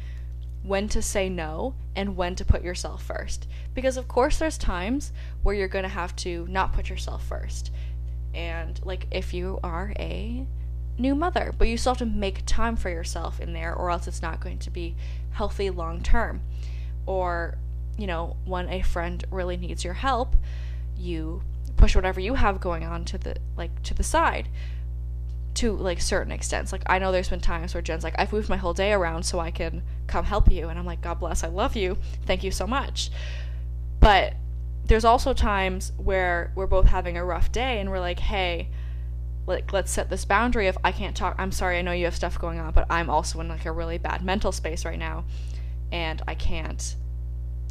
when 0.64 0.88
to 0.90 1.02
say 1.02 1.30
no 1.30 1.76
and 1.96 2.16
when 2.16 2.36
to 2.36 2.46
put 2.46 2.64
yourself 2.64 3.04
first. 3.04 3.48
Because, 3.74 3.98
of 3.98 4.08
course, 4.08 4.40
there's 4.40 4.58
times 4.58 5.12
where 5.44 5.54
you're 5.54 5.68
going 5.68 5.84
to 5.84 5.90
have 5.90 6.16
to 6.18 6.48
not 6.50 6.74
put 6.74 6.90
yourself 6.90 7.26
first. 7.26 7.72
And, 8.34 8.80
like, 8.84 9.08
if 9.12 9.34
you 9.34 9.60
are 9.64 9.94
a 10.00 10.48
new 10.98 11.16
mother, 11.16 11.54
but 11.58 11.68
you 11.68 11.78
still 11.78 11.92
have 11.94 12.00
to 12.00 12.06
make 12.06 12.46
time 12.46 12.76
for 12.76 12.90
yourself 12.90 13.40
in 13.40 13.54
there, 13.54 13.74
or 13.74 13.92
else 13.92 14.08
it's 14.08 14.22
not 14.22 14.40
going 14.40 14.60
to 14.60 14.72
be 14.72 14.96
healthy 15.32 15.70
long 15.70 16.02
term. 16.02 16.42
Or, 17.06 17.58
you 17.98 18.08
know, 18.08 18.38
when 18.46 18.70
a 18.70 18.82
friend 18.82 19.24
really 19.30 19.58
needs 19.58 19.84
your 19.84 19.96
help, 19.96 20.36
you 20.98 21.42
push 21.76 21.96
whatever 21.96 22.20
you 22.20 22.36
have 22.36 22.62
going 22.62 22.84
on 22.84 23.04
to 23.04 23.18
the 23.18 23.36
like 23.58 23.82
to 23.84 23.94
the 23.94 24.04
side 24.04 24.48
to 25.56 25.76
like 25.76 26.02
certain 26.02 26.32
extents. 26.32 26.72
Like 26.72 26.84
I 26.88 27.00
know 27.00 27.12
there's 27.12 27.30
been 27.30 27.40
times 27.40 27.74
where 27.74 27.82
Jenn's 27.82 28.04
like, 28.04 28.16
I've 28.18 28.34
moved 28.34 28.50
my 28.50 28.58
whole 28.58 28.74
day 28.74 28.94
around 28.94 29.24
so 29.24 29.40
I 29.40 29.52
can 29.52 29.84
come 30.08 30.26
help 30.26 30.52
you 30.52 30.70
and 30.70 30.80
I'm 30.80 30.86
like, 30.86 31.02
God 31.02 31.20
bless, 31.20 31.44
I 31.44 31.48
love 31.48 31.76
you. 31.76 31.98
Thank 32.26 32.44
you 32.44 32.52
so 32.52 32.66
much. 32.66 33.12
But 34.00 34.34
there's 34.86 35.06
also 35.06 35.34
times 35.34 35.94
where 35.98 36.52
we're 36.56 36.68
both 36.68 36.88
having 36.88 37.18
a 37.18 37.26
rough 37.26 37.52
day 37.52 37.80
and 37.80 37.90
we're 37.90 38.00
like, 38.00 38.20
hey, 38.20 38.70
like 39.46 39.74
let's 39.74 39.92
set 39.92 40.10
this 40.10 40.26
boundary 40.26 40.68
if 40.68 40.78
I 40.84 40.92
can't 40.92 41.16
talk 41.16 41.36
I'm 41.38 41.52
sorry, 41.52 41.78
I 41.78 41.82
know 41.82 41.92
you 41.92 42.06
have 42.06 42.16
stuff 42.16 42.40
going 42.40 42.60
on, 42.60 42.74
but 42.74 42.88
I'm 42.90 43.10
also 43.10 43.40
in 43.40 43.48
like 43.48 43.66
a 43.66 43.72
really 43.72 43.98
bad 43.98 44.24
mental 44.24 44.52
space 44.52 44.86
right 44.86 45.00
now 45.00 45.26
and 45.92 46.22
I 46.28 46.36
can't 46.36 46.96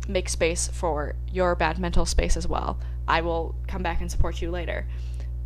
make 0.09 0.29
space 0.29 0.69
for 0.69 1.15
your 1.31 1.55
bad 1.55 1.79
mental 1.79 2.07
space 2.07 2.37
as 2.37 2.47
well. 2.47 2.79
I 3.09 3.21
will 3.21 3.55
come 3.67 3.83
back 3.83 4.01
and 4.01 4.11
support 4.11 4.41
you 4.41 4.51
later. 4.51 4.87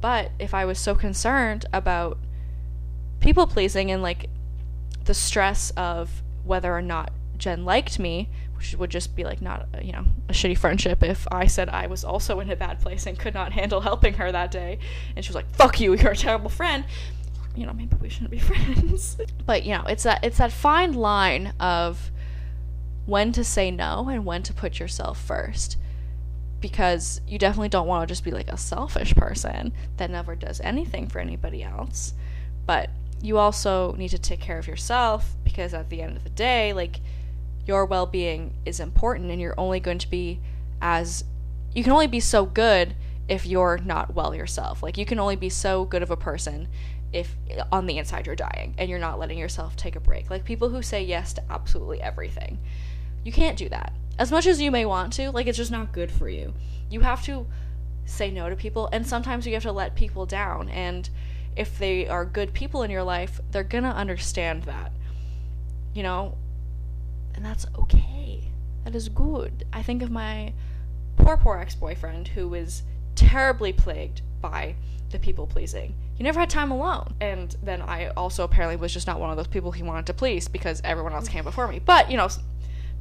But 0.00 0.30
if 0.38 0.54
I 0.54 0.64
was 0.64 0.78
so 0.78 0.94
concerned 0.94 1.66
about 1.72 2.18
people 3.20 3.46
pleasing 3.46 3.90
and 3.90 4.02
like 4.02 4.28
the 5.04 5.14
stress 5.14 5.70
of 5.76 6.22
whether 6.44 6.72
or 6.72 6.82
not 6.82 7.12
Jenn 7.38 7.64
liked 7.64 7.98
me, 7.98 8.28
which 8.56 8.74
would 8.74 8.90
just 8.90 9.14
be 9.14 9.24
like 9.24 9.42
not 9.42 9.68
you 9.82 9.92
know 9.92 10.04
a 10.28 10.32
shitty 10.32 10.56
friendship 10.56 11.02
if 11.02 11.26
I 11.30 11.46
said 11.46 11.68
I 11.68 11.86
was 11.86 12.04
also 12.04 12.40
in 12.40 12.50
a 12.50 12.56
bad 12.56 12.80
place 12.80 13.06
and 13.06 13.18
could 13.18 13.34
not 13.34 13.52
handle 13.52 13.80
helping 13.80 14.14
her 14.14 14.32
that 14.32 14.50
day, 14.50 14.78
and 15.14 15.24
she 15.24 15.30
was 15.30 15.34
like, 15.34 15.50
"Fuck 15.54 15.80
you, 15.80 15.94
you're 15.94 16.12
a 16.12 16.16
terrible 16.16 16.50
friend." 16.50 16.84
You 17.54 17.66
know, 17.66 17.72
maybe 17.72 17.96
we 18.00 18.08
shouldn't 18.08 18.30
be 18.30 18.38
friends. 18.50 19.16
but 19.44 19.64
you 19.64 19.72
know, 19.72 19.84
it's 19.86 20.02
that 20.04 20.24
it's 20.24 20.38
that 20.38 20.52
fine 20.52 20.92
line 20.92 21.52
of 21.60 22.10
when 23.06 23.32
to 23.32 23.44
say 23.44 23.70
no 23.70 24.08
and 24.08 24.24
when 24.24 24.42
to 24.42 24.52
put 24.52 24.80
yourself 24.80 25.20
first 25.22 25.76
because 26.60 27.20
you 27.26 27.38
definitely 27.38 27.68
don't 27.68 27.86
want 27.86 28.02
to 28.02 28.12
just 28.12 28.24
be 28.24 28.30
like 28.30 28.48
a 28.48 28.56
selfish 28.56 29.14
person 29.14 29.72
that 29.98 30.10
never 30.10 30.34
does 30.34 30.60
anything 30.62 31.06
for 31.06 31.20
anybody 31.20 31.62
else. 31.62 32.14
But 32.66 32.90
you 33.26 33.38
also 33.38 33.92
need 33.92 34.10
to 34.10 34.18
take 34.18 34.40
care 34.40 34.58
of 34.58 34.68
yourself 34.68 35.34
because 35.44 35.74
at 35.74 35.90
the 35.90 36.00
end 36.00 36.16
of 36.16 36.24
the 36.24 36.30
day, 36.30 36.72
like 36.72 37.00
your 37.66 37.84
well 37.84 38.06
being 38.06 38.54
is 38.64 38.78
important 38.80 39.30
and 39.30 39.40
you're 39.40 39.58
only 39.58 39.80
going 39.80 39.98
to 39.98 40.08
be 40.08 40.40
as 40.80 41.24
you 41.72 41.82
can 41.82 41.92
only 41.92 42.06
be 42.06 42.20
so 42.20 42.46
good 42.46 42.94
if 43.28 43.44
you're 43.44 43.78
not 43.78 44.14
well 44.14 44.34
yourself. 44.34 44.82
Like 44.82 44.96
you 44.96 45.04
can 45.04 45.18
only 45.18 45.36
be 45.36 45.48
so 45.48 45.84
good 45.84 46.02
of 46.02 46.10
a 46.10 46.16
person 46.16 46.68
if 47.12 47.34
on 47.72 47.86
the 47.86 47.98
inside 47.98 48.26
you're 48.26 48.36
dying 48.36 48.74
and 48.78 48.88
you're 48.88 48.98
not 48.98 49.18
letting 49.18 49.38
yourself 49.38 49.76
take 49.76 49.96
a 49.96 50.00
break. 50.00 50.30
Like 50.30 50.44
people 50.44 50.68
who 50.68 50.82
say 50.82 51.02
yes 51.02 51.32
to 51.34 51.42
absolutely 51.50 52.00
everything. 52.00 52.58
You 53.24 53.32
can't 53.32 53.58
do 53.58 53.68
that. 53.68 53.92
As 54.18 54.30
much 54.30 54.46
as 54.46 54.60
you 54.60 54.70
may 54.70 54.86
want 54.86 55.12
to, 55.14 55.30
like 55.30 55.46
it's 55.46 55.58
just 55.58 55.70
not 55.70 55.92
good 55.92 56.10
for 56.10 56.28
you. 56.28 56.54
You 56.88 57.00
have 57.00 57.24
to 57.24 57.46
say 58.04 58.30
no 58.30 58.48
to 58.48 58.54
people 58.54 58.88
and 58.92 59.04
sometimes 59.04 59.46
you 59.46 59.54
have 59.54 59.64
to 59.64 59.72
let 59.72 59.96
people 59.96 60.26
down 60.26 60.68
and 60.68 61.10
if 61.56 61.78
they 61.78 62.06
are 62.06 62.24
good 62.24 62.52
people 62.52 62.82
in 62.82 62.90
your 62.90 63.02
life, 63.02 63.40
they're 63.50 63.64
going 63.64 63.84
to 63.84 63.90
understand 63.90 64.64
that. 64.64 64.92
You 65.94 66.02
know, 66.02 66.36
and 67.34 67.44
that's 67.44 67.66
okay. 67.78 68.50
That 68.84 68.94
is 68.94 69.08
good. 69.08 69.64
I 69.72 69.82
think 69.82 70.02
of 70.02 70.10
my 70.10 70.52
poor, 71.16 71.36
poor 71.36 71.58
ex 71.58 71.74
boyfriend 71.74 72.28
who 72.28 72.48
was 72.48 72.82
terribly 73.14 73.72
plagued 73.72 74.20
by 74.40 74.76
the 75.10 75.18
people 75.18 75.46
pleasing. 75.46 75.94
He 76.14 76.22
never 76.22 76.40
had 76.40 76.50
time 76.50 76.70
alone. 76.70 77.14
And 77.20 77.56
then 77.62 77.82
I 77.82 78.08
also 78.08 78.44
apparently 78.44 78.76
was 78.76 78.92
just 78.92 79.06
not 79.06 79.20
one 79.20 79.30
of 79.30 79.36
those 79.36 79.46
people 79.46 79.72
he 79.72 79.82
wanted 79.82 80.06
to 80.06 80.14
please 80.14 80.48
because 80.48 80.80
everyone 80.84 81.12
else 81.12 81.28
came 81.28 81.44
before 81.44 81.68
me. 81.68 81.78
But, 81.78 82.10
you 82.10 82.16
know, 82.16 82.28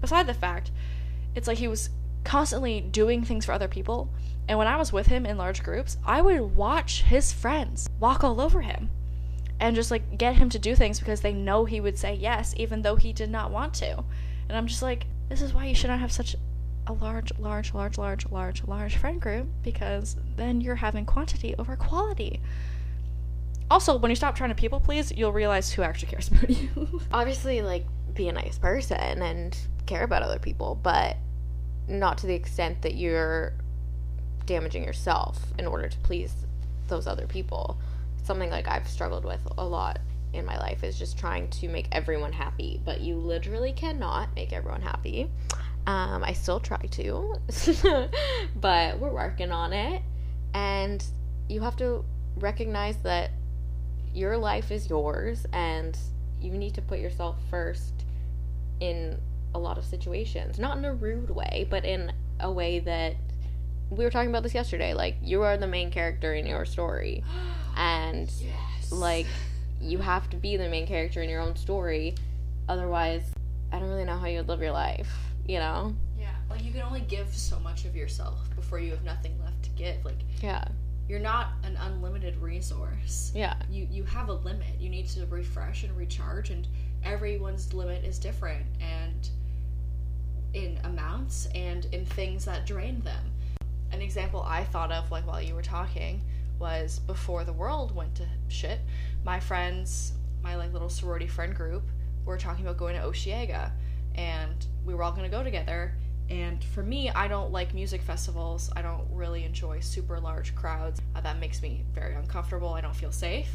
beside 0.02 0.28
the 0.28 0.34
fact, 0.34 0.72
it's 1.34 1.48
like 1.48 1.58
he 1.58 1.68
was 1.68 1.90
constantly 2.26 2.82
doing 2.82 3.24
things 3.24 3.46
for 3.46 3.54
other 3.54 3.70
people. 3.70 4.10
And 4.48 4.58
when 4.60 4.68
I 4.68 4.76
was 4.76 4.92
with 4.92 5.08
him 5.08 5.26
in 5.26 5.38
large 5.38 5.64
groups, 5.64 5.98
I 6.06 6.22
would 6.22 6.56
watch 6.56 7.04
his 7.04 7.32
friends 7.32 7.90
walk 8.00 8.24
all 8.24 8.42
over 8.42 8.62
him 8.62 8.90
and 9.60 9.76
just 9.76 9.90
like 9.90 10.18
get 10.18 10.36
him 10.36 10.50
to 10.50 10.60
do 10.60 10.76
things 10.76 11.00
because 11.00 11.22
they 11.22 11.32
know 11.34 11.64
he 11.64 11.80
would 11.80 11.98
say 11.98 12.14
yes 12.14 12.54
even 12.58 12.82
though 12.82 12.98
he 12.98 13.14
did 13.14 13.30
not 13.30 13.52
want 13.52 13.74
to. 13.76 14.04
And 14.50 14.58
I'm 14.58 14.68
just 14.68 14.82
like, 14.82 15.06
this 15.30 15.42
is 15.42 15.54
why 15.54 15.66
you 15.66 15.76
should 15.76 15.90
not 15.90 16.00
have 16.00 16.12
such 16.12 16.36
a 16.88 16.94
large, 16.94 17.32
large, 17.40 17.74
large, 17.74 17.98
large, 17.98 18.30
large, 18.30 18.64
large 18.66 18.98
friend 18.98 19.20
group 19.20 19.48
because 19.64 20.18
then 20.36 20.62
you're 20.62 20.76
having 20.76 21.06
quantity 21.06 21.56
over 21.58 21.76
quality. 21.76 22.42
Also, 23.72 23.98
when 23.98 24.12
you 24.12 24.16
stop 24.16 24.36
trying 24.36 24.52
to 24.52 24.56
people 24.56 24.80
please, 24.80 25.12
you'll 25.12 25.34
realize 25.34 25.72
who 25.72 25.82
actually 25.82 26.12
cares 26.12 26.28
about 26.28 26.50
you. 26.50 27.02
Obviously, 27.12 27.62
like, 27.62 27.86
be 28.14 28.28
a 28.28 28.32
nice 28.32 28.60
person 28.60 29.22
and 29.22 29.58
care 29.88 30.04
about 30.04 30.22
other 30.22 30.40
people, 30.40 30.80
but 30.82 31.18
not 31.88 32.18
to 32.20 32.28
the 32.28 32.34
extent 32.34 32.82
that 32.82 32.96
you're 32.96 33.54
damaging 34.46 34.84
yourself 34.84 35.40
in 35.58 35.66
order 35.66 35.88
to 35.88 35.98
please 36.00 36.34
those 36.88 37.08
other 37.08 37.26
people. 37.28 37.78
Something 38.24 38.50
like 38.50 38.68
I've 38.68 38.88
struggled 38.88 39.26
with 39.26 39.42
a 39.58 39.66
lot 39.66 40.00
in 40.34 40.46
my 40.46 40.58
life 40.58 40.84
is 40.84 40.98
just 40.98 41.18
trying 41.18 41.50
to 41.50 41.70
make 41.70 41.88
everyone 41.92 42.34
happy, 42.34 42.82
but 42.84 43.02
you 43.02 43.16
literally 43.16 43.72
cannot 43.72 44.30
make 44.36 44.54
everyone 44.54 44.82
happy. 44.82 45.30
Um, 45.88 46.24
I 46.24 46.34
still 46.34 46.60
try 46.60 46.78
to, 46.78 47.36
but 48.56 49.00
we're 49.00 49.12
working 49.12 49.52
on 49.52 49.72
it. 49.72 50.02
And 50.54 51.04
you 51.48 51.62
have 51.62 51.76
to 51.78 52.04
recognize 52.38 52.98
that 52.98 53.32
your 54.14 54.38
life 54.38 54.72
is 54.72 54.90
yours 54.90 55.46
and 55.54 55.98
you 56.42 56.52
need 56.52 56.74
to 56.76 56.82
put 56.82 57.00
yourself 57.00 57.38
first 57.50 58.06
in 58.80 59.18
a 59.56 59.60
lot 59.60 59.78
of 59.78 59.86
situations. 59.86 60.60
Not 60.60 60.78
in 60.78 60.86
a 60.86 60.94
rude 60.94 61.30
way, 61.30 61.66
but 61.70 61.86
in 61.86 62.12
a 62.40 62.52
way 62.52 62.80
that 62.80 63.16
we 63.90 64.04
were 64.04 64.12
talking 64.12 64.30
about 64.30 64.44
this 64.44 64.54
yesterday. 64.54 64.94
Like, 64.94 65.16
you 65.24 65.42
are 65.44 65.56
the 65.58 65.68
main 65.68 65.90
character 65.90 66.34
in 66.36 66.46
your 66.46 66.66
story. 66.66 67.24
And, 67.78 68.32
like, 68.90 69.26
you 69.82 69.98
have 69.98 70.30
to 70.30 70.38
be 70.38 70.56
the 70.56 70.70
main 70.70 70.88
character 70.88 71.22
in 71.22 71.30
your 71.30 71.42
own 71.42 71.58
story. 71.58 72.16
Otherwise, 72.70 73.24
I 73.74 73.80
don't 73.80 73.90
really 73.90 74.06
know 74.06 74.18
how 74.18 74.28
you 74.28 74.38
would 74.38 74.48
live 74.48 74.62
your 74.62 74.72
life, 74.72 75.12
you 75.46 75.60
know? 75.60 75.94
Yeah. 76.18 76.30
Like 76.50 76.64
you 76.64 76.72
can 76.72 76.84
only 76.84 77.02
give 77.02 77.28
so 77.34 77.60
much 77.60 77.84
of 77.84 77.94
yourself 77.94 78.40
before 78.56 78.80
you 78.80 78.92
have 78.92 79.04
nothing 79.04 79.34
left 79.44 79.62
to 79.64 79.70
give. 79.72 80.06
Like 80.06 80.20
Yeah. 80.42 80.64
you're 81.10 81.20
not 81.20 81.50
an 81.64 81.76
unlimited 81.82 82.38
resource. 82.38 83.34
Yeah. 83.36 83.56
You 83.70 83.86
you 83.92 84.06
have 84.06 84.30
a 84.30 84.34
limit. 84.34 84.80
You 84.80 84.90
need 84.90 85.10
to 85.10 85.26
refresh 85.26 85.84
and 85.84 85.96
recharge 85.98 86.50
and 86.50 86.66
everyone's 87.04 87.74
limit 87.74 88.06
is 88.06 88.18
different 88.20 88.66
and 88.80 89.30
in 90.56 90.80
amounts 90.84 91.48
and 91.54 91.86
in 91.92 92.06
things 92.06 92.46
that 92.46 92.66
drain 92.66 93.02
them. 93.02 93.32
An 93.92 94.02
example 94.02 94.44
I 94.48 94.64
thought 94.64 94.92
of 94.92 95.12
like 95.12 95.28
while 95.28 95.42
you 95.42 95.54
were 95.54 95.62
talking 95.62 96.22
was 96.58 97.00
before 97.00 97.44
the 97.44 97.54
world 97.54 97.94
went 97.94 98.16
to 98.16 98.26
shit, 98.48 98.80
my 99.24 99.40
friends, 99.40 100.14
my 100.42 100.56
like 100.56 100.74
little 100.74 100.90
sorority 100.90 101.28
friend 101.28 101.54
group 101.54 101.84
were 102.26 102.38
talking 102.38 102.66
about 102.66 102.78
going 102.78 102.96
to 102.96 103.02
Osheaga 103.02 103.72
and 104.16 104.66
we 104.86 104.96
were 104.96 105.04
all 105.04 105.12
going 105.12 105.30
to 105.30 105.38
go 105.38 105.44
together 105.44 105.94
and 106.30 106.64
for 106.64 106.82
me, 106.82 107.10
I 107.12 107.28
don't 107.28 107.52
like 107.52 107.74
music 107.74 108.02
festivals. 108.02 108.72
I 108.76 108.82
don't 108.82 109.06
really 109.12 109.44
enjoy 109.44 109.80
super 109.80 110.20
large 110.20 110.56
crowds. 110.56 111.00
Uh, 111.16 111.22
that 111.22 111.40
makes 111.40 111.62
me 111.62 111.84
very 111.94 112.16
uncomfortable. 112.16 112.74
I 112.74 112.82
don't 112.82 112.96
feel 112.96 113.12
safe. 113.12 113.50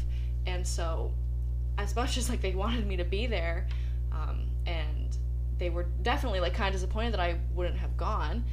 And 0.45 0.65
so, 0.65 1.11
as 1.77 1.95
much 1.95 2.17
as 2.17 2.29
like 2.29 2.41
they 2.41 2.55
wanted 2.55 2.87
me 2.87 2.95
to 2.97 3.03
be 3.03 3.27
there, 3.27 3.67
um, 4.13 4.45
and 4.65 5.17
they 5.61 5.69
were 5.69 5.85
definitely 6.01 6.39
like 6.39 6.55
kind 6.55 6.73
of 6.73 6.81
disappointed 6.81 7.13
that 7.13 7.19
I 7.19 7.35
wouldn't 7.53 7.77
have 7.77 7.95
gone, 7.95 8.43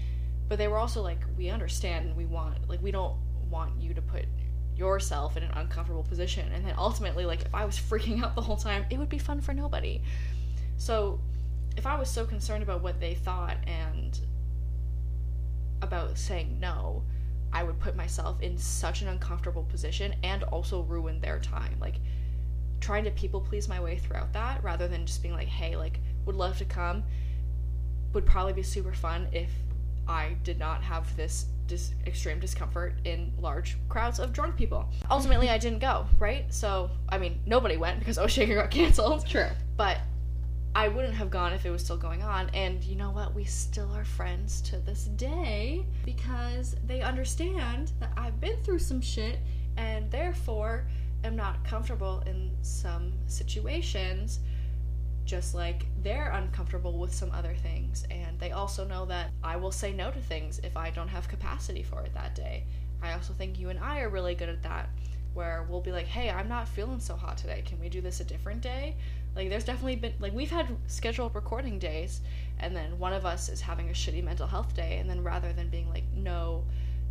but 0.46 0.58
they 0.58 0.68
were 0.68 0.76
also 0.76 1.00
like, 1.00 1.20
we 1.38 1.48
understand 1.48 2.06
and 2.06 2.14
we 2.14 2.26
want 2.26 2.68
like 2.68 2.82
we 2.82 2.90
don't 2.90 3.16
want 3.50 3.80
you 3.80 3.94
to 3.94 4.02
put 4.02 4.26
yourself 4.76 5.38
in 5.38 5.42
an 5.42 5.50
uncomfortable 5.52 6.02
position. 6.02 6.52
And 6.52 6.66
then 6.66 6.74
ultimately, 6.76 7.24
like 7.24 7.40
if 7.46 7.54
I 7.54 7.64
was 7.64 7.76
freaking 7.78 8.22
out 8.22 8.34
the 8.34 8.42
whole 8.42 8.58
time, 8.58 8.84
it 8.90 8.98
would 8.98 9.08
be 9.08 9.16
fun 9.16 9.40
for 9.40 9.54
nobody. 9.54 10.02
So 10.76 11.18
if 11.78 11.86
I 11.86 11.98
was 11.98 12.10
so 12.10 12.26
concerned 12.26 12.62
about 12.62 12.82
what 12.82 13.00
they 13.00 13.14
thought 13.14 13.56
and 13.66 14.20
about 15.80 16.18
saying 16.18 16.58
no, 16.60 17.04
I 17.54 17.62
would 17.62 17.80
put 17.80 17.96
myself 17.96 18.42
in 18.42 18.58
such 18.58 19.00
an 19.00 19.08
uncomfortable 19.08 19.62
position 19.62 20.14
and 20.22 20.42
also 20.42 20.82
ruin 20.82 21.20
their 21.20 21.38
time. 21.38 21.78
Like 21.80 22.00
trying 22.80 23.04
to 23.04 23.10
people 23.12 23.40
please 23.40 23.66
my 23.66 23.80
way 23.80 23.96
throughout 23.96 24.34
that 24.34 24.62
rather 24.62 24.88
than 24.88 25.06
just 25.06 25.22
being 25.22 25.32
like, 25.32 25.48
hey, 25.48 25.74
like 25.74 26.00
would 26.28 26.36
love 26.36 26.58
to 26.58 26.64
come 26.64 27.02
would 28.12 28.24
probably 28.24 28.52
be 28.52 28.62
super 28.62 28.92
fun 28.92 29.26
if 29.32 29.50
I 30.06 30.36
did 30.44 30.58
not 30.58 30.82
have 30.82 31.14
this 31.16 31.46
dis- 31.66 31.94
extreme 32.06 32.38
discomfort 32.38 32.94
in 33.04 33.32
large 33.40 33.76
crowds 33.88 34.18
of 34.18 34.32
drunk 34.32 34.56
people. 34.56 34.88
Ultimately, 35.10 35.48
I 35.48 35.58
didn't 35.58 35.80
go, 35.80 36.06
right? 36.18 36.44
So, 36.52 36.90
I 37.08 37.18
mean, 37.18 37.40
nobody 37.46 37.76
went 37.76 37.98
because 37.98 38.18
Osheaga 38.24 38.54
got 38.54 38.70
canceled. 38.70 39.26
True. 39.26 39.48
But 39.76 39.98
I 40.74 40.88
wouldn't 40.88 41.14
have 41.14 41.30
gone 41.30 41.54
if 41.54 41.64
it 41.64 41.70
was 41.70 41.82
still 41.82 41.96
going 41.96 42.22
on. 42.22 42.50
And 42.50 42.84
you 42.84 42.94
know 42.94 43.10
what? 43.10 43.34
We 43.34 43.44
still 43.44 43.92
are 43.94 44.04
friends 44.04 44.60
to 44.62 44.78
this 44.78 45.04
day 45.04 45.84
because 46.04 46.76
they 46.86 47.00
understand 47.00 47.92
that 48.00 48.12
I've 48.16 48.38
been 48.38 48.56
through 48.58 48.80
some 48.80 49.00
shit 49.00 49.38
and 49.78 50.10
therefore 50.10 50.86
am 51.24 51.36
not 51.36 51.64
comfortable 51.64 52.22
in 52.26 52.50
some 52.62 53.12
situations 53.26 54.40
just 55.28 55.54
like 55.54 55.84
they're 56.02 56.30
uncomfortable 56.30 56.98
with 56.98 57.14
some 57.14 57.30
other 57.32 57.54
things 57.54 58.06
and 58.10 58.40
they 58.40 58.50
also 58.50 58.82
know 58.86 59.04
that 59.04 59.30
I 59.44 59.56
will 59.56 59.70
say 59.70 59.92
no 59.92 60.10
to 60.10 60.18
things 60.18 60.58
if 60.64 60.74
I 60.74 60.88
don't 60.88 61.08
have 61.08 61.28
capacity 61.28 61.82
for 61.82 62.00
it 62.02 62.14
that 62.14 62.34
day. 62.34 62.64
I 63.02 63.12
also 63.12 63.34
think 63.34 63.58
you 63.58 63.68
and 63.68 63.78
I 63.78 64.00
are 64.00 64.08
really 64.08 64.34
good 64.34 64.48
at 64.48 64.62
that 64.62 64.88
where 65.34 65.66
we'll 65.68 65.82
be 65.82 65.92
like, 65.92 66.06
"Hey, 66.06 66.30
I'm 66.30 66.48
not 66.48 66.66
feeling 66.66 66.98
so 66.98 67.14
hot 67.14 67.36
today. 67.36 67.62
Can 67.64 67.78
we 67.78 67.90
do 67.90 68.00
this 68.00 68.20
a 68.20 68.24
different 68.24 68.62
day?" 68.62 68.96
Like 69.36 69.50
there's 69.50 69.64
definitely 69.64 69.96
been 69.96 70.14
like 70.18 70.32
we've 70.32 70.50
had 70.50 70.74
scheduled 70.86 71.34
recording 71.34 71.78
days 71.78 72.22
and 72.58 72.74
then 72.74 72.98
one 72.98 73.12
of 73.12 73.26
us 73.26 73.50
is 73.50 73.60
having 73.60 73.90
a 73.90 73.92
shitty 73.92 74.24
mental 74.24 74.46
health 74.46 74.74
day 74.74 74.96
and 74.96 75.10
then 75.10 75.22
rather 75.22 75.52
than 75.52 75.68
being 75.68 75.90
like, 75.90 76.04
"No, 76.14 76.64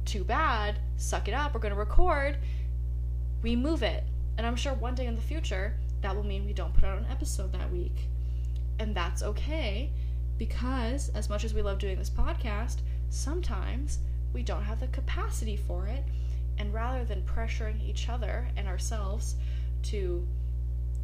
too 0.06 0.24
bad. 0.24 0.80
Suck 0.96 1.28
it 1.28 1.36
up. 1.36 1.54
We're 1.54 1.70
to 1.70 1.76
record." 1.76 2.40
We 3.44 3.56
move 3.56 3.84
it. 3.84 4.04
And 4.40 4.48
I'm 4.48 4.56
sure 4.56 4.74
one 4.74 4.96
day 4.96 5.06
in 5.06 5.16
the 5.16 5.22
future 5.22 5.78
that 6.02 6.16
will 6.16 6.24
mean 6.24 6.46
we 6.46 6.54
don't 6.54 6.74
put 6.74 6.86
out 6.86 6.98
an 6.98 7.08
episode 7.10 7.52
that 7.54 7.72
week. 7.72 8.08
And 8.80 8.96
that's 8.96 9.24
okay 9.24 9.92
because, 10.38 11.10
as 11.10 11.30
much 11.30 11.44
as 11.44 11.54
we 11.54 11.62
love 11.62 11.80
doing 11.80 11.98
this 11.98 12.10
podcast, 12.10 12.78
sometimes 13.10 14.00
we 14.34 14.44
don't 14.44 14.64
have 14.64 14.80
the 14.80 14.88
capacity 14.88 15.58
for 15.58 15.88
it. 15.88 16.04
And 16.60 16.74
rather 16.74 17.04
than 17.04 17.22
pressuring 17.24 17.82
each 17.88 18.10
other 18.10 18.48
and 18.56 18.68
ourselves 18.68 19.36
to, 19.84 20.28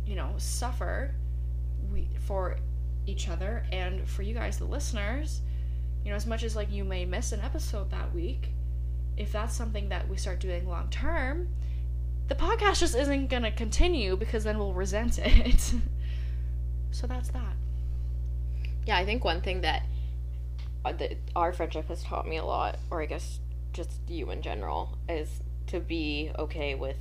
you 0.05 0.15
know, 0.15 0.33
suffer 0.37 1.13
we, 1.91 2.07
for 2.25 2.57
each 3.05 3.29
other 3.29 3.65
and 3.71 4.07
for 4.07 4.23
you 4.23 4.33
guys, 4.33 4.57
the 4.57 4.65
listeners, 4.65 5.41
you 6.03 6.09
know, 6.09 6.15
as 6.15 6.25
much 6.25 6.43
as 6.43 6.55
like 6.55 6.71
you 6.71 6.83
may 6.83 7.05
miss 7.05 7.31
an 7.31 7.41
episode 7.41 7.89
that 7.91 8.13
week, 8.13 8.49
if 9.17 9.31
that's 9.31 9.55
something 9.55 9.89
that 9.89 10.07
we 10.09 10.17
start 10.17 10.39
doing 10.39 10.67
long 10.67 10.89
term, 10.89 11.47
the 12.27 12.35
podcast 12.35 12.79
just 12.79 12.95
isn't 12.95 13.27
going 13.27 13.43
to 13.43 13.51
continue 13.51 14.15
because 14.15 14.43
then 14.43 14.57
we'll 14.57 14.73
resent 14.73 15.19
it. 15.19 15.73
so 16.91 17.07
that's 17.07 17.29
that. 17.29 17.55
Yeah, 18.85 18.97
I 18.97 19.05
think 19.05 19.23
one 19.23 19.41
thing 19.41 19.61
that, 19.61 19.83
uh, 20.85 20.93
our 21.35 21.53
friendship 21.53 21.87
has 21.87 22.03
taught 22.03 22.27
me 22.27 22.37
a 22.37 22.45
lot, 22.45 22.77
or 22.91 23.01
I 23.01 23.05
guess 23.05 23.39
just 23.71 23.91
you 24.07 24.29
in 24.31 24.41
general, 24.41 24.97
is 25.07 25.41
to 25.67 25.79
be 25.79 26.31
okay 26.37 26.75
with 26.75 26.97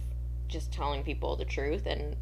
just 0.49 0.73
telling 0.73 1.03
people 1.03 1.37
the 1.37 1.45
truth 1.45 1.87
and 1.87 2.17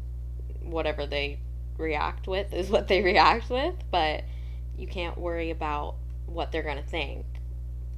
whatever 0.61 1.05
they 1.05 1.39
react 1.77 2.27
with 2.27 2.53
is 2.53 2.69
what 2.69 2.87
they 2.87 3.01
react 3.03 3.49
with, 3.49 3.75
but 3.91 4.23
you 4.77 4.87
can't 4.87 5.17
worry 5.17 5.51
about 5.51 5.95
what 6.25 6.51
they're 6.51 6.63
going 6.63 6.81
to 6.81 6.89
think 6.89 7.25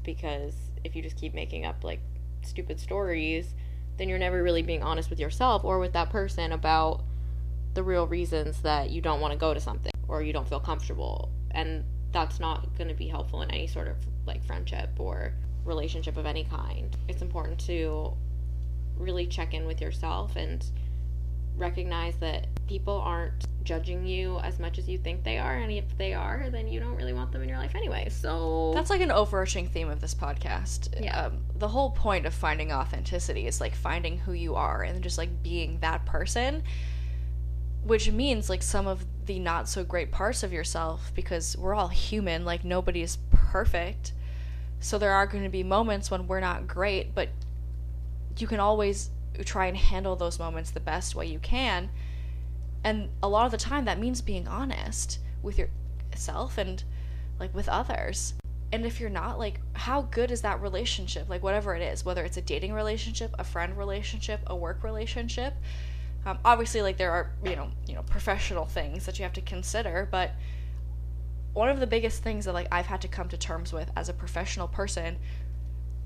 because 0.03 0.55
if 0.83 0.95
you 0.95 1.01
just 1.01 1.15
keep 1.15 1.33
making 1.33 1.65
up 1.65 1.83
like 1.83 1.99
stupid 2.41 2.79
stories, 2.79 3.53
then 3.97 4.09
you're 4.09 4.19
never 4.19 4.41
really 4.41 4.61
being 4.61 4.83
honest 4.83 5.09
with 5.09 5.19
yourself 5.19 5.63
or 5.63 5.79
with 5.79 5.93
that 5.93 6.09
person 6.09 6.51
about 6.51 7.01
the 7.73 7.83
real 7.83 8.07
reasons 8.07 8.61
that 8.61 8.89
you 8.89 9.01
don't 9.01 9.19
want 9.19 9.31
to 9.31 9.37
go 9.37 9.53
to 9.53 9.59
something 9.59 9.91
or 10.07 10.21
you 10.21 10.33
don't 10.33 10.47
feel 10.47 10.59
comfortable. 10.59 11.29
And 11.51 11.83
that's 12.11 12.39
not 12.39 12.75
going 12.77 12.87
to 12.87 12.93
be 12.93 13.07
helpful 13.07 13.41
in 13.41 13.51
any 13.51 13.67
sort 13.67 13.87
of 13.87 13.97
like 14.25 14.43
friendship 14.45 14.89
or 14.99 15.33
relationship 15.65 16.17
of 16.17 16.25
any 16.25 16.43
kind. 16.43 16.95
It's 17.07 17.21
important 17.21 17.59
to 17.61 18.13
really 18.97 19.25
check 19.25 19.53
in 19.53 19.65
with 19.65 19.81
yourself 19.81 20.35
and 20.35 20.63
recognize 21.57 22.15
that 22.17 22.47
people 22.67 23.01
aren't 23.05 23.47
judging 23.63 24.05
you 24.05 24.39
as 24.39 24.59
much 24.59 24.77
as 24.77 24.89
you 24.89 24.97
think 24.97 25.23
they 25.23 25.37
are 25.37 25.55
and 25.57 25.71
if 25.71 25.97
they 25.97 26.13
are 26.13 26.47
then 26.51 26.67
you 26.67 26.79
don't 26.79 26.95
really 26.95 27.13
want 27.13 27.31
them 27.31 27.41
in 27.41 27.47
your 27.47 27.57
life 27.57 27.75
anyway 27.75 28.09
so 28.09 28.71
That's 28.73 28.89
like 28.89 29.01
an 29.01 29.11
overarching 29.11 29.67
theme 29.67 29.89
of 29.89 30.01
this 30.01 30.13
podcast. 30.13 31.01
Yeah. 31.01 31.25
Um, 31.25 31.39
the 31.57 31.67
whole 31.67 31.91
point 31.91 32.25
of 32.25 32.33
finding 32.33 32.71
authenticity 32.71 33.47
is 33.47 33.59
like 33.61 33.75
finding 33.75 34.17
who 34.17 34.33
you 34.33 34.55
are 34.55 34.83
and 34.83 35.01
just 35.03 35.17
like 35.17 35.43
being 35.43 35.79
that 35.79 36.05
person, 36.05 36.63
which 37.83 38.09
means 38.11 38.49
like 38.49 38.63
some 38.63 38.87
of 38.87 39.05
the 39.25 39.39
not 39.39 39.69
so 39.69 39.83
great 39.83 40.11
parts 40.11 40.43
of 40.43 40.51
yourself 40.53 41.11
because 41.15 41.57
we're 41.57 41.73
all 41.73 41.89
human, 41.89 42.45
like 42.45 42.63
nobody 42.63 43.01
is 43.01 43.17
perfect. 43.31 44.13
So 44.79 44.97
there 44.97 45.11
are 45.13 45.27
going 45.27 45.43
to 45.43 45.49
be 45.49 45.63
moments 45.63 46.11
when 46.11 46.27
we're 46.27 46.39
not 46.39 46.67
great, 46.67 47.15
but 47.15 47.29
you 48.37 48.47
can 48.47 48.59
always 48.59 49.09
try 49.45 49.67
and 49.67 49.77
handle 49.77 50.15
those 50.15 50.39
moments 50.39 50.71
the 50.71 50.79
best 50.79 51.15
way 51.15 51.27
you 51.27 51.39
can. 51.39 51.89
And 52.83 53.09
a 53.21 53.29
lot 53.29 53.45
of 53.45 53.51
the 53.51 53.57
time 53.57 53.85
that 53.85 53.99
means 53.99 54.21
being 54.21 54.47
honest 54.47 55.19
with 55.41 55.57
yourself 55.57 56.57
and 56.57 56.83
like 57.39 57.53
with 57.53 57.69
others. 57.69 58.33
And 58.71 58.85
if 58.85 58.99
you're 58.99 59.09
not, 59.09 59.37
like, 59.37 59.59
how 59.73 60.01
good 60.03 60.31
is 60.31 60.41
that 60.41 60.59
relationship? 60.59 61.29
Like, 61.29 61.43
whatever 61.43 61.75
it 61.75 61.81
is, 61.83 62.03
whether 62.03 62.23
it's 62.23 62.37
a 62.37 62.41
dating 62.41 62.73
relationship, 62.73 63.35
a 63.37 63.43
friend 63.43 63.77
relationship, 63.77 64.41
a 64.47 64.55
work 64.55 64.83
relationship. 64.83 65.53
Um, 66.25 66.39
obviously, 66.43 66.81
like 66.81 66.97
there 66.97 67.11
are 67.11 67.31
you 67.43 67.55
know 67.55 67.69
you 67.85 67.95
know 67.95 68.03
professional 68.03 68.65
things 68.65 69.05
that 69.05 69.19
you 69.19 69.23
have 69.23 69.33
to 69.33 69.41
consider, 69.41 70.07
but 70.09 70.31
one 71.53 71.69
of 71.69 71.79
the 71.79 71.87
biggest 71.87 72.23
things 72.23 72.45
that 72.45 72.53
like 72.53 72.67
I've 72.71 72.87
had 72.87 73.01
to 73.01 73.07
come 73.07 73.29
to 73.29 73.37
terms 73.37 73.71
with 73.71 73.91
as 73.95 74.09
a 74.09 74.13
professional 74.13 74.67
person 74.67 75.17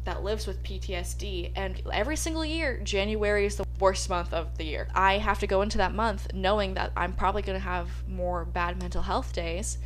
that 0.07 0.23
lives 0.23 0.47
with 0.47 0.63
PTSD 0.63 1.51
and 1.57 1.81
every 1.91 2.15
single 2.15 2.45
year 2.45 2.79
January 2.81 3.45
is 3.45 3.57
the 3.57 3.65
worst 3.77 4.09
month 4.09 4.33
of 4.33 4.57
the 4.57 4.63
year. 4.63 4.87
I 4.95 5.17
have 5.17 5.39
to 5.39 5.47
go 5.47 5.61
into 5.61 5.77
that 5.79 5.93
month 5.93 6.33
knowing 6.33 6.75
that 6.75 6.93
I'm 6.95 7.11
probably 7.11 7.41
going 7.41 7.59
to 7.59 7.63
have 7.63 7.89
more 8.07 8.45
bad 8.45 8.79
mental 8.79 9.01
health 9.01 9.33
days 9.33 9.79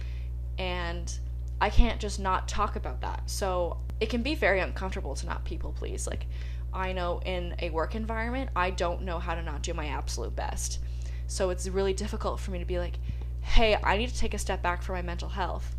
and 0.59 1.11
I 1.59 1.71
can't 1.71 1.99
just 1.99 2.19
not 2.19 2.47
talk 2.47 2.75
about 2.75 3.01
that. 3.01 3.23
So 3.25 3.77
it 3.99 4.11
can 4.11 4.21
be 4.21 4.35
very 4.35 4.59
uncomfortable 4.59 5.15
to 5.15 5.25
not 5.25 5.43
people 5.43 5.71
please. 5.71 6.05
Like 6.05 6.27
I 6.71 6.93
know 6.93 7.19
in 7.25 7.55
a 7.57 7.71
work 7.71 7.95
environment, 7.95 8.51
I 8.55 8.69
don't 8.69 9.01
know 9.01 9.17
how 9.17 9.33
to 9.33 9.41
not 9.41 9.63
do 9.63 9.73
my 9.73 9.87
absolute 9.87 10.35
best. 10.35 10.77
So 11.25 11.49
it's 11.49 11.67
really 11.67 11.93
difficult 11.93 12.39
for 12.39 12.51
me 12.51 12.59
to 12.59 12.65
be 12.65 12.77
like, 12.77 12.99
"Hey, 13.41 13.75
I 13.81 13.97
need 13.97 14.09
to 14.09 14.17
take 14.17 14.35
a 14.35 14.37
step 14.37 14.61
back 14.61 14.83
for 14.83 14.93
my 14.93 15.01
mental 15.01 15.29
health." 15.29 15.75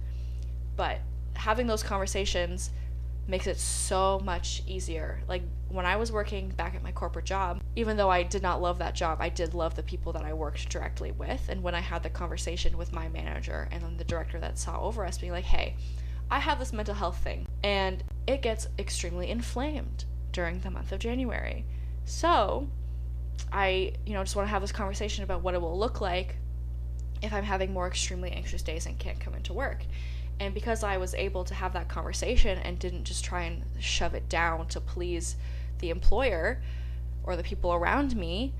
But 0.74 0.99
having 1.34 1.68
those 1.68 1.84
conversations 1.84 2.70
makes 3.27 3.47
it 3.47 3.59
so 3.59 4.20
much 4.25 4.62
easier. 4.66 5.20
Like 5.29 5.43
when 5.68 5.87
I 5.87 5.97
was 5.97 6.11
working 6.11 6.51
back 6.51 6.75
at 6.75 6.83
my 6.83 6.93
corporate 6.93 7.25
job, 7.25 7.62
even 7.77 7.97
though 7.97 8.11
I 8.11 8.23
did 8.23 8.43
not 8.43 8.61
love 8.61 8.79
that 8.79 8.95
job, 8.95 9.18
I 9.20 9.29
did 9.29 9.55
love 9.55 9.75
the 9.75 9.83
people 9.83 10.12
that 10.12 10.25
I 10.25 10.33
worked 10.33 10.68
directly 10.68 11.12
with. 11.12 11.49
And 11.49 11.62
when 11.62 11.75
I 11.75 11.81
had 11.81 12.03
the 12.03 12.11
conversation 12.11 12.77
with 12.77 12.93
my 12.93 13.09
manager 13.09 13.68
and 13.70 13.83
then 13.83 13.97
the 13.97 14.05
director 14.05 14.41
that 14.41 14.59
saw 14.59 14.81
over 14.81 15.05
us 15.07 15.18
being 15.18 15.33
like, 15.33 15.45
hey, 15.45 15.77
I 16.31 16.41
have 16.41 16.59
this 16.59 16.73
mental 16.73 16.95
health 16.95 17.18
thing 17.18 17.47
and 17.62 18.03
it 18.27 18.43
gets 18.43 18.68
extremely 18.79 19.31
inflamed 19.31 20.05
during 20.33 20.61
the 20.61 20.70
month 20.70 20.93
of 20.93 20.99
January. 20.99 21.64
So 22.05 22.68
I, 23.53 23.93
you 24.05 24.14
know, 24.14 24.25
just 24.25 24.35
want 24.35 24.47
to 24.47 24.51
have 24.51 24.62
this 24.62 24.73
conversation 24.73 25.25
about 25.25 25.43
what 25.43 25.55
it 25.55 25.61
will 25.61 25.79
look 25.79 26.01
like 26.01 26.37
if 27.23 27.33
I'm 27.33 27.45
having 27.45 27.73
more 27.73 27.87
extremely 27.87 28.33
anxious 28.33 28.62
days 28.62 28.87
and 28.87 28.99
can't 28.99 29.20
come 29.20 29.35
into 29.35 29.53
work. 29.53 29.85
And 30.43 30.53
because 30.53 30.82
I 30.82 30.97
was 30.97 31.14
able 31.14 31.45
to 31.45 31.55
have 31.55 31.72
that 31.74 31.88
conversation 31.88 32.59
and 32.59 32.76
didn't 32.76 33.05
just 33.05 33.24
try 33.24 33.43
and 33.43 33.62
shove 33.78 34.12
it 34.12 34.28
down 34.28 34.66
to 34.68 34.80
please 34.80 35.36
the 35.78 35.90
employer 35.90 36.61
or 37.22 37.36
the 37.36 37.45
people 37.45 37.72
around 37.72 38.16
me, 38.16 38.53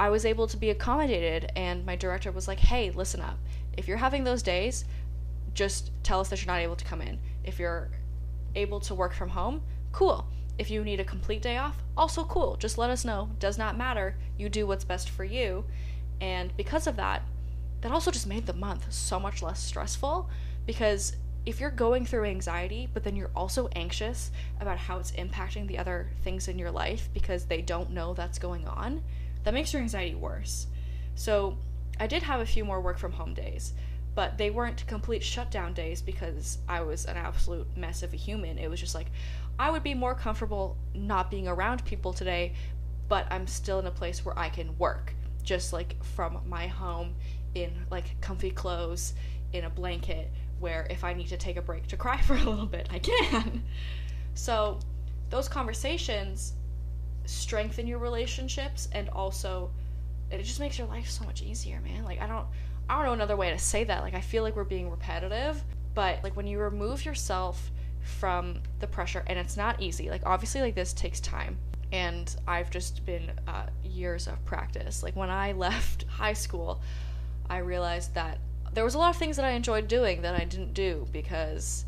I 0.00 0.10
was 0.10 0.26
able 0.26 0.48
to 0.48 0.56
be 0.56 0.70
accommodated. 0.70 1.52
And 1.54 1.86
my 1.86 1.94
director 1.94 2.32
was 2.32 2.48
like, 2.48 2.58
hey, 2.58 2.90
listen 2.90 3.20
up. 3.20 3.38
If 3.76 3.86
you're 3.86 3.98
having 3.98 4.24
those 4.24 4.42
days, 4.42 4.84
just 5.54 5.92
tell 6.02 6.18
us 6.18 6.30
that 6.30 6.40
you're 6.40 6.52
not 6.52 6.62
able 6.62 6.74
to 6.74 6.84
come 6.84 7.00
in. 7.00 7.20
If 7.44 7.60
you're 7.60 7.90
able 8.56 8.80
to 8.80 8.94
work 8.96 9.14
from 9.14 9.28
home, 9.28 9.62
cool. 9.92 10.26
If 10.58 10.68
you 10.68 10.82
need 10.82 10.98
a 10.98 11.04
complete 11.04 11.42
day 11.42 11.58
off, 11.58 11.76
also 11.96 12.24
cool. 12.24 12.56
Just 12.56 12.76
let 12.76 12.90
us 12.90 13.04
know. 13.04 13.30
Does 13.38 13.56
not 13.56 13.78
matter. 13.78 14.16
You 14.36 14.48
do 14.48 14.66
what's 14.66 14.82
best 14.82 15.08
for 15.08 15.22
you. 15.22 15.64
And 16.20 16.56
because 16.56 16.88
of 16.88 16.96
that, 16.96 17.22
that 17.82 17.92
also 17.92 18.10
just 18.10 18.26
made 18.26 18.46
the 18.46 18.52
month 18.52 18.92
so 18.92 19.20
much 19.20 19.42
less 19.42 19.62
stressful 19.62 20.28
because 20.70 21.16
if 21.46 21.58
you're 21.58 21.68
going 21.68 22.06
through 22.06 22.26
anxiety, 22.26 22.88
but 22.94 23.02
then 23.02 23.16
you're 23.16 23.32
also 23.34 23.68
anxious 23.74 24.30
about 24.60 24.78
how 24.78 25.00
it's 25.00 25.10
impacting 25.10 25.66
the 25.66 25.76
other 25.76 26.08
things 26.22 26.46
in 26.46 26.60
your 26.60 26.70
life 26.70 27.08
because 27.12 27.44
they 27.44 27.60
don't 27.60 27.90
know 27.90 28.14
that's 28.14 28.38
going 28.38 28.68
on, 28.68 29.02
that 29.42 29.52
makes 29.52 29.72
your 29.72 29.82
anxiety 29.82 30.14
worse. 30.14 30.68
So, 31.16 31.58
I 31.98 32.06
did 32.06 32.22
have 32.22 32.38
a 32.38 32.46
few 32.46 32.64
more 32.64 32.80
work 32.80 32.98
from 32.98 33.10
home 33.10 33.34
days, 33.34 33.74
but 34.14 34.38
they 34.38 34.50
weren't 34.50 34.86
complete 34.86 35.24
shutdown 35.24 35.74
days 35.74 36.00
because 36.00 36.58
I 36.68 36.82
was 36.82 37.04
an 37.04 37.16
absolute 37.16 37.66
mess 37.76 38.04
of 38.04 38.12
a 38.12 38.16
human. 38.16 38.56
It 38.56 38.70
was 38.70 38.78
just 38.78 38.94
like, 38.94 39.08
I 39.58 39.72
would 39.72 39.82
be 39.82 39.94
more 39.94 40.14
comfortable 40.14 40.76
not 40.94 41.32
being 41.32 41.48
around 41.48 41.84
people 41.84 42.12
today, 42.12 42.52
but 43.08 43.26
I'm 43.28 43.48
still 43.48 43.80
in 43.80 43.86
a 43.86 43.90
place 43.90 44.24
where 44.24 44.38
I 44.38 44.48
can 44.48 44.78
work, 44.78 45.14
just 45.42 45.72
like 45.72 45.96
from 46.04 46.38
my 46.46 46.68
home 46.68 47.16
in 47.56 47.72
like 47.90 48.20
comfy 48.20 48.52
clothes, 48.52 49.14
in 49.52 49.64
a 49.64 49.70
blanket, 49.70 50.30
where 50.60 50.86
if 50.90 51.02
I 51.02 51.12
need 51.12 51.28
to 51.28 51.36
take 51.36 51.56
a 51.56 51.62
break 51.62 51.86
to 51.88 51.96
cry 51.96 52.16
for 52.20 52.34
a 52.34 52.42
little 52.42 52.66
bit, 52.66 52.88
I 52.90 52.98
can. 52.98 53.64
So, 54.34 54.78
those 55.30 55.48
conversations 55.48 56.54
strengthen 57.24 57.86
your 57.86 57.98
relationships 57.98 58.88
and 58.92 59.08
also 59.10 59.70
it 60.30 60.42
just 60.42 60.60
makes 60.60 60.78
your 60.78 60.86
life 60.86 61.08
so 61.08 61.24
much 61.24 61.42
easier, 61.42 61.80
man. 61.80 62.04
Like 62.04 62.20
I 62.20 62.26
don't 62.26 62.46
I 62.88 62.96
don't 62.96 63.04
know 63.04 63.12
another 63.12 63.36
way 63.36 63.50
to 63.50 63.58
say 63.58 63.84
that. 63.84 64.02
Like 64.02 64.14
I 64.14 64.20
feel 64.20 64.42
like 64.42 64.56
we're 64.56 64.64
being 64.64 64.90
repetitive, 64.90 65.62
but 65.94 66.22
like 66.22 66.36
when 66.36 66.46
you 66.46 66.58
remove 66.58 67.04
yourself 67.04 67.70
from 68.02 68.60
the 68.78 68.86
pressure 68.86 69.22
and 69.26 69.38
it's 69.38 69.56
not 69.56 69.80
easy. 69.80 70.10
Like 70.10 70.22
obviously 70.24 70.60
like 70.60 70.74
this 70.74 70.92
takes 70.92 71.20
time 71.20 71.58
and 71.92 72.34
I've 72.46 72.70
just 72.70 73.04
been 73.04 73.30
uh, 73.48 73.66
years 73.84 74.28
of 74.28 74.44
practice. 74.44 75.02
Like 75.02 75.16
when 75.16 75.30
I 75.30 75.52
left 75.66 76.04
high 76.04 76.32
school, 76.32 76.80
I 77.48 77.58
realized 77.58 78.14
that 78.14 78.38
there 78.72 78.84
was 78.84 78.94
a 78.94 78.98
lot 78.98 79.10
of 79.10 79.16
things 79.16 79.36
that 79.36 79.44
I 79.44 79.50
enjoyed 79.50 79.88
doing 79.88 80.22
that 80.22 80.34
I 80.34 80.44
didn't 80.44 80.74
do 80.74 81.06
because 81.12 81.84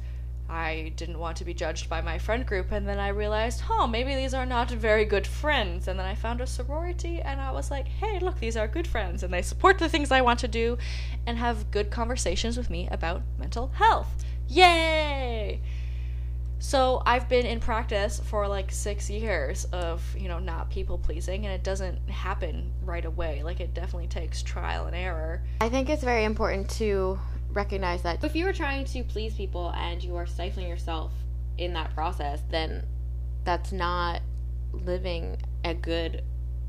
I 0.49 0.93
didn't 0.97 1.19
want 1.19 1.39
to 1.39 1.45
be 1.45 1.55
judged 1.55 1.89
by 1.89 2.03
my 2.03 2.19
friend 2.19 2.45
group, 2.45 2.73
and 2.73 2.87
then 2.87 2.99
I 2.99 3.09
realized, 3.09 3.63
oh, 3.71 3.87
maybe 3.87 4.15
these 4.15 4.35
are 4.35 4.45
not 4.45 4.71
very 4.71 5.07
good 5.07 5.27
friends. 5.27 5.89
And 5.89 5.99
then 5.99 6.05
I 6.05 6.15
found 6.15 6.43
a 6.43 6.47
sorority, 6.47 7.23
and 7.23 7.41
I 7.41 7.53
was 7.53 7.71
like, 7.71 7.89
hey, 7.89 8.19
look, 8.19 8.39
these 8.39 8.57
are 8.57 8.69
good 8.69 8.87
friends, 8.87 9.23
and 9.23 9.33
they 9.33 9.41
support 9.41 9.79
the 9.79 9.89
things 9.89 10.11
I 10.11 10.21
want 10.21 10.41
to 10.41 10.49
do 10.49 10.77
and 11.27 11.39
have 11.39 11.71
good 11.71 11.91
conversations 11.91 12.59
with 12.59 12.69
me 12.69 12.87
about 12.91 13.23
mental 13.39 13.69
health. 13.69 14.25
Yay! 14.49 15.61
So 16.63 17.03
I've 17.05 17.29
been 17.29 17.45
in 17.45 17.59
practice 17.59 18.21
for 18.25 18.47
like 18.47 18.71
six 18.71 19.11
years 19.11 19.65
of, 19.73 20.01
you 20.17 20.29
know, 20.29 20.39
not 20.39 20.71
people 20.71 20.97
pleasing, 20.97 21.45
and 21.45 21.53
it 21.53 21.65
doesn't 21.65 22.09
happen 22.09 22.73
right 22.85 23.05
away. 23.05 23.43
Like, 23.43 23.59
it 23.59 23.75
definitely 23.75 24.07
takes 24.07 24.45
trial 24.45 24.87
and 24.87 24.95
error. 24.95 25.43
I 25.61 25.69
think 25.69 25.91
it's 25.91 26.05
very 26.05 26.23
important 26.23 26.71
to 26.71 27.19
recognize 27.51 28.03
that 28.03 28.23
if 28.23 28.37
you 28.37 28.47
are 28.47 28.53
trying 28.53 28.85
to 28.87 29.03
please 29.03 29.35
people 29.35 29.71
and 29.71 30.03
you 30.05 30.15
are 30.15 30.25
stifling 30.25 30.69
yourself 30.69 31.11
in 31.59 31.73
that 31.73 31.93
process, 31.97 32.41
then 32.49 32.87
that's 33.43 33.73
not 33.73 34.23
living 34.73 35.39
a 35.65 35.75
good 35.75 36.23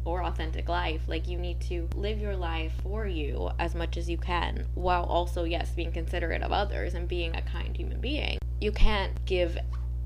or 0.06 0.24
authentic 0.24 0.70
life. 0.70 1.02
Like 1.08 1.28
you 1.28 1.38
need 1.38 1.62
to 1.62 1.88
live 1.96 2.18
your 2.18 2.36
life 2.36 2.74
for 2.82 3.06
you 3.06 3.52
as 3.60 3.76
much 3.76 3.98
as 3.98 4.10
you 4.10 4.18
can 4.18 4.66
while 4.74 5.04
also 5.04 5.44
yes 5.44 5.70
being 5.70 5.92
considerate 5.92 6.42
of 6.42 6.52
others 6.52 6.96
and 6.96 7.08
being 7.08 7.36
a 7.36 7.44
kind 7.44 7.78
human 7.78 8.02
being. 8.02 8.40
You 8.60 8.72
can't 8.72 9.14
give 9.26 9.58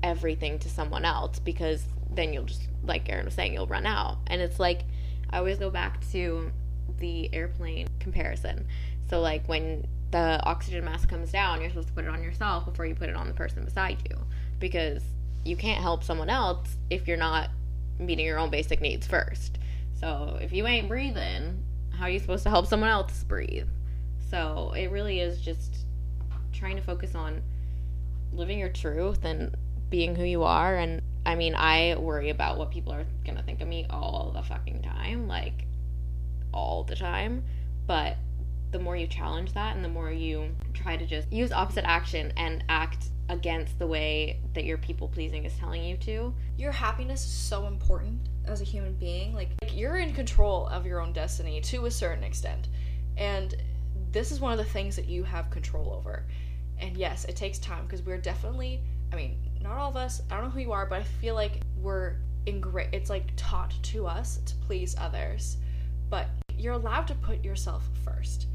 everything 0.02 0.58
to 0.60 0.68
someone 0.68 1.04
else 1.04 1.38
because 1.38 1.84
then 2.10 2.32
you'll 2.32 2.44
just 2.44 2.68
like 2.84 3.08
Erin 3.08 3.24
was 3.24 3.34
saying 3.34 3.52
you'll 3.52 3.66
run 3.66 3.86
out. 3.86 4.18
And 4.26 4.40
it's 4.40 4.58
like 4.58 4.82
I 5.30 5.38
always 5.38 5.58
go 5.58 5.70
back 5.70 6.00
to 6.12 6.50
the 6.98 7.32
airplane 7.34 7.88
comparison. 8.00 8.66
So 9.08 9.20
like 9.20 9.46
when 9.46 9.86
the 10.10 10.40
oxygen 10.44 10.84
mask 10.84 11.08
comes 11.08 11.30
down, 11.30 11.60
you're 11.60 11.70
supposed 11.70 11.88
to 11.88 11.94
put 11.94 12.04
it 12.04 12.10
on 12.10 12.22
yourself 12.22 12.64
before 12.64 12.86
you 12.86 12.94
put 12.94 13.08
it 13.08 13.16
on 13.16 13.28
the 13.28 13.34
person 13.34 13.64
beside 13.64 13.98
you 14.08 14.16
because 14.58 15.02
you 15.44 15.56
can't 15.56 15.80
help 15.80 16.02
someone 16.02 16.30
else 16.30 16.76
if 16.90 17.06
you're 17.06 17.16
not 17.16 17.50
meeting 17.98 18.26
your 18.26 18.38
own 18.38 18.50
basic 18.50 18.80
needs 18.80 19.06
first. 19.06 19.58
So 20.00 20.38
if 20.40 20.52
you 20.52 20.66
ain't 20.66 20.88
breathing, 20.88 21.62
how 21.90 22.04
are 22.04 22.10
you 22.10 22.20
supposed 22.20 22.44
to 22.44 22.50
help 22.50 22.66
someone 22.66 22.90
else 22.90 23.24
breathe? 23.24 23.68
So 24.30 24.72
it 24.76 24.90
really 24.90 25.20
is 25.20 25.40
just 25.40 25.78
trying 26.52 26.76
to 26.76 26.82
focus 26.82 27.14
on 27.14 27.42
living 28.32 28.58
your 28.58 28.68
truth 28.68 29.24
and 29.24 29.54
being 29.90 30.14
who 30.14 30.24
you 30.24 30.44
are. 30.44 30.76
And 30.76 31.02
I 31.26 31.34
mean, 31.34 31.54
I 31.54 31.96
worry 31.98 32.30
about 32.30 32.58
what 32.58 32.70
people 32.70 32.92
are 32.92 33.04
going 33.24 33.36
to 33.36 33.42
think 33.42 33.60
of 33.60 33.68
me 33.68 33.86
all 33.90 34.30
the 34.34 34.42
fucking 34.42 34.82
time, 34.82 35.28
like 35.28 35.66
all 36.52 36.84
the 36.84 36.96
time. 36.96 37.44
But 37.86 38.16
the 38.70 38.78
more 38.78 38.96
you 38.96 39.06
challenge 39.06 39.52
that 39.54 39.76
and 39.76 39.84
the 39.84 39.88
more 39.88 40.10
you 40.10 40.54
try 40.74 40.96
to 40.96 41.06
just 41.06 41.32
use 41.32 41.52
opposite 41.52 41.86
action 41.86 42.32
and 42.36 42.62
act 42.68 43.08
against 43.30 43.78
the 43.78 43.86
way 43.86 44.40
that 44.54 44.64
your 44.64 44.78
people 44.78 45.08
pleasing 45.08 45.44
is 45.44 45.54
telling 45.58 45.84
you 45.84 45.96
to. 45.98 46.34
Your 46.56 46.72
happiness 46.72 47.24
is 47.24 47.30
so 47.30 47.66
important 47.66 48.20
as 48.46 48.60
a 48.60 48.64
human 48.64 48.94
being. 48.94 49.34
Like, 49.34 49.50
like, 49.62 49.76
you're 49.76 49.98
in 49.98 50.12
control 50.14 50.66
of 50.68 50.86
your 50.86 51.00
own 51.00 51.12
destiny 51.12 51.60
to 51.62 51.86
a 51.86 51.90
certain 51.90 52.24
extent. 52.24 52.68
And 53.16 53.54
this 54.12 54.32
is 54.32 54.40
one 54.40 54.52
of 54.52 54.58
the 54.58 54.64
things 54.64 54.96
that 54.96 55.06
you 55.06 55.24
have 55.24 55.50
control 55.50 55.92
over. 55.92 56.24
And 56.78 56.96
yes, 56.96 57.24
it 57.26 57.36
takes 57.36 57.58
time 57.58 57.84
because 57.84 58.02
we're 58.02 58.18
definitely, 58.18 58.80
I 59.12 59.16
mean, 59.16 59.36
not 59.62 59.76
all 59.76 59.90
of 59.90 59.96
us, 59.96 60.22
I 60.30 60.36
don't 60.36 60.44
know 60.44 60.50
who 60.50 60.60
you 60.60 60.72
are, 60.72 60.86
but 60.86 61.00
I 61.00 61.04
feel 61.04 61.34
like 61.34 61.60
we're 61.80 62.16
in 62.46 62.60
great, 62.60 62.88
it's 62.92 63.10
like 63.10 63.32
taught 63.36 63.74
to 63.82 64.06
us 64.06 64.40
to 64.46 64.54
please 64.66 64.96
others. 64.98 65.58
But 66.10 66.28
you're 66.56 66.74
allowed 66.74 67.06
to 67.08 67.14
put 67.14 67.44
yourself 67.44 67.88
first 68.04 68.46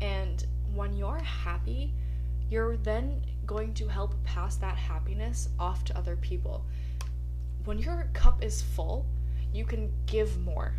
and 0.00 0.46
when 0.74 0.96
you're 0.96 1.18
happy, 1.18 1.92
you're 2.50 2.76
then 2.76 3.20
going 3.46 3.74
to 3.74 3.88
help 3.88 4.22
pass 4.24 4.56
that 4.56 4.76
happiness 4.76 5.48
off 5.58 5.84
to 5.84 5.96
other 5.96 6.16
people. 6.16 6.64
When 7.64 7.78
your 7.78 8.08
cup 8.12 8.44
is 8.44 8.62
full, 8.62 9.06
you 9.52 9.64
can 9.64 9.90
give 10.06 10.38
more. 10.44 10.74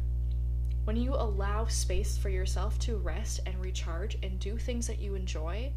When 0.86 0.96
you 0.96 1.14
allow 1.14 1.66
space 1.66 2.18
for 2.18 2.30
yourself 2.30 2.80
to 2.80 2.98
rest 2.98 3.42
and 3.46 3.60
recharge 3.60 4.18
and 4.24 4.40
do 4.40 4.58
things 4.58 4.88
that 4.88 5.00
you 5.00 5.16
enjoy 5.16 5.72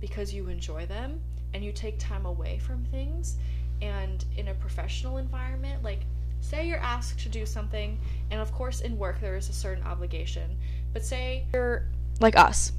because 0.00 0.34
you 0.34 0.48
enjoy 0.48 0.86
them, 0.86 1.20
and 1.54 1.64
you 1.64 1.72
take 1.72 1.98
time 1.98 2.26
away 2.26 2.58
from 2.58 2.84
things, 2.86 3.36
and 3.82 4.24
in 4.36 4.48
a 4.48 4.54
professional 4.54 5.18
environment, 5.18 5.82
like 5.82 6.00
say 6.40 6.66
you're 6.66 6.78
asked 6.78 7.20
to 7.20 7.28
do 7.28 7.44
something, 7.44 7.98
and 8.30 8.40
of 8.40 8.52
course 8.52 8.80
in 8.80 8.96
work 8.98 9.20
there 9.20 9.36
is 9.36 9.48
a 9.48 9.52
certain 9.52 9.84
obligation, 9.84 10.56
but 10.92 11.04
say 11.04 11.44
you're 11.52 11.86
like 12.20 12.36
us 12.36 12.72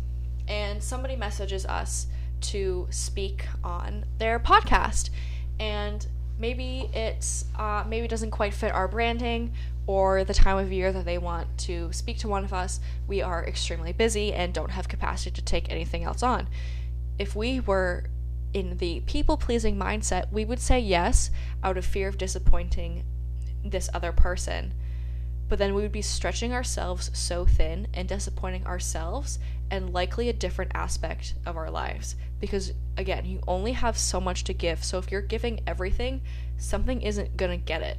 and 0.48 0.82
somebody 0.82 1.16
messages 1.16 1.66
us 1.66 2.08
to 2.42 2.88
speak 2.90 3.46
on 3.64 4.04
their 4.18 4.40
podcast 4.40 5.10
and 5.60 6.08
maybe 6.40 6.90
it's 6.94 7.46
uh, 7.58 7.84
maybe 7.88 8.08
doesn't 8.08 8.32
quite 8.32 8.54
fit 8.54 8.72
our 8.72 8.88
branding 8.88 9.54
or 9.88 10.24
the 10.24 10.34
time 10.34 10.58
of 10.58 10.72
year 10.72 10.92
that 10.92 11.06
they 11.06 11.18
want 11.18 11.48
to 11.58 11.92
speak 11.94 12.18
to 12.18 12.28
one 12.28 12.44
of 12.44 12.54
us 12.54 12.80
we 13.08 13.22
are 13.22 13.46
extremely 13.46 13.94
busy 13.94 14.34
and 14.34 14.54
don't 14.54 14.72
have 14.72 14.88
capacity 14.88 15.32
to 15.32 15.42
take 15.42 15.72
anything 15.72 16.04
else 16.04 16.24
on. 16.24 16.48
If 17.20 17.36
we 17.36 17.60
were 17.60 18.06
in 18.54 18.78
the 18.78 19.00
people 19.02 19.38
pleasing 19.38 19.78
mindset 19.78 20.32
we 20.32 20.46
would 20.46 20.60
say 20.60 20.80
yes 20.80 21.32
out 21.64 21.78
of 21.78 21.86
fear 21.86 22.08
of 22.08 22.18
disappointing 22.18 23.04
this 23.64 23.90
other 23.94 24.12
person. 24.12 24.74
But 25.48 25.60
then 25.60 25.74
we 25.74 25.82
would 25.82 25.92
be 25.92 26.02
stretching 26.02 26.54
ourselves 26.54 27.12
so 27.14 27.46
thin 27.46 27.88
and 27.94 28.08
disappointing 28.08 28.66
ourselves 28.66 29.38
and 29.70 29.94
likely 29.94 30.30
a 30.30 30.34
different 30.34 30.72
aspect 30.74 31.34
of 31.46 31.58
our 31.58 31.70
lives. 31.70 32.16
Because 32.40 32.74
again 32.98 33.26
you 33.26 33.42
only 33.48 33.74
have 33.74 33.98
so 33.98 34.20
much 34.20 34.44
to 34.46 34.54
give. 34.54 34.84
So 34.84 34.98
if 34.98 35.12
you're 35.12 35.22
giving 35.22 35.62
everything 35.68 36.22
something 36.58 37.02
isn't 37.02 37.38
gonna 37.38 37.58
get 37.58 37.82
it. 37.82 37.98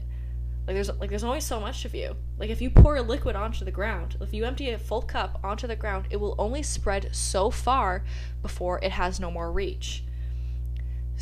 Like 0.67 0.75
there's 0.75 0.91
like 0.99 1.11
there's 1.11 1.25
only 1.25 1.41
so 1.41 1.61
much 1.61 1.85
of 1.85 1.95
you. 1.95 2.17
Like 2.39 2.51
if 2.51 2.61
you 2.61 2.71
pour 2.71 2.97
a 2.97 3.03
liquid 3.03 3.37
onto 3.37 3.65
the 3.65 3.71
ground 3.71 4.17
if 4.21 4.33
you 4.33 4.45
empty 4.45 4.71
a 4.71 4.79
full 4.79 5.03
cup 5.03 5.39
onto 5.43 5.67
the 5.67 5.77
ground 5.77 6.07
it 6.11 6.17
will 6.17 6.35
only 6.39 6.63
spread 6.63 7.09
so 7.13 7.51
far 7.51 8.05
before 8.43 8.79
it 8.83 8.93
has 8.93 9.21
no 9.21 9.31
more 9.31 9.53
reach 9.53 10.05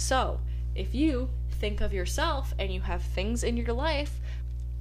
so 0.01 0.40
if 0.74 0.94
you 0.94 1.28
think 1.61 1.80
of 1.80 1.92
yourself 1.92 2.55
and 2.59 2.72
you 2.72 2.80
have 2.80 3.03
things 3.03 3.44
in 3.44 3.57
your 3.57 3.72
life 3.72 4.18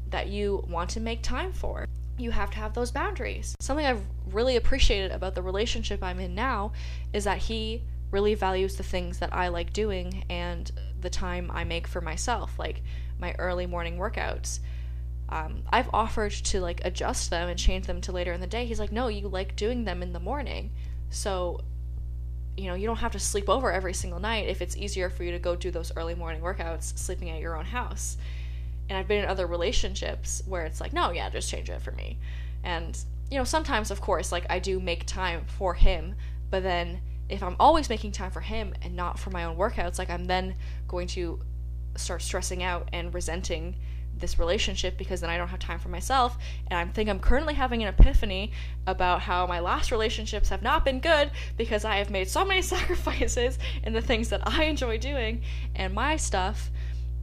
that 0.09 0.28
you 0.28 0.65
want 0.67 0.89
to 0.91 0.99
make 0.99 1.22
time 1.22 1.51
for. 1.51 1.86
You 2.17 2.32
have 2.32 2.49
to 2.51 2.57
have 2.57 2.74
those 2.74 2.91
boundaries. 2.91 3.55
Something 3.59 3.86
I've 3.86 4.03
really 4.32 4.55
appreciated 4.55 5.11
about 5.11 5.36
the 5.36 5.41
relationship 5.41 6.03
I'm 6.03 6.20
in 6.20 6.36
now 6.36 6.72
is 7.13 7.26
that 7.26 7.38
he 7.38 7.84
really 8.11 8.34
values 8.34 8.76
the 8.76 8.84
things 8.84 9.20
that 9.20 9.34
I 9.34 9.49
like 9.49 9.72
doing 9.72 10.24
and 10.30 10.72
the 10.99 11.09
time 11.09 11.51
I 11.53 11.63
make 11.63 11.88
for 11.88 12.01
myself, 12.01 12.57
like 12.57 12.82
my 13.20 13.36
early 13.38 13.67
morning 13.67 13.97
workouts. 13.97 14.59
Um, 15.30 15.61
I've 15.70 15.89
offered 15.93 16.32
to 16.32 16.59
like 16.59 16.82
adjust 16.84 17.30
them 17.30 17.49
and 17.49 17.59
change 17.59 17.86
them 17.86 18.01
to 18.01 18.11
later 18.11 18.34
in 18.34 18.41
the 18.41 18.47
day. 18.47 18.65
He's 18.65 18.80
like, 18.80 18.91
no, 18.91 19.09
you 19.09 19.28
like 19.28 19.55
doing 19.55 19.84
them 19.84 20.01
in 20.01 20.11
the 20.11 20.20
morning. 20.20 20.72
So, 21.11 21.61
you 22.60 22.68
know, 22.68 22.76
you 22.76 22.86
don't 22.88 22.97
have 22.97 23.14
to 23.14 23.20
sleep 23.20 23.49
over 23.49 23.72
every 23.72 23.93
single 23.93 24.20
night 24.20 24.47
if 24.47 24.62
it's 24.62 24.76
easier 24.78 25.10
for 25.10 25.24
you 25.24 25.32
to 25.32 25.39
go 25.39 25.55
do 25.55 25.72
those 25.72 25.91
early 25.95 26.16
morning 26.16 26.41
workouts 26.41 26.97
sleeping 26.97 27.30
at 27.30 27.39
your 27.39 27.57
own 27.57 27.66
house 27.66 28.18
and 28.89 28.97
I've 28.97 29.07
been 29.07 29.24
in 29.24 29.30
other 29.30 29.45
relationships 29.45 30.41
where 30.47 30.66
it's 30.66 30.82
like, 30.82 30.93
no, 30.93 31.12
yeah, 31.12 31.30
just 31.30 31.49
change 31.49 31.70
it 31.70 31.82
for 31.82 31.91
me. 31.91 32.18
And, 32.64 32.97
you 33.30 33.38
know, 33.38 33.43
sometimes, 33.43 33.91
of 33.91 34.01
course, 34.01 34.32
like 34.32 34.45
I 34.49 34.57
do 34.60 34.80
make 34.80 35.05
time 35.05 35.45
for 35.45 35.76
him, 35.76 36.16
but 36.49 36.64
then 36.64 36.99
if 37.30 37.43
I'm 37.43 37.55
always 37.60 37.88
making 37.88 38.12
time 38.12 38.32
for 38.32 38.41
him 38.41 38.74
and 38.82 38.95
not 38.95 39.20
for 39.20 39.30
my 39.30 39.43
own 39.43 39.55
workouts, 39.55 39.99
like 39.99 40.10
I'm 40.10 40.26
then 40.26 40.55
going 40.88 41.07
to 41.10 41.39
start 41.95 42.24
stressing 42.24 42.64
out 42.64 42.89
and 42.91 43.14
resenting 43.14 43.76
this 44.20 44.39
relationship 44.39 44.97
because 44.97 45.22
then 45.22 45.30
I 45.30 45.38
don't 45.38 45.47
have 45.47 45.59
time 45.59 45.80
for 45.80 45.89
myself. 45.89 46.38
And 46.67 46.80
I 46.80 46.91
think 46.91 47.09
I'm 47.09 47.20
currently 47.20 47.53
having 47.53 47.82
an 47.82 47.89
epiphany 47.89 48.51
about 48.88 49.22
how 49.22 49.45
my 49.47 49.59
last 49.59 49.91
relationships 49.91 50.49
have 50.49 50.61
not 50.61 50.86
been 50.86 50.99
good 50.99 51.32
because 51.57 51.86
I 51.86 51.97
have 51.97 52.09
made 52.09 52.30
so 52.30 52.45
many 52.45 52.61
sacrifices 52.76 53.59
in 53.84 53.93
the 53.93 54.01
things 54.01 54.30
that 54.30 54.41
I 54.45 54.65
enjoy 54.65 54.97
doing 54.97 55.41
and 55.76 55.93
my 55.93 56.17
stuff 56.17 56.70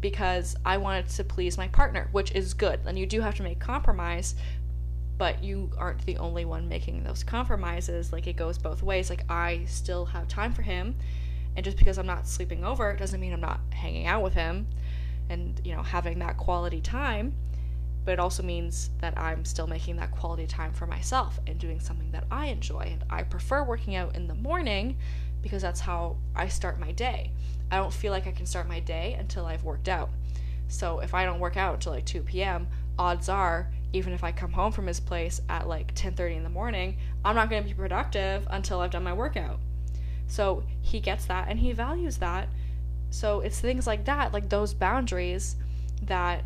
because 0.01 0.57
I 0.65 0.77
wanted 0.77 1.09
to 1.09 1.25
please 1.25 1.57
my 1.57 1.69
partner, 1.69 2.09
which 2.13 2.33
is 2.33 2.55
good. 2.55 2.81
And 2.87 2.99
you 2.99 3.07
do 3.07 3.21
have 3.21 3.35
to 3.37 3.43
make 3.43 3.59
compromise, 3.59 4.35
but 5.19 5.43
you 5.43 5.71
aren't 5.79 6.05
the 6.05 6.19
only 6.19 6.45
one 6.45 6.69
making 6.69 7.03
those 7.03 7.25
compromises. 7.25 8.13
Like 8.13 8.27
it 8.27 8.37
goes 8.37 8.59
both 8.59 8.83
ways. 8.83 9.11
Like 9.11 9.25
I 9.31 9.65
still 9.67 10.05
have 10.07 10.29
time 10.29 10.53
for 10.53 10.63
him, 10.63 10.95
and 11.57 11.65
just 11.65 11.79
because 11.79 11.99
I'm 11.99 12.07
not 12.07 12.29
sleeping 12.29 12.65
over 12.65 12.95
doesn't 12.95 13.19
mean 13.19 13.33
I'm 13.33 13.41
not 13.41 13.61
hanging 13.71 14.07
out 14.07 14.23
with 14.23 14.35
him 14.35 14.67
and, 15.29 15.61
you 15.65 15.75
know, 15.75 15.83
having 15.83 16.19
that 16.21 16.37
quality 16.37 16.81
time. 16.81 17.35
But 18.05 18.13
it 18.13 18.19
also 18.21 18.43
means 18.43 18.91
that 19.01 19.19
I'm 19.19 19.45
still 19.45 19.67
making 19.67 19.97
that 19.97 20.13
quality 20.13 20.47
time 20.47 20.73
for 20.73 20.87
myself 20.87 21.41
and 21.47 21.59
doing 21.59 21.81
something 21.81 22.11
that 22.13 22.25
I 22.31 22.47
enjoy. 22.47 22.91
And 22.93 23.05
I 23.11 23.25
prefer 23.25 23.65
working 23.65 23.97
out 23.97 24.15
in 24.15 24.29
the 24.29 24.35
morning 24.35 24.97
because 25.43 25.63
that's 25.63 25.81
how 25.81 26.17
I 26.35 26.49
start 26.49 26.79
my 26.79 26.93
day. 26.93 27.33
I 27.71 27.77
don't 27.77 27.93
feel 27.93 28.13
like 28.13 28.27
I 28.27 28.33
can 28.33 28.47
start 28.47 28.69
my 28.69 28.81
day 28.81 29.17
until 29.19 29.47
I've 29.47 29.65
worked 29.65 29.89
out. 29.89 30.11
So 30.69 31.01
if 31.01 31.15
I 31.15 31.25
don't 31.25 31.41
work 31.41 31.57
out 31.57 31.75
until 31.75 31.93
like 31.93 32.05
2 32.05 32.23
p.m., 32.23 32.69
odds 32.99 33.29
are 33.29 33.71
even 33.93 34.13
if 34.13 34.25
I 34.25 34.33
come 34.33 34.53
home 34.53 34.73
from 34.73 34.87
his 34.87 35.01
place 35.01 35.41
at 35.49 35.69
like 35.69 35.95
10:30 35.95 36.37
in 36.37 36.43
the 36.43 36.51
morning, 36.51 36.97
I'm 37.25 37.35
not 37.35 37.51
going 37.51 37.63
to 37.63 37.69
be 37.69 37.75
productive 37.75 38.47
until 38.51 38.81
I've 38.81 38.91
done 38.91 39.05
my 39.05 39.13
workout. 39.13 39.59
So 40.27 40.65
he 40.81 41.01
gets 41.01 41.27
that 41.27 41.49
and 41.49 41.59
he 41.59 41.73
values 41.73 42.19
that. 42.19 42.49
So 43.11 43.41
it's 43.41 43.61
things 43.61 43.87
like 43.87 44.05
that, 44.05 44.33
like 44.33 44.49
those 44.49 44.75
boundaries 44.75 45.57
that 46.03 46.45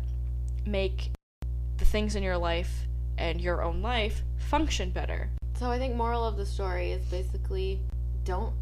make 0.65 1.11
the 1.77 1.85
things 1.85 2.15
in 2.15 2.23
your 2.23 2.37
life 2.37 2.87
and 3.17 3.41
your 3.41 3.61
own 3.63 3.81
life 3.81 4.23
function 4.37 4.91
better. 4.91 5.29
So 5.57 5.69
I 5.69 5.77
think 5.77 5.95
moral 5.95 6.25
of 6.25 6.37
the 6.37 6.45
story 6.45 6.91
is 6.91 7.03
basically 7.05 7.79
don't 8.23 8.53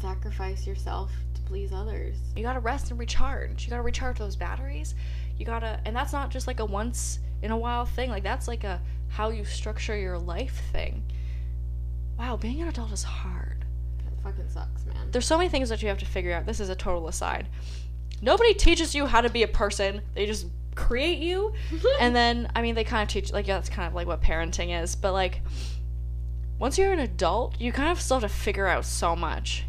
sacrifice 0.00 0.66
yourself 0.66 1.10
to 1.34 1.40
please 1.42 1.72
others. 1.72 2.16
You 2.36 2.42
gotta 2.42 2.60
rest 2.60 2.90
and 2.90 2.98
recharge. 2.98 3.64
You 3.64 3.70
gotta 3.70 3.82
recharge 3.82 4.18
those 4.18 4.36
batteries. 4.36 4.94
You 5.38 5.44
gotta, 5.44 5.80
and 5.84 5.94
that's 5.94 6.12
not 6.12 6.30
just 6.30 6.46
like 6.46 6.60
a 6.60 6.64
once 6.64 7.18
in 7.42 7.50
a 7.50 7.56
while 7.56 7.84
thing. 7.84 8.10
Like 8.10 8.22
that's 8.22 8.48
like 8.48 8.64
a 8.64 8.80
how 9.08 9.30
you 9.30 9.44
structure 9.44 9.96
your 9.96 10.18
life 10.18 10.62
thing. 10.72 11.02
Wow, 12.18 12.36
being 12.36 12.60
an 12.62 12.68
adult 12.68 12.92
is 12.92 13.02
hard. 13.02 13.49
Fucking 14.22 14.48
sucks, 14.48 14.84
man. 14.86 15.10
There's 15.10 15.26
so 15.26 15.38
many 15.38 15.48
things 15.48 15.68
that 15.68 15.82
you 15.82 15.88
have 15.88 15.98
to 15.98 16.06
figure 16.06 16.32
out. 16.32 16.46
This 16.46 16.60
is 16.60 16.68
a 16.68 16.74
total 16.74 17.08
aside. 17.08 17.48
Nobody 18.22 18.54
teaches 18.54 18.94
you 18.94 19.06
how 19.06 19.20
to 19.20 19.30
be 19.30 19.42
a 19.42 19.48
person. 19.48 20.02
They 20.14 20.26
just 20.26 20.46
create 20.74 21.18
you. 21.18 21.54
and 22.00 22.14
then, 22.14 22.50
I 22.54 22.62
mean, 22.62 22.74
they 22.74 22.84
kind 22.84 23.02
of 23.02 23.08
teach, 23.08 23.32
like, 23.32 23.46
yeah, 23.46 23.56
that's 23.56 23.70
kind 23.70 23.88
of 23.88 23.94
like 23.94 24.06
what 24.06 24.22
parenting 24.22 24.82
is. 24.82 24.94
But, 24.94 25.12
like, 25.12 25.40
once 26.58 26.76
you're 26.76 26.92
an 26.92 26.98
adult, 26.98 27.58
you 27.58 27.72
kind 27.72 27.90
of 27.90 28.00
still 28.00 28.20
have 28.20 28.30
to 28.30 28.36
figure 28.36 28.66
out 28.66 28.84
so 28.84 29.16
much. 29.16 29.64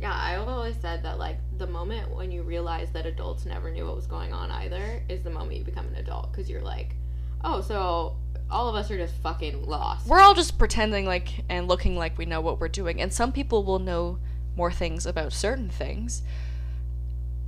Yeah, 0.00 0.12
I've 0.12 0.48
always 0.48 0.76
said 0.82 1.02
that 1.04 1.18
like 1.18 1.38
the 1.56 1.66
moment 1.66 2.14
when 2.14 2.30
you 2.30 2.42
realize 2.42 2.90
that 2.90 3.06
adults 3.06 3.46
never 3.46 3.70
knew 3.70 3.86
what 3.86 3.96
was 3.96 4.06
going 4.06 4.32
on 4.32 4.50
either 4.50 5.02
is 5.08 5.22
the 5.22 5.30
moment 5.30 5.56
you 5.56 5.64
become 5.64 5.86
an 5.86 5.94
adult 5.94 6.30
because 6.30 6.50
you're 6.50 6.60
like, 6.60 6.96
oh, 7.42 7.60
so 7.60 8.16
all 8.50 8.68
of 8.68 8.74
us 8.74 8.90
are 8.90 8.96
just 8.96 9.14
fucking 9.16 9.66
lost. 9.66 10.06
We're 10.06 10.20
all 10.20 10.34
just 10.34 10.58
pretending 10.58 11.06
like 11.06 11.44
and 11.48 11.68
looking 11.68 11.96
like 11.96 12.16
we 12.18 12.26
know 12.26 12.40
what 12.40 12.60
we're 12.60 12.68
doing, 12.68 13.00
and 13.00 13.12
some 13.12 13.32
people 13.32 13.64
will 13.64 13.78
know 13.78 14.18
more 14.56 14.70
things 14.70 15.06
about 15.06 15.32
certain 15.32 15.68
things, 15.68 16.22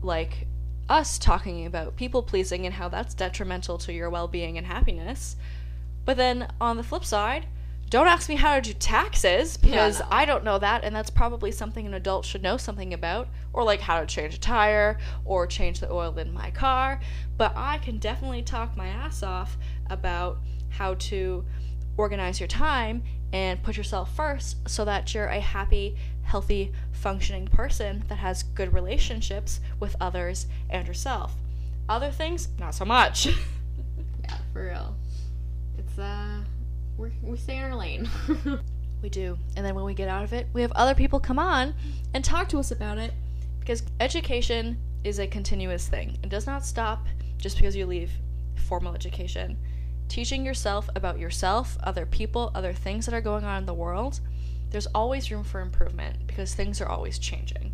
like 0.02 0.46
us 0.88 1.18
talking 1.18 1.66
about 1.66 1.96
people 1.96 2.22
pleasing 2.22 2.64
and 2.64 2.74
how 2.74 2.88
that's 2.88 3.14
detrimental 3.14 3.78
to 3.78 3.92
your 3.92 4.10
well 4.10 4.28
being 4.28 4.56
and 4.58 4.66
happiness. 4.66 5.36
But 6.04 6.16
then 6.16 6.48
on 6.60 6.76
the 6.76 6.82
flip 6.82 7.04
side, 7.04 7.46
don't 7.88 8.08
ask 8.08 8.28
me 8.28 8.34
how 8.34 8.56
to 8.56 8.60
do 8.60 8.72
taxes 8.72 9.56
because 9.56 10.00
yeah, 10.00 10.06
no. 10.06 10.16
I 10.16 10.24
don't 10.24 10.44
know 10.44 10.58
that, 10.58 10.82
and 10.82 10.94
that's 10.94 11.10
probably 11.10 11.52
something 11.52 11.86
an 11.86 11.94
adult 11.94 12.24
should 12.24 12.42
know 12.42 12.56
something 12.56 12.92
about, 12.92 13.28
or 13.52 13.62
like 13.62 13.80
how 13.80 14.00
to 14.00 14.06
change 14.06 14.34
a 14.34 14.40
tire 14.40 14.98
or 15.24 15.46
change 15.46 15.78
the 15.80 15.90
oil 15.90 16.18
in 16.18 16.32
my 16.32 16.50
car. 16.50 17.00
But 17.36 17.52
I 17.54 17.78
can 17.78 17.98
definitely 17.98 18.42
talk 18.42 18.76
my 18.76 18.88
ass 18.88 19.22
off 19.22 19.56
about 19.88 20.38
how 20.76 20.94
to 20.94 21.44
organize 21.96 22.40
your 22.40 22.46
time 22.46 23.02
and 23.32 23.62
put 23.62 23.76
yourself 23.76 24.14
first 24.14 24.56
so 24.68 24.84
that 24.84 25.14
you're 25.14 25.26
a 25.26 25.40
happy, 25.40 25.96
healthy, 26.22 26.72
functioning 26.92 27.46
person 27.46 28.04
that 28.08 28.18
has 28.18 28.42
good 28.42 28.72
relationships 28.72 29.60
with 29.80 29.96
others 30.00 30.46
and 30.70 30.86
yourself. 30.86 31.34
Other 31.88 32.10
things, 32.10 32.48
not 32.58 32.74
so 32.74 32.84
much. 32.84 33.26
yeah, 34.22 34.38
for 34.52 34.66
real. 34.66 34.96
It's 35.78 35.98
uh 35.98 36.40
we 36.98 37.10
we 37.22 37.36
stay 37.36 37.56
in 37.56 37.64
our 37.64 37.74
lane. 37.74 38.08
we 39.02 39.08
do. 39.08 39.38
And 39.56 39.64
then 39.64 39.74
when 39.74 39.84
we 39.84 39.94
get 39.94 40.08
out 40.08 40.24
of 40.24 40.32
it, 40.32 40.46
we 40.52 40.62
have 40.62 40.72
other 40.72 40.94
people 40.94 41.20
come 41.20 41.38
on 41.38 41.74
and 42.14 42.24
talk 42.24 42.48
to 42.50 42.58
us 42.58 42.70
about 42.70 42.98
it 42.98 43.12
because 43.60 43.82
education 44.00 44.78
is 45.04 45.18
a 45.18 45.26
continuous 45.26 45.88
thing. 45.88 46.18
It 46.22 46.28
does 46.28 46.46
not 46.46 46.64
stop 46.64 47.06
just 47.38 47.56
because 47.56 47.76
you 47.76 47.86
leave 47.86 48.10
formal 48.66 48.94
education. 48.94 49.56
Teaching 50.08 50.44
yourself 50.44 50.88
about 50.94 51.18
yourself, 51.18 51.76
other 51.82 52.06
people, 52.06 52.50
other 52.54 52.72
things 52.72 53.06
that 53.06 53.14
are 53.14 53.20
going 53.20 53.44
on 53.44 53.58
in 53.58 53.66
the 53.66 53.74
world, 53.74 54.20
there's 54.70 54.86
always 54.88 55.30
room 55.30 55.44
for 55.44 55.60
improvement 55.60 56.26
because 56.26 56.54
things 56.54 56.80
are 56.80 56.88
always 56.88 57.18
changing. 57.18 57.72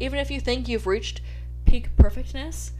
Even 0.00 0.18
if 0.18 0.30
you 0.30 0.40
think 0.40 0.68
you've 0.68 0.86
reached 0.86 1.20
peak 1.64 1.96
perfectness, 1.96 2.72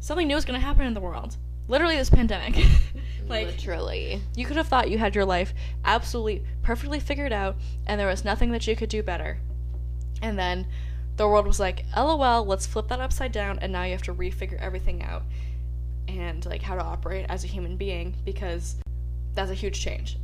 something 0.00 0.26
new 0.26 0.36
is 0.36 0.44
going 0.44 0.58
to 0.58 0.66
happen 0.66 0.86
in 0.86 0.94
the 0.94 1.00
world. 1.00 1.36
Literally, 1.66 1.96
this 1.96 2.10
pandemic. 2.10 2.56
like 3.28 3.46
literally, 3.46 4.20
you 4.36 4.44
could 4.44 4.56
have 4.56 4.68
thought 4.68 4.90
you 4.90 4.98
had 4.98 5.14
your 5.14 5.24
life 5.24 5.54
absolutely 5.84 6.44
perfectly 6.62 7.00
figured 7.00 7.32
out, 7.32 7.56
and 7.86 7.98
there 7.98 8.08
was 8.08 8.24
nothing 8.24 8.50
that 8.50 8.66
you 8.66 8.76
could 8.76 8.90
do 8.90 9.02
better. 9.02 9.38
And 10.20 10.38
then 10.38 10.66
the 11.16 11.26
world 11.26 11.46
was 11.46 11.58
like, 11.58 11.84
"LOL, 11.96 12.44
let's 12.44 12.66
flip 12.66 12.88
that 12.88 13.00
upside 13.00 13.32
down," 13.32 13.58
and 13.60 13.72
now 13.72 13.84
you 13.84 13.92
have 13.92 14.02
to 14.02 14.14
refigure 14.14 14.60
everything 14.60 15.02
out 15.02 15.22
and 16.08 16.44
like 16.46 16.62
how 16.62 16.74
to 16.74 16.82
operate 16.82 17.26
as 17.28 17.44
a 17.44 17.46
human 17.46 17.76
being 17.76 18.14
because 18.24 18.76
that's 19.34 19.50
a 19.50 19.54
huge 19.54 19.80
change. 19.80 20.18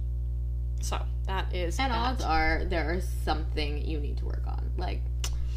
So 0.81 0.99
that 1.27 1.55
is. 1.55 1.79
And 1.79 1.93
that. 1.93 1.99
odds 1.99 2.25
are 2.25 2.65
there 2.65 2.95
is 2.95 3.09
something 3.25 3.85
you 3.85 4.01
need 4.01 4.19
to 4.19 4.25
work 4.25 4.43
on, 4.47 4.71
like 4.77 5.01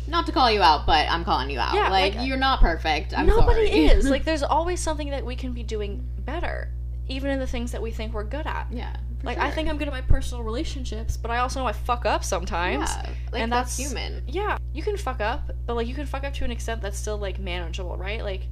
not 0.07 0.25
to 0.25 0.31
call 0.31 0.51
you 0.51 0.61
out, 0.61 0.85
but 0.85 1.09
I'm 1.09 1.23
calling 1.23 1.49
you 1.49 1.59
out. 1.59 1.73
Yeah, 1.73 1.89
like, 1.89 2.13
like 2.13 2.21
uh, 2.21 2.25
you're 2.25 2.37
not 2.37 2.59
perfect. 2.59 3.17
I'm 3.17 3.25
nobody 3.25 3.67
sorry. 3.67 3.85
is. 3.85 4.09
like 4.09 4.23
there's 4.25 4.43
always 4.43 4.79
something 4.79 5.09
that 5.11 5.25
we 5.25 5.35
can 5.35 5.53
be 5.53 5.63
doing 5.63 6.05
better, 6.19 6.69
even 7.07 7.31
in 7.31 7.39
the 7.39 7.47
things 7.47 7.71
that 7.71 7.81
we 7.81 7.91
think 7.91 8.13
we're 8.13 8.23
good 8.23 8.45
at. 8.45 8.67
Yeah. 8.71 8.95
Like 9.23 9.37
sure. 9.37 9.45
I 9.45 9.51
think 9.51 9.69
I'm 9.69 9.77
good 9.77 9.87
at 9.87 9.93
my 9.93 10.01
personal 10.01 10.43
relationships, 10.43 11.15
but 11.15 11.31
I 11.31 11.37
also 11.37 11.61
know 11.61 11.65
I 11.65 11.71
fuck 11.71 12.05
up 12.05 12.25
sometimes. 12.25 12.89
Yeah, 12.89 13.09
like 13.31 13.41
and 13.41 13.51
that's, 13.51 13.77
that's 13.77 13.89
human. 13.89 14.21
Yeah, 14.27 14.57
you 14.73 14.83
can 14.83 14.97
fuck 14.97 15.21
up, 15.21 15.49
but 15.65 15.75
like 15.75 15.87
you 15.87 15.95
can 15.95 16.05
fuck 16.05 16.25
up 16.25 16.33
to 16.33 16.43
an 16.43 16.51
extent 16.51 16.81
that's 16.81 16.97
still 16.97 17.17
like 17.17 17.39
manageable, 17.39 17.95
right? 17.95 18.21
Like 18.21 18.47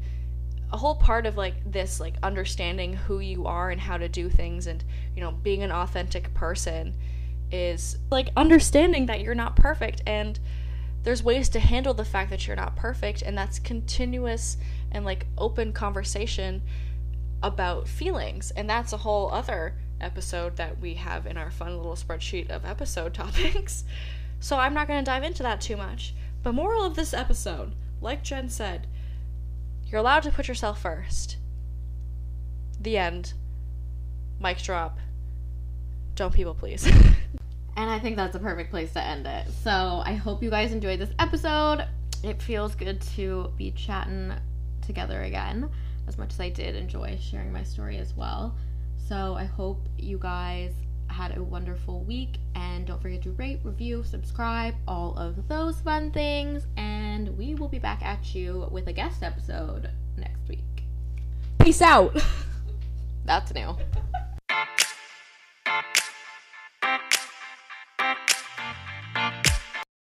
a 0.71 0.77
whole 0.77 0.95
part 0.95 1.25
of 1.25 1.37
like 1.37 1.55
this 1.69 1.99
like 1.99 2.15
understanding 2.23 2.93
who 2.93 3.19
you 3.19 3.45
are 3.45 3.69
and 3.69 3.81
how 3.81 3.97
to 3.97 4.07
do 4.07 4.29
things 4.29 4.67
and 4.67 4.83
you 5.15 5.21
know 5.21 5.31
being 5.31 5.63
an 5.63 5.71
authentic 5.71 6.33
person 6.33 6.95
is 7.51 7.97
like 8.09 8.29
understanding 8.37 9.05
that 9.05 9.19
you're 9.19 9.35
not 9.35 9.55
perfect 9.55 10.01
and 10.05 10.39
there's 11.03 11.23
ways 11.23 11.49
to 11.49 11.59
handle 11.59 11.93
the 11.93 12.05
fact 12.05 12.29
that 12.29 12.47
you're 12.47 12.55
not 12.55 12.75
perfect 12.75 13.21
and 13.21 13.37
that's 13.37 13.59
continuous 13.59 14.57
and 14.91 15.03
like 15.03 15.25
open 15.37 15.73
conversation 15.73 16.61
about 17.41 17.87
feelings. 17.87 18.51
And 18.51 18.69
that's 18.69 18.93
a 18.93 18.97
whole 18.97 19.31
other 19.31 19.75
episode 19.99 20.57
that 20.57 20.79
we 20.79 20.95
have 20.95 21.25
in 21.25 21.37
our 21.37 21.51
fun 21.51 21.77
little 21.77 21.95
spreadsheet 21.95 22.49
of 22.49 22.65
episode 22.65 23.13
topics. 23.15 23.83
So 24.39 24.57
i'm 24.57 24.73
not 24.73 24.87
going 24.87 24.99
to 24.99 25.05
dive 25.05 25.23
into 25.23 25.43
that 25.43 25.61
too 25.61 25.77
much. 25.77 26.13
But 26.43 26.53
moral 26.53 26.83
of 26.83 26.95
this 26.95 27.13
episode 27.13 27.73
like 28.01 28.23
Jenn 28.23 28.49
said 28.49 28.87
you're 29.91 29.99
allowed 29.99 30.23
to 30.23 30.31
put 30.31 30.47
yourself 30.47 30.81
first 30.81 31.37
the 32.79 32.97
end 32.97 33.33
mic 34.39 34.57
drop 34.57 34.97
don't 36.15 36.33
people 36.33 36.53
please 36.53 36.89
And 37.77 37.89
I 37.89 37.99
think 37.99 38.15
that's 38.15 38.35
a 38.35 38.39
perfect 38.39 38.69
place 38.69 38.91
to 38.93 39.03
end 39.03 39.25
it. 39.25 39.47
So 39.63 40.03
I 40.05 40.13
hope 40.13 40.43
you 40.43 40.49
guys 40.49 40.71
enjoyed 40.71 40.99
this 40.99 41.11
episode. 41.19 41.85
It 42.23 42.41
feels 42.41 42.75
good 42.75 43.01
to 43.15 43.51
be 43.57 43.71
chatting 43.71 44.33
together 44.81 45.23
again, 45.23 45.69
as 46.07 46.17
much 46.17 46.33
as 46.33 46.39
I 46.39 46.49
did 46.49 46.75
enjoy 46.75 47.17
sharing 47.21 47.51
my 47.51 47.63
story 47.63 47.97
as 47.97 48.13
well. 48.13 48.55
So 48.97 49.35
I 49.35 49.45
hope 49.45 49.87
you 49.97 50.17
guys 50.19 50.73
had 51.11 51.37
a 51.37 51.43
wonderful 51.43 52.03
week. 52.03 52.37
And 52.55 52.85
don't 52.85 53.01
forget 53.01 53.21
to 53.23 53.31
rate, 53.31 53.59
review, 53.63 54.03
subscribe, 54.03 54.75
all 54.87 55.15
of 55.17 55.47
those 55.47 55.79
fun 55.81 56.11
things. 56.11 56.67
And 56.77 57.37
we 57.37 57.55
will 57.55 57.67
be 57.67 57.79
back 57.79 58.01
at 58.03 58.33
you 58.33 58.67
with 58.71 58.87
a 58.87 58.93
guest 58.93 59.23
episode 59.23 59.89
next 60.17 60.47
week. 60.47 60.83
Peace 61.59 61.81
out. 61.81 62.21
That's 63.25 63.53
new. 63.53 63.75